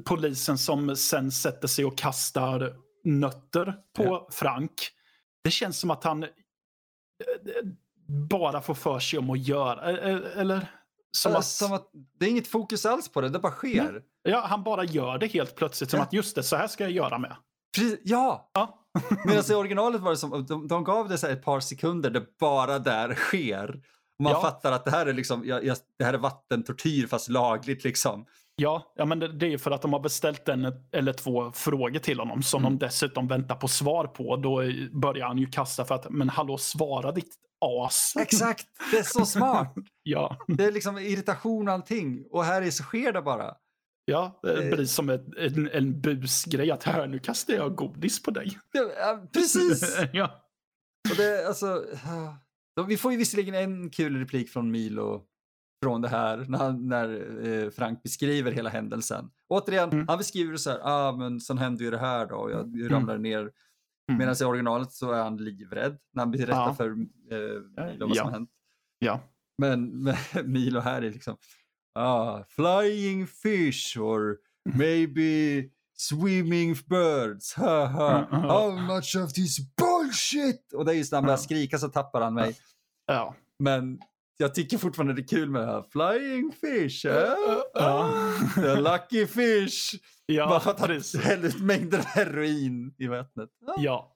[0.04, 3.64] polisen som sen sätter sig och kastar nötter
[3.96, 4.28] på Ja.
[4.32, 4.72] Frank.
[5.44, 7.68] Det känns som att han eh, eh,
[8.30, 9.82] bara får för sig om att göra,
[10.40, 10.58] eller?
[11.10, 14.02] Som Som att, som att det är inget fokus alls på det, det bara sker.
[14.22, 16.04] ja, han bara gör det helt plötsligt som Ja.
[16.04, 17.36] att just det, så här ska jag göra med.
[17.74, 18.50] Precis, ja!
[18.54, 18.80] Ja,
[19.24, 22.24] Medan i originalet var det som, de, de gav det så ett par sekunder det
[22.40, 23.80] bara där sker.
[24.22, 24.40] Man Ja.
[24.40, 28.26] fattar att det här är liksom, ja, ja, det här är vattentortyr fast lagligt liksom.
[28.56, 31.98] ja, ja men det, det är för att de har beställt en eller två frågor
[31.98, 32.78] till honom som Mm.
[32.78, 34.36] de dessutom väntar på svar på.
[34.36, 34.62] Då
[35.00, 38.12] börjar han ju kasta för att, men hallå, svara ditt as.
[38.20, 39.74] Exakt, det är så smart.
[40.02, 40.36] Ja.
[40.48, 42.24] Det är liksom irritation och allting.
[42.30, 43.54] Och här är så sker det bara.
[44.04, 44.74] Ja, det Eh.
[44.76, 48.58] blir som ett, en, en busgrej att här nu kastar jag godis på dig.
[48.72, 49.96] Ja, precis!
[50.12, 50.40] ja.
[51.10, 51.84] Och det, alltså,
[52.88, 55.24] vi får ju visserligen en kul replik från Milo
[55.84, 57.08] från det här när, när
[57.48, 59.30] eh, Frank beskriver hela händelsen.
[59.48, 60.08] Återigen, Mm.
[60.08, 62.92] han beskriver det så här, ah, men sen hände ju det här då och jag
[62.92, 63.38] ramlade ner.
[63.40, 64.18] Mm.
[64.18, 66.74] Medan i originalet så är han livrädd när han berättar Ja.
[66.74, 68.22] för eh, Milo vad Ja.
[68.22, 68.50] som har hänt.
[68.98, 69.20] Ja.
[69.58, 71.36] Men, men Milo här är liksom,
[71.94, 74.36] ah, flying fish or
[74.74, 75.62] maybe
[75.96, 77.54] swimming birds.
[77.54, 78.18] Ha, ha.
[78.18, 78.42] Mm, mm.
[78.50, 80.72] How much of this bullshit?
[80.74, 81.42] Och det är just när han börjar Ja.
[81.42, 82.56] skrika så tappar han mig.
[83.06, 83.34] Ja.
[83.58, 83.98] Men
[84.36, 85.82] jag tycker fortfarande det är kul med det här.
[85.92, 87.34] Flying fish, eh?
[87.74, 88.10] Ja.
[88.54, 89.94] The lucky fish.
[90.28, 93.50] Bara Ja, för att han häller ut mängder heroin i vattnet.
[93.66, 94.10] Ja, Ja.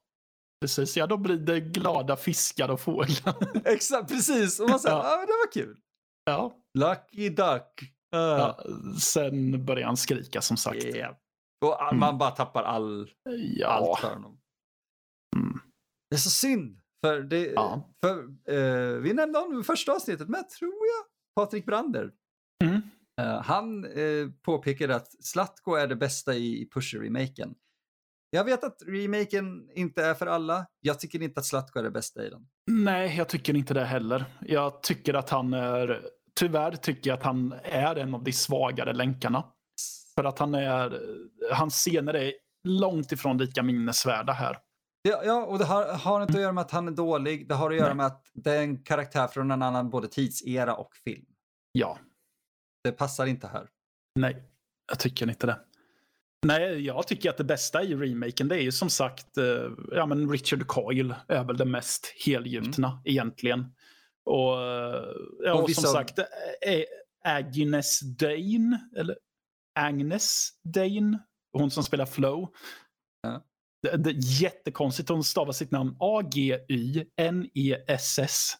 [0.60, 3.34] Precis, ja då blir det glada fiskar och fåglar.
[3.64, 4.60] Exakt, precis.
[4.60, 5.02] Och man säger, ja.
[5.02, 5.76] ah, det var kul.
[6.24, 6.52] Ja.
[6.78, 7.94] Lucky duck.
[8.12, 8.18] Ah.
[8.38, 8.64] ja.
[9.00, 10.84] Sen börjar han skrika som sagt.
[10.84, 11.14] Yeah.
[11.64, 12.00] Och Mm.
[12.00, 13.10] man bara tappar all,
[13.56, 13.66] Ja.
[13.68, 14.40] allt för honom.
[15.36, 15.60] Mm.
[16.10, 16.80] Det är så synd.
[17.06, 17.90] För, det, Ja.
[18.04, 18.18] för
[18.54, 21.04] eh, vi nämnde honom i första avsnittet, men jag tror jag
[21.44, 22.10] Patrik Brander.
[22.64, 22.80] Mm.
[23.20, 27.54] Eh, han eh, påpekade att Slatko är det bästa i, i Pusher-remaken.
[28.30, 30.66] Jag vet att remaken inte är för alla.
[30.80, 32.46] Jag tycker inte att Slatko är det bästa i den.
[32.70, 34.24] Nej, jag tycker inte det heller.
[34.40, 36.02] Jag tycker att han är,
[36.38, 39.44] tyvärr tycker jag att han är en av de svagare länkarna.
[40.14, 41.00] För att han är,
[41.52, 42.32] hans scener är
[42.64, 44.58] långt ifrån lika minnesvärda här.
[45.02, 47.48] Ja, ja och det har, har inte att göra med att han är dålig.
[47.48, 47.96] Det har att göra Nej.
[47.96, 51.24] med att det är en karaktär från en annan både tidsera och film.
[51.72, 51.98] Ja,
[52.84, 53.66] Det passar inte här.
[54.14, 54.42] nej,
[54.88, 55.58] jag tycker inte det.
[56.46, 60.06] Nej, jag tycker att det bästa i remaken det är ju som sagt, eh, ja
[60.06, 63.74] men Richard Coyle är väl det mest helgjutna egentligen.
[64.28, 64.58] Och,
[65.44, 66.18] ja, Och och vissa- som sagt,
[67.24, 69.16] Agnes Dane, eller
[69.78, 71.18] Agnes Dane,
[71.52, 72.48] hon som spelar Flow.
[73.22, 73.44] Ja.
[73.82, 75.96] Det, det jättekonstigt, hon stavar sitt namn
[77.18, 78.52] A-G-Y-N-E-S-S.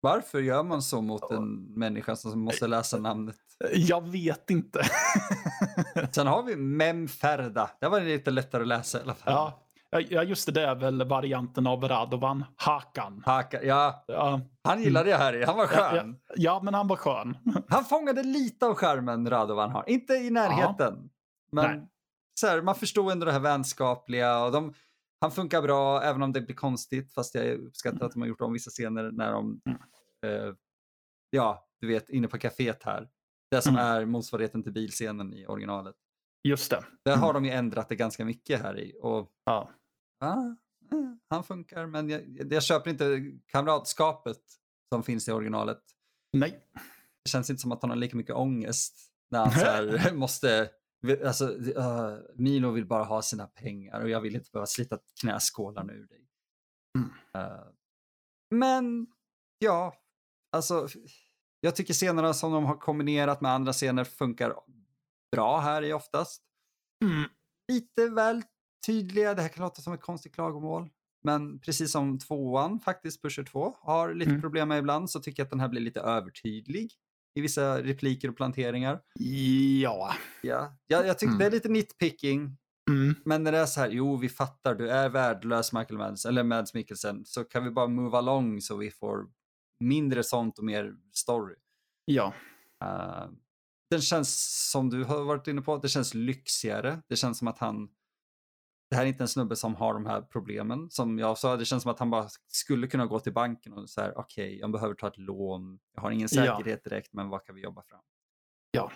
[0.00, 3.36] Varför gör man så mot en människa som måste läsa namnet?
[3.74, 4.82] Jag vet inte.
[6.12, 7.70] Sen har vi Memferda.
[7.80, 9.32] Det var lite lättare att läsa i alla fall.
[9.32, 9.61] ja,
[10.00, 13.22] ja, just det, det är väl varianten av Radovan, Hakan.
[13.26, 15.44] Haka, ja, Ja, han gillade jag här i.
[15.44, 15.94] Han var skön.
[15.94, 17.36] ja, ja, ja, men han var skön.
[17.68, 19.84] Han fångade lite av skärmen Radovan har.
[19.88, 21.10] Inte i närheten.
[21.52, 21.88] Men Nej.
[22.40, 24.44] så här, man förstår ändå det här vänskapliga.
[24.44, 24.74] Och de,
[25.20, 27.12] han funkar bra även om det blir konstigt.
[27.14, 29.78] Fast jag uppskattar att de har gjort om vissa scener när de, Mm.
[30.48, 30.54] eh,
[31.30, 33.08] ja, du vet, inne på kaféet här.
[33.50, 33.86] Det som Mm.
[33.86, 35.94] är motsvarigheten till bilscenen i originalet.
[36.48, 36.84] Just det.
[37.04, 38.98] Där har de ju ändrat det ganska mycket här i.
[39.02, 39.70] Och Ja.
[40.22, 40.56] Ja,
[40.92, 44.40] eh, han funkar, men jag, jag köper inte kamratskapet
[44.92, 45.82] som finns i originalet.
[46.32, 46.68] Nej.
[47.24, 50.70] Det känns inte som att han har lika mycket ångest när han så här, måste...
[51.26, 55.92] Alltså, uh, Milo vill bara ha sina pengar och jag vill inte behöva slita knäskålarna
[55.92, 56.28] ur dig.
[56.98, 57.10] Mm.
[57.34, 57.64] Eh,
[58.50, 59.06] men
[59.58, 59.94] ja,
[60.52, 60.88] alltså
[61.60, 64.54] jag tycker scenerna som de har kombinerat med andra scener funkar
[65.32, 66.42] bra här i oftast.
[67.04, 67.30] Mm.
[67.72, 68.42] Lite väl
[68.86, 70.88] tydliga, det här kan låta som ett konstigt klagomål.
[71.24, 74.40] Men precis som tvåan, faktiskt Pusher 2, har lite Mm.
[74.42, 76.92] problem med ibland så tycker jag att den här blir lite övertydlig
[77.34, 79.00] i vissa repliker och planteringar.
[79.18, 80.14] Ja.
[80.42, 81.38] Ja, jag, jag tycker Mm.
[81.38, 82.56] det är lite nitpicking.
[82.90, 83.14] Mm.
[83.24, 86.42] Men när det är så här, jo vi fattar, du är värdelös Michael Mads, eller
[86.42, 89.26] Mads Mikkelsen, så kan vi bara move along så vi får
[89.80, 91.54] mindre sånt och mer story.
[92.04, 92.34] Ja.
[92.84, 93.30] Uh,
[93.90, 97.02] den känns, som du har varit inne på, det känns lyxigare.
[97.08, 97.88] Det känns som att han,
[98.92, 100.90] det här är inte en snubbe som har de här problemen.
[100.90, 103.90] Som jag sa, det känns som att han bara skulle kunna gå till banken och
[103.90, 106.56] säga, okej, jag behöver ta ett lån, jag har ingen Ja.
[106.56, 108.00] säkerhet direkt, men vad kan vi jobba fram?
[108.70, 108.92] Ja.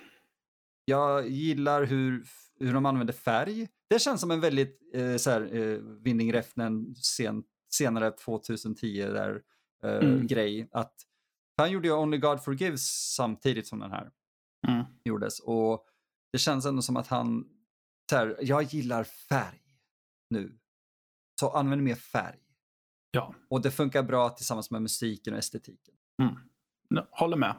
[0.85, 2.25] Jag gillar hur,
[2.61, 3.69] hur de använder färg.
[3.91, 9.43] Det känns som en väldigt eh, så här, eh, Winding Refnen sen, senare 2010 där
[9.83, 10.27] eh, Mm.
[10.27, 10.69] grej.
[10.73, 10.95] Att
[11.57, 14.11] han gjorde ju Only God Forgives samtidigt som den här
[14.69, 14.85] Mm.
[15.05, 15.41] gjordes.
[15.41, 15.87] Och
[16.33, 17.45] det känns ändå som att han,
[18.11, 19.63] så här, jag gillar färg
[20.31, 20.59] nu.
[21.41, 22.39] Så använd mer färg.
[23.11, 23.35] Ja.
[23.51, 25.95] Och det funkar bra tillsammans med musiken och estetiken.
[26.89, 27.57] Ja, Håller med.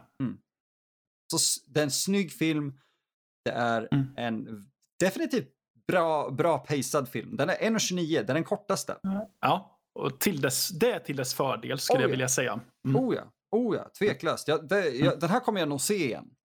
[1.31, 2.79] Så s- det är en snygg film.
[3.45, 4.07] Det är Mm.
[4.17, 4.65] en
[4.99, 5.53] definitivt
[5.87, 7.37] bra, bra pacad film.
[7.37, 8.97] Den är 1.29, den är den kortaste.
[9.39, 9.79] Ja.
[9.99, 12.11] Och till dess, det är till dess fördel skulle Oh, jag ja.
[12.11, 12.59] vilja säga.
[12.87, 12.95] Mm.
[13.03, 14.47] Oh ja, oh ja tveklöst.
[14.47, 16.35] Jag, det, jag, den här kommer jag nog se igen.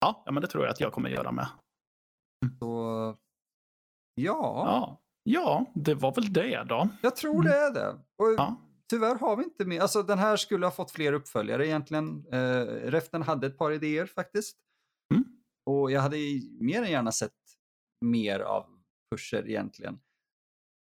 [0.00, 1.48] Ja, ja, men det tror jag att jag kommer göra med.
[2.58, 2.70] Så,
[4.14, 5.02] ja, Ja.
[5.26, 6.88] Ja, det var väl det då.
[7.02, 7.88] jag tror det är det.
[7.92, 8.62] Och Ja.
[8.90, 9.80] Tyvärr har vi inte mer.
[9.80, 12.26] Alltså den här skulle ha fått fler uppföljare egentligen.
[12.32, 14.56] Eh, Reften hade ett par idéer faktiskt.
[15.14, 15.24] Mm.
[15.70, 16.16] Och jag hade
[16.60, 17.32] mer än gärna sett
[18.04, 18.66] mer av
[19.10, 19.98] Pusher egentligen.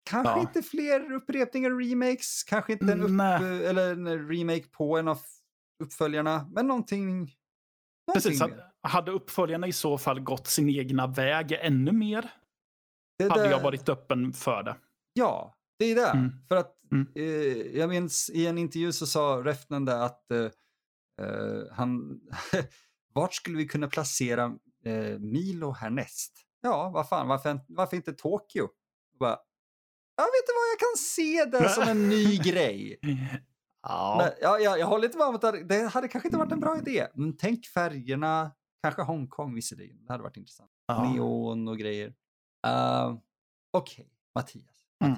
[0.10, 0.40] Kanske Ja.
[0.42, 3.66] inte fler upprepningar och remakes, kanske inte en, upp, Nej.
[3.66, 5.20] eller en remake på en av
[5.84, 7.32] uppföljarna, men någonting,
[8.14, 8.42] Precis,
[8.82, 12.32] hade uppföljarna i så fall gått sin egna väg ännu mer
[13.18, 14.76] Det hade där- jag varit öppen för det.
[15.14, 16.08] Ja, det är det.
[16.10, 16.32] Mm.
[16.48, 17.08] För att Mm.
[17.16, 20.40] eh, jag minns i en intervju så sa Refnen där att eh,
[21.22, 22.20] eh, han,
[23.14, 24.44] vart skulle vi kunna placera
[24.86, 26.32] eh, Milo härnäst?
[26.62, 28.68] Ja, vad fan, varför, varför inte Tokyo?
[29.20, 29.38] Bara,
[30.16, 33.00] jag vet inte vad jag kan se där som en ny grej.
[33.82, 34.16] Ja.
[34.20, 36.52] Men, ja, jag, jag håller inte med om att det- det hade kanske inte varit
[36.52, 37.08] en bra idé.
[37.16, 38.52] Men tänk färgerna,
[38.84, 40.06] kanske Hongkong visserligen.
[40.06, 40.72] Det hade varit intressant.
[40.88, 41.12] ja.
[41.14, 42.14] Neon och grejer.
[42.68, 43.18] Uh,
[43.72, 44.76] Okej, Mattias.
[45.04, 45.18] Mm.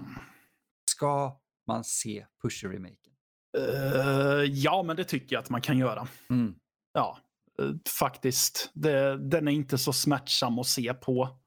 [0.91, 3.11] Ska man se Pusher-remaken?
[3.57, 6.07] Eh, ja, men det tycker jag att man kan göra.
[6.29, 6.55] Mm.
[6.93, 7.17] Ja,
[7.59, 7.69] eh,
[7.99, 8.71] faktiskt.
[8.73, 11.39] Det, den är inte så smärtsam att se på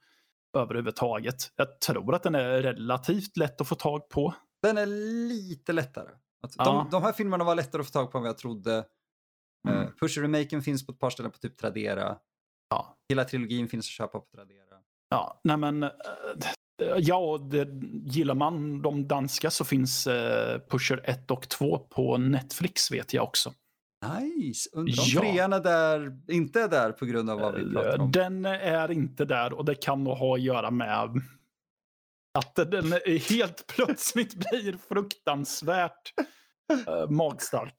[0.56, 1.52] överhuvudtaget.
[1.56, 4.34] Jag tror att den är relativt lätt att få tag på.
[4.62, 4.86] Den är
[5.28, 6.10] lite lättare.
[6.42, 6.64] Att Ja.
[6.64, 8.84] de, de här filmerna var lättare att få tag på än vad jag trodde.
[9.68, 9.80] Mm.
[9.80, 12.18] Uh, Pusher-remaken finns på ett par ställen på typ Tradera.
[12.70, 12.98] Ja.
[13.08, 14.67] Hela trilogin finns att köpa på Tradera.
[15.08, 15.90] Ja, nej men eh,
[16.98, 17.68] ja, och det,
[18.04, 23.24] gillar man de danska så finns eh, Pusher 1 och 2 på Netflix vet jag
[23.24, 23.52] också.
[24.18, 24.70] Nice!
[24.72, 25.20] Undrar om Ja.
[25.20, 28.12] trean är där, inte är där på grund av vad vi pratar om.
[28.12, 31.22] Den är inte där och det kan nog ha att göra med
[32.38, 36.12] att den är helt plötsligt blir fruktansvärt
[36.86, 37.74] eh, magstark.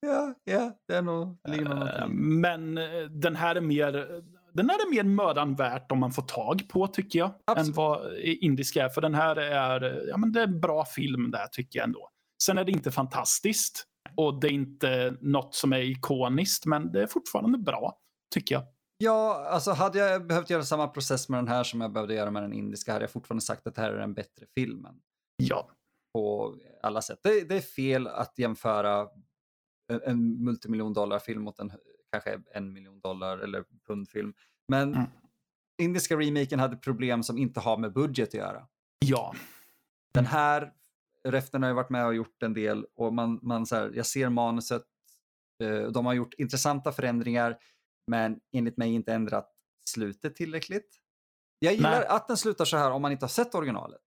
[0.00, 2.08] Ja, ja, det är nog, det ligger nog Eh.
[2.08, 4.22] Men eh, den här är mer
[4.56, 7.34] den här är mer mödan värt om man får tag på tycker jag.
[7.44, 7.68] Absolut.
[7.68, 8.88] Än vad indiska är.
[8.88, 12.10] För den här är, ja men det är en bra film där tycker jag ändå.
[12.42, 13.84] Sen är det inte fantastiskt.
[14.16, 16.66] Och det är inte något som är ikoniskt.
[16.66, 17.98] Men det är fortfarande bra.
[18.34, 18.64] Tycker jag.
[18.98, 22.30] Ja, alltså hade jag behövt göra samma process med den här som jag behövde göra
[22.30, 24.94] med den indiska hade jag fortfarande sagt att det här är den bättre filmen.
[25.36, 25.70] Ja.
[26.14, 27.18] på alla sätt.
[27.22, 29.08] Det, det är fel att jämföra
[29.92, 31.72] en, en multimiljon dollar film mot en
[32.20, 34.34] kanske en miljon dollar eller pundfilm.
[34.68, 35.06] Men Mm.
[35.82, 38.66] indiska remaken hade problem som inte har med budget att göra.
[38.98, 39.34] Ja.
[40.14, 40.72] Den här,
[41.28, 44.06] Reften har ju varit med och gjort en del och man, man så här, jag
[44.06, 44.82] ser manuset,
[45.62, 47.58] eh, de har gjort intressanta förändringar
[48.06, 49.52] men enligt mig inte ändrat
[49.90, 50.96] slutet tillräckligt.
[51.58, 52.06] Jag gillar Nej.
[52.06, 54.00] att den slutar så här om man inte har sett originalet.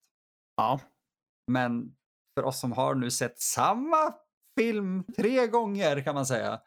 [0.57, 0.80] Ja.
[1.52, 1.95] Men
[2.38, 4.14] för oss som har nu sett samma
[4.60, 6.61] film tre gånger kan man säga.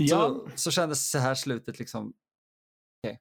[0.00, 0.28] Ja.
[0.28, 2.12] Så, så kändes så här slutet liksom.
[3.04, 3.20] okej.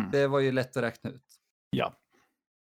[0.00, 0.10] Mm.
[0.10, 1.40] Det var ju lätt att räkna ut.
[1.70, 2.00] Ja.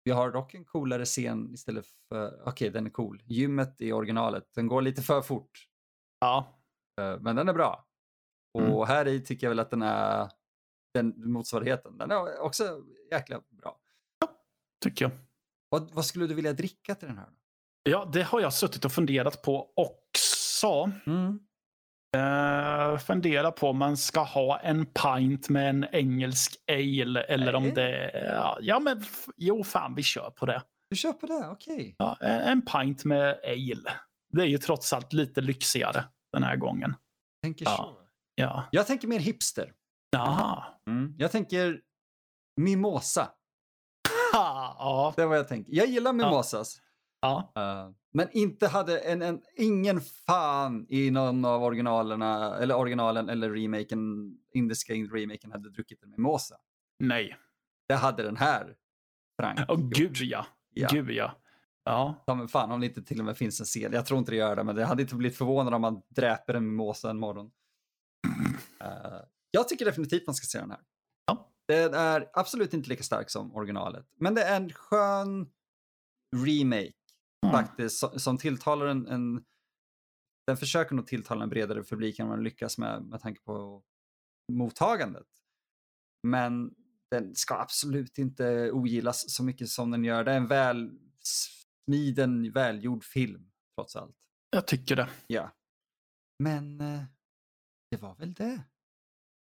[0.05, 3.23] Vi har dock en coolare scen istället för, okej den är cool.
[3.27, 5.69] Gymmet i originalet, den går lite för fort.
[6.21, 6.59] Ja.
[7.01, 7.89] eh, Men den är bra.
[8.55, 8.87] Och Mm.
[8.87, 10.31] här i tycker jag väl att den är
[10.95, 11.99] den motsvarigheten.
[11.99, 13.79] Den är också jäkla bra.
[14.85, 15.13] Tycker jag.
[15.69, 17.27] Vad, vad skulle du vilja dricka till den här?
[17.31, 17.37] då?
[17.91, 20.93] Ja, det har jag suttit och funderat på också.
[21.07, 21.47] Mm.
[22.17, 27.63] Uh, fundera på om man ska ha en pint med en engelsk ale eller om
[27.63, 27.73] Nej.
[27.73, 29.05] det ja, ja men
[29.37, 30.63] jo fan vi kör på det.
[30.91, 31.95] Du kör på det, okej.
[31.99, 33.93] Ja, en en pint med ale.
[34.33, 36.95] Det är ju trots allt lite lyxigare den här gången.
[37.43, 37.77] Tänker Ja.
[37.77, 37.97] så.
[38.35, 38.65] Ja.
[38.71, 39.73] Jag tänker mer hipster.
[40.11, 40.65] Jaha.
[40.87, 41.15] Mm.
[41.19, 41.81] Jag tänker
[42.61, 43.29] mimosa.
[44.33, 45.13] Ha, ja.
[45.17, 45.73] Det är vad jag tänker.
[45.73, 46.81] Jag gillar mimosas.
[47.23, 47.53] Ja.
[47.57, 53.51] eh, men inte hade en, en, ingen fan i någon av originalerna, eller originalen eller
[53.51, 56.57] remaken, indiska remaken hade druckit en mimosa.
[56.99, 57.37] Nej.
[57.89, 58.75] Det hade den här
[59.41, 59.97] Frank Åh gjort.
[59.97, 60.47] gud ja.
[60.75, 60.89] Ja.
[60.93, 61.33] Gud ja.
[61.85, 62.25] Ja.
[62.27, 63.93] Ja, men fan om det inte till och med finns en scen.
[63.93, 66.55] Jag tror inte det gör det, men det hade inte blivit förvånad om man dräper
[66.55, 67.51] en mimosa en morgon.
[68.81, 69.21] Eh,
[69.51, 70.81] jag tycker definitivt man ska se den här.
[71.27, 71.53] Ja.
[71.69, 75.51] Den är absolut inte lika stark som originalet, men det är en skön
[76.37, 76.93] remake
[77.43, 77.53] Mm.
[77.53, 79.45] faktiskt som, tilltalar en, en...
[80.47, 83.83] Den försöker nog tilltala en bredare publik än vad den lyckas med, med tanke på
[84.53, 85.27] mottagandet.
[86.23, 86.75] Men
[87.11, 90.25] den ska absolut inte ogillas så mycket som den gör.
[90.25, 94.17] Det är en väl smiden, välgjord film, trots allt.
[94.51, 95.09] Jag tycker det.
[95.27, 95.51] Ja.
[96.39, 97.05] Men eh,
[97.91, 98.63] det var väl det.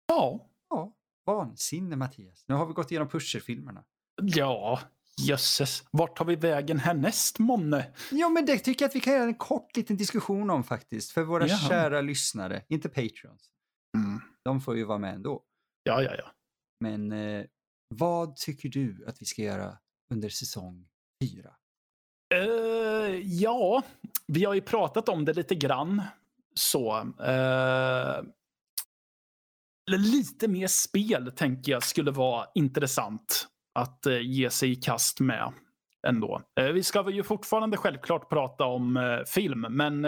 [0.07, 0.51] Ja.
[0.69, 0.97] Ja,
[1.27, 2.45] vansinne Mattias.
[2.49, 3.85] Nu har vi gått igenom pusher-filmerna.
[4.23, 4.81] Ja.
[5.19, 5.85] Jösses.
[5.91, 7.87] Vart tar vi vägen härnäst månne?
[8.11, 11.13] Ja, men det tycker jag att vi kan göra en kort liten diskussion om faktiskt.
[11.13, 11.59] För våra Jaha.
[11.59, 13.51] kära lyssnare, inte Patreons.
[13.97, 14.21] Mm.
[14.45, 15.43] De får ju vara med ändå.
[15.83, 16.33] Ja, ja, ja.
[16.81, 17.45] Men eh,
[17.95, 19.79] vad tycker du att vi ska göra
[20.15, 20.89] under säsong
[21.23, 21.51] fyra?
[22.35, 23.83] Eh, ja,
[24.27, 26.03] vi har ju pratat om det lite grann.
[26.55, 26.97] Så.
[27.21, 28.23] eh,
[29.97, 33.49] lite mer spel tänker jag skulle vara intressant
[33.79, 35.53] att eh, ge sig i kast med.
[36.07, 36.43] ändå.
[36.61, 40.05] Eh, vi ska ju fortfarande självklart prata om eh, film, men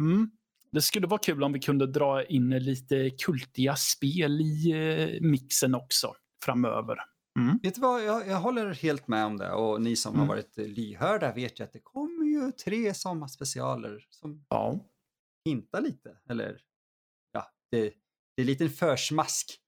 [0.00, 0.30] mm,
[0.72, 6.14] det skulle vara kul om vi kunde dra in lite kultiga spel i mixen också
[6.44, 6.96] framöver.
[7.38, 7.58] Mm.
[7.62, 10.28] Vet du vad, jag, jag håller helt med om det och ni som har Mm.
[10.28, 14.80] varit eh, lyhörda vet ju att det kommer ju tre sommarspecialer som Ja.
[15.44, 16.10] hintar lite.
[16.30, 16.60] Eller
[17.32, 17.92] ja, det,
[18.36, 19.58] det är lite en försmask.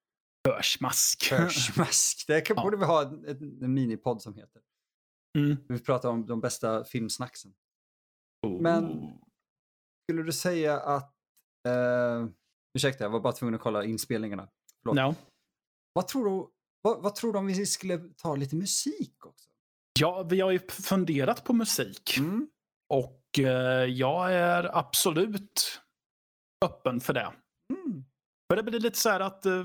[0.48, 1.24] Försmask.
[1.24, 2.24] Försmask.
[2.26, 2.62] Det kan, Ja.
[2.62, 3.24] borde vi ha en,
[3.62, 4.62] en, minipodd som heter.
[5.38, 5.56] Mm.
[5.68, 7.54] Vi pratar om de bästa filmsnacksen.
[8.60, 9.16] Men- Oh.
[10.10, 11.14] Skulle du säga att...
[11.68, 12.26] Eh,
[12.74, 14.48] ursäkta, jag var bara tvungen att kolla inspelningarna.
[14.82, 14.96] Förlåt.
[14.96, 15.14] Ja.
[15.92, 16.50] Vad, tror du,
[16.82, 19.50] vad, vad tror du om vi skulle ta lite musik också?
[20.00, 22.18] ja, vi har ju funderat på musik.
[22.18, 22.48] Mm.
[22.88, 25.80] Och eh, jag är absolut
[26.64, 27.32] öppen för det.
[27.72, 28.04] Mm.
[28.56, 29.64] Det blir lite så här att eh,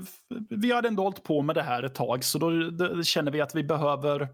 [0.50, 3.40] vi har ändå hållit på med det här ett tag så då, då känner vi
[3.40, 4.28] att vi behöver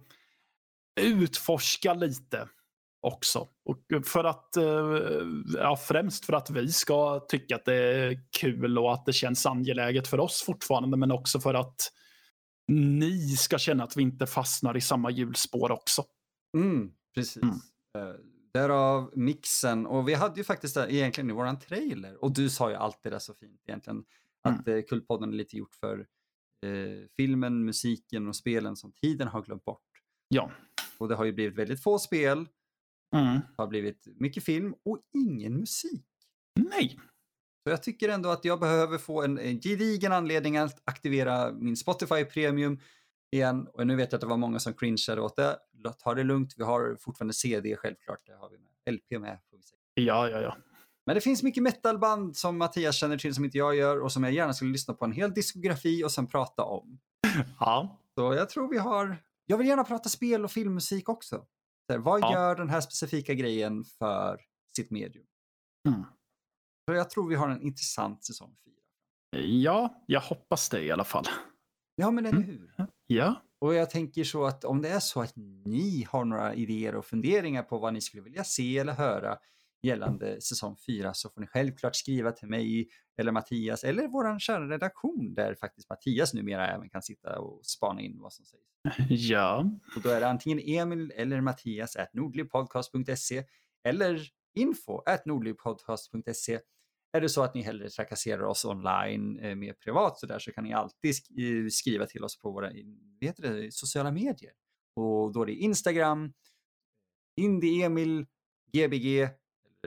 [1.00, 2.48] utforska lite
[3.00, 3.48] också.
[3.64, 4.64] Och för att, eh,
[5.54, 9.46] ja, främst för att vi ska tycka att det är kul och att det känns
[9.46, 11.92] angeläget för oss fortfarande men också för att
[12.68, 16.04] ni ska känna att vi inte fastnar i samma hjulspår också.
[16.56, 17.42] Mm, precis.
[17.42, 17.56] Mm.
[17.98, 18.14] Eh,
[18.54, 19.86] därav mixen.
[19.86, 22.24] Och vi hade ju faktiskt egentligen i våran trailer.
[22.24, 24.04] Och du sa ju allt det där så fint egentligen.
[24.42, 25.98] Att eh, Kultpodden är lite gjort för
[26.66, 29.82] eh, filmen, musiken och spelen som tiden har glömt bort.
[30.28, 30.50] Ja.
[30.98, 32.46] Och det har ju blivit väldigt få spel,
[33.16, 33.34] Mm.
[33.34, 36.06] det har blivit mycket film och ingen musik.
[36.60, 36.98] Nej.
[37.64, 41.76] Så jag tycker ändå att jag behöver få en, en gedigen anledning att aktivera min
[41.76, 42.78] Spotify Premium
[43.30, 43.68] igen.
[43.72, 45.58] Och nu vet jag att det var många som cringeade åt det.
[45.98, 48.26] Ta det lugnt, vi har fortfarande CD självklart.
[48.26, 48.94] Det har vi med.
[48.94, 49.38] LP med.
[49.50, 49.78] Får vi säga.
[49.94, 50.56] Ja, ja, ja.
[51.06, 54.24] Men det finns mycket metalband som Mattias känner till som inte jag gör och som
[54.24, 56.98] jag gärna skulle lyssna på en hel diskografi och sen prata om.
[57.60, 57.98] Ja.
[58.14, 59.16] Så jag tror vi har...
[59.46, 61.36] Jag vill gärna prata spel och filmmusik också.
[61.86, 62.32] Så här, vad Ja.
[62.32, 64.40] gör den här specifika grejen för
[64.76, 65.26] sitt medium?
[65.88, 66.02] Mm.
[66.88, 68.74] Så jag tror vi har en intressant säsong 4.
[69.42, 71.24] Ja, jag hoppas det i alla fall.
[71.94, 72.48] Ja, men eller Mm.
[72.50, 72.70] hur?
[73.06, 73.42] Ja.
[73.60, 77.04] Och jag tänker så att om det är så att ni har några idéer och
[77.04, 79.38] funderingar på vad ni skulle vilja se eller höra
[79.82, 82.88] gällande säsong 4 så får ni självklart skriva till mig
[83.18, 88.00] eller Mattias eller vår kära redaktion där faktiskt Mattias numera även kan sitta och spana
[88.00, 88.62] in vad som sägs.
[89.08, 89.70] Ja.
[89.96, 93.44] Och då är det antingen Emil eller Mattias at nordlivpodcast.se
[93.84, 96.60] eller info at nordlivpodcast.se.
[97.12, 100.52] Är det så att ni hellre trakasserar oss online eh, mer privat så där så
[100.52, 104.52] kan ni alltid eh, skriva till oss på våra vad heter det, sociala medier.
[104.96, 106.32] Och då är det Instagram,
[107.40, 108.26] Indie-Emil,
[108.72, 109.41] GBG, eller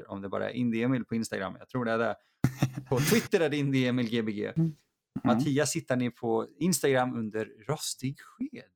[0.08, 2.16] om det bara är Indie-Emil på Instagram, jag tror det är det.
[2.90, 4.52] På Twitter är det Indie-Emil GBG.
[4.56, 4.76] Mm.
[5.24, 8.72] Mattias hittar ni på Instagram under Rostig Sked.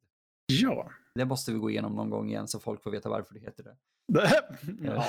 [0.48, 0.92] Ja.
[1.16, 3.64] Det måste vi gå igenom någon gång igen så folk får veta varför det heter
[3.64, 3.76] det.
[4.86, 5.06] ja.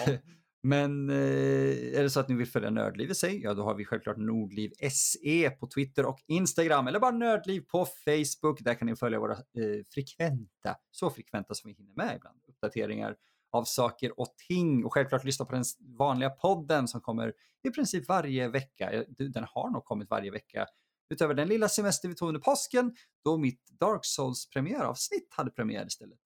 [0.62, 3.74] Men eh, är det så att ni vill följa Nördliv i sig, ja då har
[3.74, 8.60] vi självklart Nordliv SE på Twitter och Instagram eller bara Nördliv på Facebook.
[8.60, 13.16] Där kan ni följa våra eh, frekventa, så frekventa som vi hinner med ibland, uppdateringar
[13.50, 15.64] av saker och ting och självklart lyssna på den
[15.98, 18.90] vanliga podden som kommer i princip varje vecka.
[18.92, 20.66] Eh, Den har nog kommit varje vecka
[21.10, 22.94] utöver den lilla semester vi tog under påsken
[23.24, 26.18] då mitt Dark Souls premiäravsnitt hade premiär istället.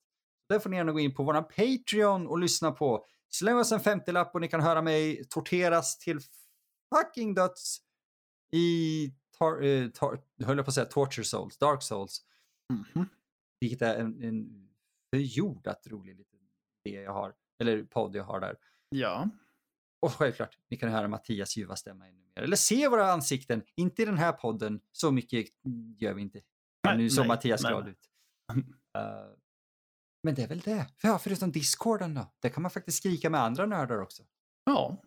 [0.49, 3.07] Där får ni gärna gå in på vår Patreon och lyssna på.
[3.31, 6.19] Släng oss en 50-lapp och ni kan höra mig torteras till
[6.95, 7.79] fucking döds
[8.53, 12.21] i, tar, eh, tar, höll jag på att säga Torture Souls, Dark Souls.
[12.73, 13.09] Mhm.
[13.61, 14.69] Vilket är en, en
[15.15, 16.17] förjordat rolig
[16.91, 18.57] jag har, eller podd jag har där.
[18.89, 19.29] Ja.
[20.01, 22.43] Och självklart, ni kan höra Mattias ljuva stämma ännu mer.
[22.43, 25.47] Eller se våra ansikten, inte i den här podden, så mycket
[25.99, 26.41] gör vi inte.
[26.83, 27.73] Men Nej, nu såg Mattias nej.
[27.73, 28.11] glad ut.
[28.99, 29.03] Eh,
[30.23, 30.87] men det är väl det.
[31.03, 32.35] Ja, förutom Discorden då.
[32.41, 34.23] Där kan man faktiskt skrika med andra nördar också.
[34.65, 35.03] Ja.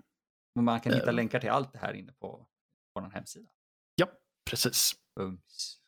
[0.56, 1.14] Och man kan hitta Eh.
[1.14, 2.48] länkar till allt det här inne på
[2.96, 3.50] vår hemsida.
[3.96, 4.08] Ja,
[4.50, 4.94] precis.
[5.16, 5.80] Bums.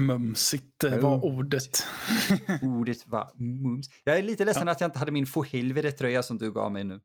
[0.00, 1.24] Mumsigt eh, var Mumsigt.
[1.38, 1.86] ordet.
[2.62, 3.90] Ordet var mums.
[4.04, 6.84] Jag är lite ledsen att jag inte hade min få helvete-tröja som du gav mig
[6.84, 7.00] nu.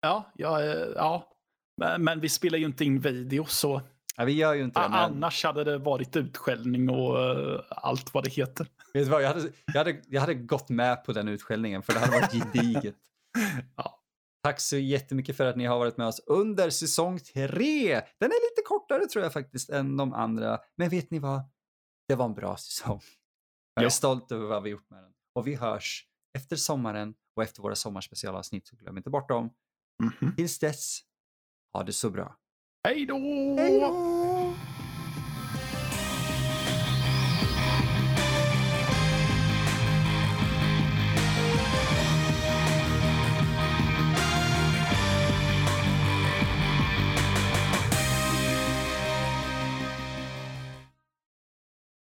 [0.00, 1.26] ja, ja, eh, ja.
[1.76, 3.82] Men, men vi spelar ju inte in video så
[4.16, 4.88] Ja, vi gör ju inte det.
[4.88, 8.66] Men, annars hade det varit utskällning och eh, allt vad det heter.
[8.92, 11.92] vet du vad, jag, hade, jag, hade, jag hade gått med på den utskällningen för
[11.92, 12.96] det hade varit gediget.
[13.76, 13.96] Ja.
[14.42, 17.88] Tack så jättemycket för att ni har varit med oss under säsong tre.
[18.18, 20.58] Den är lite kortare tror jag faktiskt än de andra.
[20.76, 21.40] Men vet ni vad?
[22.10, 23.00] Det var en bra säsong.
[23.74, 23.90] Jag är Ja.
[23.90, 25.12] stolt över vad vi gjort med den.
[25.34, 26.06] Och vi hörs
[26.38, 28.66] efter sommaren och efter våra sommarspecialavsnitt.
[28.66, 29.50] Så glöm inte bort dem.
[30.02, 30.36] Mhm.
[30.36, 30.98] Tills dess,
[31.72, 32.36] ha det så bra.
[32.88, 33.14] Hej då!
[33.58, 34.19] Hej då!